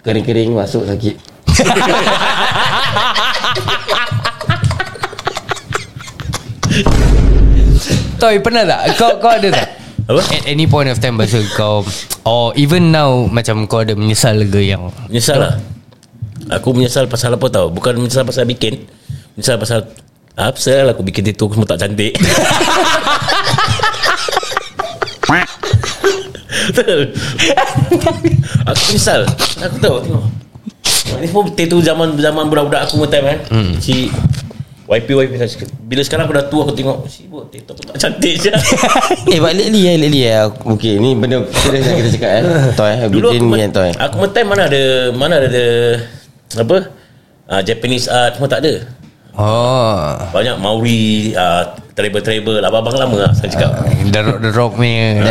Kering-kering 0.01 0.57
masuk 0.57 0.89
sakit. 0.89 1.13
Toy 8.17 8.41
pernah 8.41 8.65
tak? 8.65 8.97
Kau 8.97 9.21
kau 9.21 9.29
ada 9.29 9.53
tak? 9.53 9.69
Apa? 10.09 10.17
At 10.33 10.49
any 10.49 10.65
point 10.65 10.89
of 10.89 10.97
time 10.97 11.21
Masa 11.21 11.45
kau 11.53 11.85
Or 12.25 12.57
even 12.57 12.89
now 12.89 13.29
Macam 13.29 13.69
kau 13.69 13.85
ada 13.85 13.93
menyesal 13.93 14.41
ke 14.49 14.65
yang 14.65 14.89
Menyesal 15.13 15.45
lah. 15.45 15.61
Aku 16.57 16.73
menyesal 16.73 17.05
pasal 17.05 17.37
apa 17.37 17.53
tau? 17.53 17.69
Bukan 17.69 18.01
menyesal 18.01 18.25
pasal 18.25 18.49
bikin. 18.49 18.89
Menyesal 19.37 19.61
pasal 19.61 19.93
Apa 20.33 20.57
pasal 20.57 20.89
aku 20.89 21.05
bikin 21.05 21.21
tattoo 21.29 21.53
Aku 21.53 21.55
semua 21.61 21.69
tak 21.69 21.85
cantik 21.85 22.17
Betul. 26.71 27.01
Aku 28.69 28.81
menyesal. 28.87 29.21
Aku 29.59 29.75
tahu 29.83 29.97
tengok. 30.05 30.23
Ini 31.03 31.27
semua 31.29 31.43
tattoo 31.51 31.81
zaman 31.83 32.15
Zaman 32.15 32.43
budak-budak 32.47 32.81
aku 32.87 33.03
time 33.11 33.25
kan 33.27 33.39
hmm. 33.51 33.71
Si 33.83 34.07
YP 34.87 35.07
YP 35.13 35.33
Bila 35.83 36.01
sekarang 36.03 36.25
aku 36.27 36.33
dah 36.35 36.45
tua 36.47 36.61
Aku 36.65 36.73
tengok 36.73 36.97
Si 37.11 37.27
buat 37.27 37.51
tattoo 37.51 37.75
aku 37.75 37.81
tak 37.91 37.95
cantik 37.99 38.33
je. 38.39 38.51
Eh 39.35 39.39
but 39.43 39.53
lately 39.53 39.81
eh 39.87 39.95
Lately 39.99 40.21
eh. 40.25 40.47
Okay 40.47 40.97
ni 40.97 41.13
benda 41.13 41.43
Serius 41.51 41.85
yang 41.85 41.97
kita 42.01 42.09
cakap 42.17 42.31
eh. 42.39 42.43
Toy 42.73 42.91
eh. 42.91 43.07
Dulu 43.11 43.27
aku, 43.29 43.45
me 43.45 43.59
and 43.61 43.73
Toy. 43.75 43.91
aku 43.93 44.25
time 44.31 44.47
mana 44.47 44.63
ada 44.71 44.83
Mana 45.13 45.33
ada 45.43 45.65
Apa? 46.55 46.77
Uh, 47.43 47.61
Japanese 47.61 48.07
art 48.07 48.39
Semua 48.39 48.49
tak 48.49 48.63
ada 48.63 49.02
Oh 49.33 50.13
Banyak 50.29 50.61
Maori 50.61 51.33
uh, 51.33 51.65
Tribal-tribal 51.97 52.61
Abang-abang 52.61 52.97
lama 53.01 53.15
lah 53.25 53.31
Saya 53.33 53.49
cakap. 53.49 53.81
The 54.13 54.21
Rock, 54.21 54.39
the 54.45 54.51
rock 54.53 54.71
punya. 54.77 55.25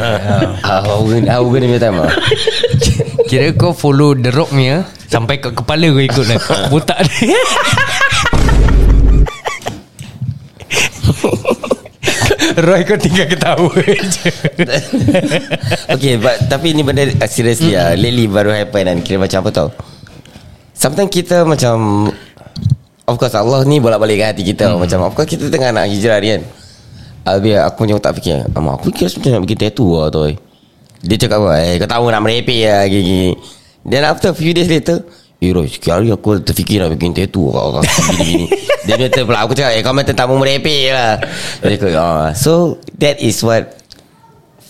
Ah, 0.67 0.83
Haugen 0.83 1.31
Haugen 1.31 1.63
punya 1.71 1.79
time 1.79 2.03
ah. 2.03 2.11
Kira 3.31 3.55
kau 3.55 3.71
follow 3.71 4.19
The 4.19 4.35
Rock 4.35 4.51
punya 4.51 4.83
Sampai 5.07 5.39
kat 5.39 5.55
kepala 5.55 5.87
kau 5.93 6.03
ikut 6.03 6.25
lah. 6.25 6.39
Botak 6.73 6.99
dia. 7.07 7.37
Roy 12.53 12.85
kau 12.85 12.99
tinggal 13.01 13.27
ketawa 13.31 13.71
je. 13.87 14.29
Okay 15.95 16.21
but 16.21 16.37
Tapi 16.51 16.75
ni 16.77 16.83
benda 16.85 17.07
uh, 17.07 17.29
Seriously 17.31 17.73
lah. 17.77 17.95
Lately 17.97 18.29
baru 18.29 18.53
happen 18.53 18.83
Dan 18.85 18.99
kira 19.01 19.23
macam 19.23 19.47
apa 19.47 19.51
tau. 19.55 19.69
Sometimes 20.75 21.15
kita 21.15 21.47
macam 21.47 22.09
Of 23.13 23.21
course 23.21 23.37
Allah 23.37 23.61
ni 23.69 23.77
bolak-balik 23.77 24.25
kat 24.25 24.29
hati 24.33 24.43
kita. 24.49 24.73
Macam 24.73 25.05
of 25.05 25.13
course 25.13 25.29
kita 25.29 25.53
tengah 25.53 25.69
nak 25.69 25.85
hijrah 25.85 26.17
ni 26.25 26.29
kan. 26.33 26.43
Habis 27.23 27.55
aku 27.63 27.87
macam 27.87 28.03
tak 28.03 28.13
fikir 28.19 28.51
Amak 28.51 28.83
aku 28.83 28.91
kira 28.91 29.07
macam 29.15 29.31
nak 29.31 29.43
bikin 29.47 29.59
tattoo 29.63 29.95
lah 29.95 30.11
tu 30.11 30.27
Dia 31.07 31.15
cakap 31.15 31.39
apa 31.39 31.55
Eh 31.63 31.75
kau 31.79 31.87
tahu 31.87 32.05
nak 32.11 32.23
merepek 32.23 32.67
lah 32.67 32.83
gini, 32.91 33.31
Then 33.87 34.03
after 34.03 34.35
few 34.35 34.51
days 34.51 34.67
later 34.67 35.07
Eh 35.39 35.55
Roy 35.55 35.71
Sekian 35.71 36.03
hari 36.03 36.11
aku 36.11 36.43
terfikir 36.43 36.83
nak 36.83 36.99
bikin 36.99 37.15
tattoo 37.15 37.55
kau 37.55 37.79
gini-gini. 37.79 38.51
Dia 38.91 38.99
kata 38.99 39.23
pula 39.23 39.47
Aku 39.47 39.55
cakap 39.55 39.71
Eh 39.79 39.83
kau 39.87 39.95
macam 39.95 40.15
tak 40.19 40.27
mau 40.27 40.39
merepek 40.43 40.91
lah. 40.91 41.23
Dia 41.63 41.79
cakap 41.79 42.03
ah. 42.03 42.31
So 42.35 42.83
that 42.99 43.23
is 43.23 43.39
what 43.47 43.71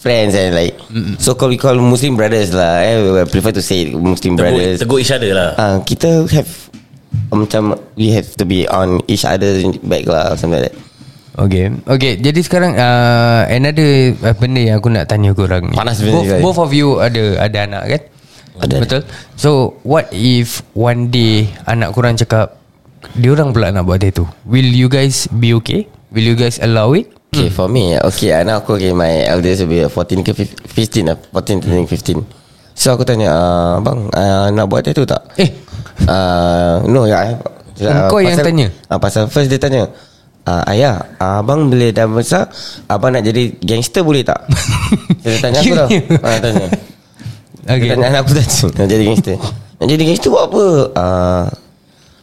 friends 0.02 0.34
and 0.34 0.50
like 0.50 0.74
mm 0.90 1.14
so 1.22 1.38
call 1.38 1.46
we 1.48 1.56
call 1.56 1.78
Muslim 1.78 2.18
brothers 2.18 2.50
lah. 2.52 2.82
Eh, 2.82 3.22
I 3.22 3.24
prefer 3.24 3.54
to 3.54 3.62
say 3.62 3.94
Muslim 3.94 4.34
Tegur, 4.34 4.50
brothers. 4.50 4.76
tegur 4.82 4.98
each 4.98 5.14
other 5.14 5.30
lah. 5.30 5.50
Ah, 5.54 5.78
kita 5.80 6.26
have 6.26 6.50
macam 7.34 7.76
we 7.96 8.12
have 8.12 8.28
to 8.36 8.44
be 8.44 8.68
on 8.68 9.00
each 9.08 9.24
other 9.24 9.56
back 9.84 10.04
lah 10.04 10.36
something 10.36 10.60
like 10.60 10.70
that. 10.70 10.76
Okay 11.32 11.72
Okay 11.88 12.20
Jadi 12.20 12.44
sekarang 12.44 12.76
uh, 12.76 13.48
Another 13.48 14.12
uh, 14.20 14.36
Benda 14.36 14.60
yang 14.60 14.76
aku 14.84 14.92
nak 14.92 15.08
tanya 15.08 15.32
korang 15.32 15.72
ni. 15.72 15.76
Panas 15.76 16.04
benda 16.04 16.20
both, 16.20 16.28
guys. 16.28 16.42
both 16.44 16.60
of 16.60 16.70
you 16.76 17.00
ada 17.00 17.40
Ada 17.40 17.58
anak 17.64 17.84
kan 17.88 18.02
Ada. 18.60 18.76
Betul 18.84 19.02
So 19.32 19.80
What 19.80 20.12
if 20.12 20.60
One 20.76 21.08
day 21.08 21.48
Anak 21.64 21.96
korang 21.96 22.20
cakap 22.20 22.60
Diorang 23.16 23.56
pula 23.56 23.72
nak 23.72 23.88
buat 23.88 24.04
tattoo 24.04 24.28
Will 24.44 24.68
you 24.68 24.92
guys 24.92 25.24
be 25.32 25.56
okay 25.56 25.88
Will 26.12 26.28
you 26.28 26.36
guys 26.36 26.60
allow 26.60 26.92
it 26.92 27.08
Okay 27.32 27.48
for 27.48 27.64
me 27.64 27.96
Okay 27.96 28.36
anak 28.36 28.68
aku 28.68 28.76
okay, 28.76 28.92
My 28.92 29.24
eldest 29.24 29.64
will 29.64 29.72
be 29.72 29.80
14 29.88 30.20
ke 30.20 30.36
15 30.36 31.08
lah 31.08 31.16
14 31.32 31.64
turning 31.64 31.88
15 31.88 32.76
So 32.76 32.92
aku 32.92 33.08
tanya 33.08 33.32
uh, 33.32 33.80
Abang 33.80 34.12
uh, 34.12 34.52
Nak 34.52 34.68
buat 34.68 34.84
tattoo 34.84 35.08
tak 35.08 35.32
Eh 35.40 35.71
uh, 36.06 36.82
No 36.86 37.04
ya 37.04 37.36
Engkau 37.78 38.20
yang 38.20 38.38
tanya? 38.38 38.66
uh, 38.88 38.98
Pasal 39.00 39.26
first 39.26 39.48
dia 39.48 39.58
tanya 39.58 39.88
uh, 40.46 40.62
Ayah 40.66 41.02
Abang 41.18 41.66
bila 41.66 41.90
dah 41.90 42.06
besar 42.06 42.46
Abang 42.86 43.14
nak 43.14 43.24
jadi 43.24 43.52
gangster 43.58 44.02
boleh 44.02 44.22
tak? 44.22 44.38
Dia 45.24 45.38
tanya 45.40 45.58
aku 45.60 45.74
tau 45.74 45.88
uh, 45.88 46.36
Tanya 46.38 46.66
Okay 47.62 47.86
Dia 47.88 47.94
tanya. 47.94 48.06
Anak 48.10 48.20
aku 48.22 48.30
tadi 48.34 48.48
Nak 48.74 48.86
jadi 48.86 49.02
gangster? 49.06 49.36
Nak 49.80 49.86
jadi 49.88 50.02
gangster 50.04 50.30
buat 50.30 50.44
apa? 50.46 50.64
Uh, 50.94 51.44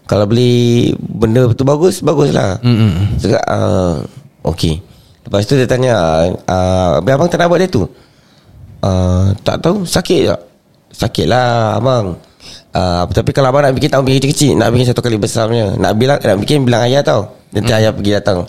Kalau 0.06 0.26
beli 0.28 0.92
Benda 1.00 1.50
tu 1.52 1.64
bagus 1.64 2.00
Bagus 2.00 2.30
lah 2.32 2.60
mm 2.62 3.20
Cakap 3.20 3.44
uh, 3.48 3.96
Okay 4.48 4.80
Lepas 5.28 5.44
tu 5.46 5.54
dia 5.54 5.68
tanya 5.68 5.94
uh, 6.48 6.98
abang 6.98 7.28
tak 7.28 7.38
nak 7.38 7.52
buat 7.52 7.60
dia 7.60 7.70
tu? 7.70 7.84
Uh, 8.80 9.36
Tak 9.44 9.60
tahu 9.60 9.84
Sakit 9.84 10.22
tak? 10.30 10.42
Sakit 10.90 11.26
lah 11.28 11.78
abang 11.78 12.18
uh, 12.74 13.04
Tapi 13.10 13.32
kalau 13.34 13.50
abang 13.54 13.66
nak 13.66 13.74
bikin 13.74 13.90
Tak 13.90 14.04
bikin 14.06 14.20
kecil-kecil 14.22 14.52
Nak 14.58 14.70
bikin 14.74 14.86
satu 14.90 15.02
kali 15.02 15.18
besar 15.18 15.50
punya 15.50 15.74
Nak 15.78 15.94
bilang 15.98 16.18
Nak 16.22 16.38
bikin 16.42 16.66
bilang 16.66 16.86
ayah 16.86 17.02
tau. 17.02 17.34
Nanti 17.50 17.72
ayah 17.74 17.90
pergi 17.90 18.12
datang. 18.14 18.46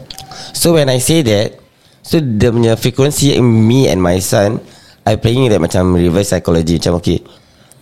So 0.53 0.77
when 0.77 0.93
I 0.93 1.01
say 1.01 1.25
that 1.25 1.57
So 2.05 2.21
dia 2.21 2.53
punya 2.53 2.77
frequency 2.77 3.37
Me 3.41 3.89
and 3.89 4.01
my 4.01 4.21
son 4.21 4.61
I 5.05 5.17
playing 5.17 5.49
that 5.49 5.65
macam 5.65 5.97
reverse 5.97 6.37
psychology. 6.37 6.77
Macam 6.77 7.01
okay. 7.01 7.19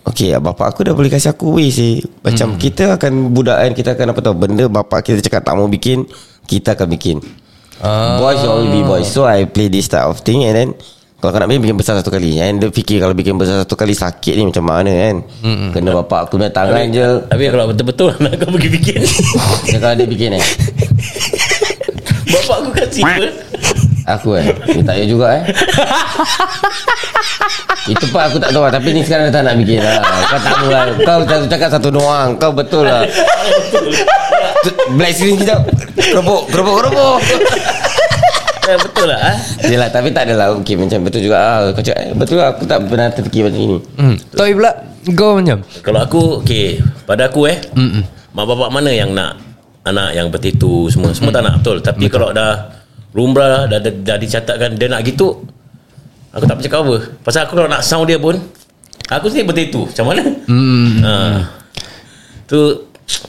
Okay 0.07 0.33
bapak 0.41 0.73
aku 0.73 0.89
dah 0.89 0.95
boleh 0.97 1.13
kasih 1.13 1.37
aku 1.37 1.61
way 1.61 1.69
sih 1.69 2.01
Macam 2.25 2.57
hmm. 2.57 2.59
kita 2.63 2.97
akan 2.97 3.35
budak 3.35 3.61
kan 3.61 3.73
Kita 3.77 3.89
akan 3.93 4.07
apa 4.17 4.21
tahu 4.25 4.35
Benda 4.41 4.65
bapak 4.71 5.05
kita 5.05 5.21
cakap 5.21 5.45
tak 5.45 5.55
mau 5.59 5.69
bikin 5.69 6.09
Kita 6.49 6.73
akan 6.79 6.89
bikin. 6.89 7.17
Ah. 7.79 8.17
Boys 8.19 8.41
always 8.43 8.73
be 8.73 8.81
boys. 8.83 9.07
So 9.07 9.29
I 9.29 9.45
play 9.45 9.69
this 9.69 9.91
type 9.91 10.09
of 10.09 10.25
thing 10.25 10.49
And 10.49 10.55
then 10.57 10.71
Kalau 11.19 11.35
kau 11.35 11.41
nak 11.43 11.51
bikin 11.51 11.63
Bikin 11.67 11.79
besar 11.83 11.99
satu 11.99 12.15
kali 12.15 12.39
And 12.39 12.63
dia 12.63 12.71
fikir 12.71 13.03
Kalau 13.03 13.11
bikin 13.11 13.35
besar 13.35 13.67
satu 13.67 13.75
kali 13.75 13.91
Sakit 13.91 14.39
ni 14.39 14.47
macam 14.47 14.63
mana 14.71 14.87
kan? 14.95 15.17
Hmm. 15.43 15.71
Kena 15.75 15.91
bapak 15.99 16.31
aku 16.31 16.39
punya 16.39 16.47
tangan 16.47 16.95
je. 16.95 17.09
Tapi 17.27 17.43
kalau 17.51 17.67
betul-betul 17.75 18.15
Nak 18.23 18.39
kau 18.39 18.55
pergi 18.55 18.71
bikin. 18.71 19.01
Dia 19.67 19.79
kalau 19.83 19.95
dia 19.99 20.07
bikin 20.07 20.31
eh? 20.39 20.45
Bapak 22.29 22.57
aku 22.63 22.71
kasih 22.77 23.03
apa 23.03 23.27
Aku 24.15 24.29
eh? 24.39 24.47
Dia 24.47 24.83
tak 24.87 24.95
payah 24.95 25.09
juga 25.11 25.27
eh? 25.43 25.45
Itu 27.89 28.05
part 28.15 28.31
aku 28.31 28.39
tak 28.39 28.55
tahu 28.55 28.63
lah 28.63 28.73
Tapi 28.73 28.89
ni 28.95 29.01
sekarang 29.03 29.27
dia 29.29 29.35
tak 29.35 29.45
nak 29.49 29.57
bikin 29.59 29.83
lah. 29.83 29.99
Kau 30.05 30.39
tak 30.39 30.55
tahu 30.55 30.69
lah 30.71 30.83
Kau 31.03 31.19
satu 31.27 31.47
cakap 31.51 31.69
satu 31.73 31.89
doang. 31.91 32.29
Kau 32.39 32.53
betul 32.55 32.87
lah. 32.87 33.03
Black 34.97 35.19
screen 35.19 35.35
sekejap 35.41 35.61
Keropok 35.99 36.47
Keropok 36.53 36.75
Keropok. 36.79 37.17
Eh, 37.27 38.08
Betul 38.77 39.07
lah 39.09 39.21
ha? 39.23 39.33
Yelah 39.65 39.89
tapi 39.89 40.13
tak 40.13 40.29
adalah 40.29 40.53
Okay 40.61 40.77
macam 40.77 41.01
betul 41.07 41.25
juga 41.25 41.37
ah, 41.41 41.59
Kau 41.73 41.81
cakap 41.81 42.01
eh, 42.05 42.13
Betul 42.13 42.37
lah 42.37 42.53
Aku 42.53 42.69
tak 42.69 42.79
pernah 42.85 43.09
terfikir 43.09 43.49
macam 43.49 43.61
ini 43.65 43.79
hmm. 43.81 44.15
Toy 44.37 44.51
pula 44.53 44.73
Kau 45.17 45.33
macam 45.41 45.59
Kalau 45.81 46.01
aku 46.05 46.21
Okay 46.45 46.83
Pada 47.09 47.33
aku 47.33 47.49
eh 47.49 47.57
Mm-mm. 47.73 48.03
Mak 48.37 48.45
bapak 48.45 48.69
mana 48.69 48.91
yang 48.93 49.17
nak 49.17 49.41
Anak 49.89 50.13
yang 50.13 50.29
bertitu 50.29 50.93
Semua 50.93 51.17
Semua 51.17 51.33
tak 51.33 51.47
nak 51.49 51.65
betul 51.65 51.81
Tapi 51.81 52.07
betul. 52.07 52.13
kalau 52.21 52.29
dah 52.37 52.77
Rumrah 53.17 53.65
dah, 53.71 53.79
dah, 53.81 53.93
dah 54.05 54.17
dicatatkan 54.21 54.77
Dia 54.77 54.89
nak 54.93 55.01
gitu 55.07 55.41
Aku 56.37 56.45
tak 56.45 56.61
bercakap 56.61 56.85
apa 56.85 56.97
Pasal 57.25 57.49
aku 57.49 57.57
kalau 57.57 57.71
nak 57.73 57.81
sound 57.81 58.05
dia 58.05 58.21
pun 58.21 58.37
Aku 59.09 59.33
sendiri 59.33 59.49
bertitu 59.49 59.89
Macam 59.89 60.13
mana 60.13 60.23
hmm. 60.45 60.89
ha. 61.01 61.15
Tu 62.45 62.61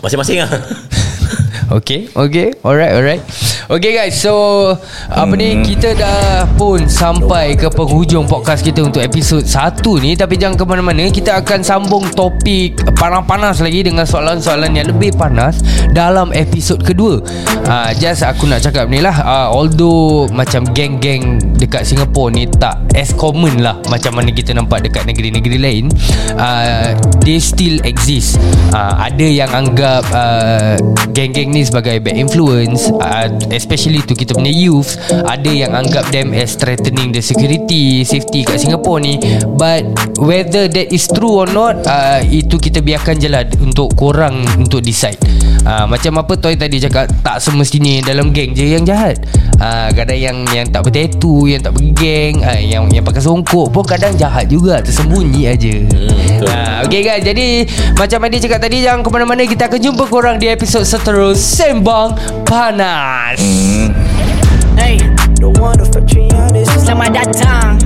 Masing-masing 0.04 0.44
lah 0.44 0.52
Okay 1.80 2.12
Okay 2.12 2.52
Alright 2.60 2.92
alright 2.92 3.24
Okay 3.70 3.94
guys 3.94 4.18
So 4.18 4.34
Apa 5.14 5.30
ni 5.38 5.62
Kita 5.62 5.94
dah 5.94 6.50
pun 6.58 6.90
Sampai 6.90 7.54
ke 7.54 7.70
penghujung 7.70 8.26
podcast 8.26 8.66
kita 8.66 8.82
Untuk 8.82 9.06
episod 9.06 9.46
1 9.46 9.86
ni. 10.02 10.18
Tapi 10.18 10.42
jangan 10.42 10.58
ke 10.58 10.66
mana-mana 10.66 11.06
Kita 11.14 11.38
akan 11.38 11.62
sambung 11.62 12.10
topik 12.18 12.82
Panas-panas 12.98 13.62
lagi 13.62 13.86
Dengan 13.86 14.10
soalan-soalan 14.10 14.74
yang 14.74 14.90
lebih 14.90 15.14
panas 15.14 15.62
Dalam 15.94 16.34
episod 16.34 16.82
kedua. 16.82 17.22
Uh, 17.70 17.94
Just 17.94 18.26
aku 18.26 18.50
nak 18.50 18.66
cakap 18.66 18.90
ni 18.90 19.06
lah. 19.06 19.14
Uh, 19.22 19.54
Although 19.54 20.26
Macam 20.34 20.66
geng-geng 20.74 21.38
Dekat 21.54 21.86
Singapore 21.86 22.34
ni 22.34 22.50
Tak 22.50 22.98
as 22.98 23.14
common 23.14 23.62
lah 23.62 23.78
Macam 23.86 24.18
mana 24.18 24.34
kita 24.34 24.50
nampak 24.58 24.90
Dekat 24.90 25.06
negeri-negeri 25.06 25.62
lain 25.62 25.94
uh, 26.42 26.98
They 27.22 27.38
still 27.38 27.78
exist. 27.86 28.42
Uh, 28.74 28.98
Ada 28.98 29.30
yang 29.30 29.52
anggap 29.54 30.10
uh, 30.10 30.74
Geng-geng 31.14 31.54
ni 31.54 31.62
sebagai 31.62 32.02
bad 32.02 32.18
influence 32.18 32.90
uh, 32.98 33.30
Especially 33.60 33.99
to 34.07 34.16
kita 34.16 34.32
punya 34.32 34.55
youth 34.55 34.95
Ada 35.12 35.51
yang 35.51 35.76
anggap 35.76 36.07
them 36.16 36.32
as 36.32 36.55
threatening 36.55 37.12
the 37.12 37.20
security 37.20 38.07
Safety 38.07 38.47
kat 38.47 38.64
Singapore 38.64 39.03
ni. 39.03 39.20
But 39.60 40.16
whether 40.16 40.72
that 40.72 40.88
is 40.95 41.12
true 41.12 41.43
or 41.43 41.49
not 41.51 41.84
uh, 41.84 42.24
Itu 42.24 42.55
kita 42.55 42.80
biarkan 42.80 43.20
je 43.20 43.28
lah 43.28 43.43
Untuk 43.60 43.91
korang 43.99 44.47
Untuk 44.55 44.80
decide 44.80 45.20
uh, 45.66 45.86
Macam 45.88 46.22
apa 46.22 46.34
Toy 46.36 46.55
tadi 46.55 46.80
cakap 46.80 47.10
Tak 47.24 47.39
semestinya 47.41 48.03
dalam 48.05 48.32
geng 48.32 48.53
je 48.53 48.76
yang 48.76 48.84
jahat. 48.84 49.20
Uh, 49.60 49.89
Kadang 49.91 50.20
yang 50.20 50.38
yang 50.55 50.68
tak 50.70 50.88
bertatu 50.88 51.47
Yang 51.47 51.68
tak 51.70 51.74
bergeng 51.76 52.39
uh, 52.43 52.60
Yang 52.60 52.84
yang 52.95 53.03
pakai 53.03 53.22
songkok 53.24 53.68
pun 53.72 53.84
kadang 53.84 54.14
jahat 54.16 54.47
juga 54.47 54.80
Tersembunyi 54.80 55.51
aja. 55.51 55.76
betul. 55.84 56.47
uh, 56.47 56.78
Okay 56.88 57.01
guys 57.03 57.24
Jadi 57.24 57.68
Macam 57.95 58.20
Adi 58.28 58.38
cakap 58.39 58.60
tadi 58.64 58.78
Jangan 58.84 59.01
ke 59.03 59.10
mana-mana 59.12 59.41
Kita 59.43 59.68
akan 59.68 59.80
jumpa 59.80 60.03
korang 60.07 60.36
Di 60.39 60.51
episod 60.51 60.84
seterus 60.84 61.39
Sembang 61.39 62.16
Panas. 62.47 63.38
Hey. 64.74 64.97
Selamat 66.66 67.12
datang. 67.14 67.78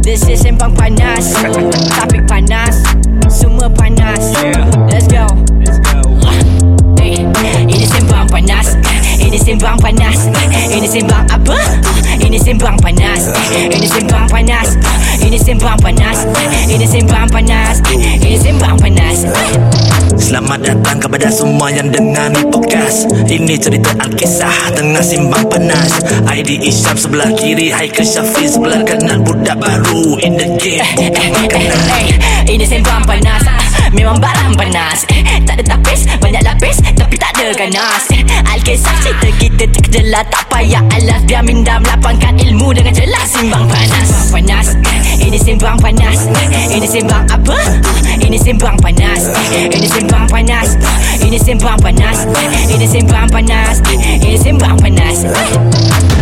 This 0.00 0.24
is 0.30 0.40
Sembang 0.40 0.72
Panas. 0.72 1.34
Topik 2.00 2.24
panas. 2.24 2.80
Semua 3.28 3.68
panas. 3.68 4.32
Let's 4.88 5.10
go 5.10 5.35
Ini 9.26 9.38
Sembang 9.42 9.74
Panas. 9.82 10.30
Ini 10.70 10.86
Sembang 10.86 11.26
apa? 11.26 11.58
Ini 12.22 12.38
Sembang 12.38 12.78
Panas. 12.78 13.26
Ini 13.50 13.82
Sembang 13.82 14.26
Panas. 14.30 14.68
Ini 15.18 15.38
Sembang 15.38 15.78
Panas. 15.82 16.18
Ini 16.70 16.86
Sembang 16.86 17.26
Panas. 17.26 17.82
Ini 18.22 18.38
Sembang 18.38 18.78
Panas. 18.78 19.18
Selamat 20.16 20.62
datang 20.62 21.02
kepada 21.02 21.26
semua 21.28 21.74
yang 21.74 21.90
dengar 21.90 22.30
ni 22.30 22.46
podcast. 22.46 23.10
Ini 23.26 23.58
cerita 23.58 23.90
Alkisah 23.98 24.72
tengah 24.72 25.02
simbang 25.02 25.44
panas. 25.50 25.98
ID 26.26 26.62
Isyam 26.62 26.94
sebelah 26.94 27.30
kiri 27.34 27.74
Haikal 27.74 28.06
Syafiq 28.06 28.46
sebelah 28.46 28.86
kanan. 28.86 29.26
Budak 29.26 29.58
baru 29.58 30.22
in 30.22 30.38
the 30.38 30.46
game 30.62 30.86
Bukan 30.94 31.26
makanan. 31.34 31.78
Eh, 32.46 32.54
Ini 32.54 32.62
sembang 32.62 33.02
panas. 33.02 33.42
Memang 33.90 34.22
barang 34.22 34.54
panas. 34.54 35.02
Eh, 35.10 35.42
Tak 35.46 35.62
ada 35.62 35.78
tapis 35.78 36.04
Banyak 36.18 36.42
lapis 36.42 36.82
Tapi 36.98 37.14
tak 37.14 37.25
dia 37.36 37.52
ganas 37.52 38.08
eh. 38.16 38.24
Al-Qisah 38.48 38.96
cerita 39.04 39.28
kita 39.36 39.64
terkejelah 39.68 40.24
Tak 40.32 40.48
payah 40.48 40.80
alas. 40.88 41.20
Biar 41.28 41.44
minda 41.44 41.76
melapangkan 41.76 42.32
ilmu 42.40 42.72
dengan 42.72 42.96
jelas. 42.96 43.28
Simbang 43.28 43.68
panas 43.68 44.08
Simbang 44.08 44.32
panas 44.32 44.66
eh. 44.72 44.98
Ini 45.28 45.38
simbang 45.38 45.76
panas 45.76 46.18
eh. 46.32 46.48
Ini 46.72 46.86
simbang 46.88 47.24
apa? 47.28 47.58
Ini 48.16 48.38
simbang 48.40 48.76
panas 48.80 49.28
Ini 49.52 49.86
simbang 49.86 50.26
panas 50.32 50.68
Ini 51.20 51.38
simbang 51.38 51.78
panas 51.78 52.24
Ini 52.64 52.88
simbang 52.88 53.28
panas 53.28 53.78
Ini 53.84 53.84
simbang 53.84 53.84
panas, 53.84 53.84
Ini 53.84 54.36
simbang 54.40 54.76
panas. 54.80 55.18
Ini 55.20 55.36
simbang 55.36 55.76
panas. 56.00 56.15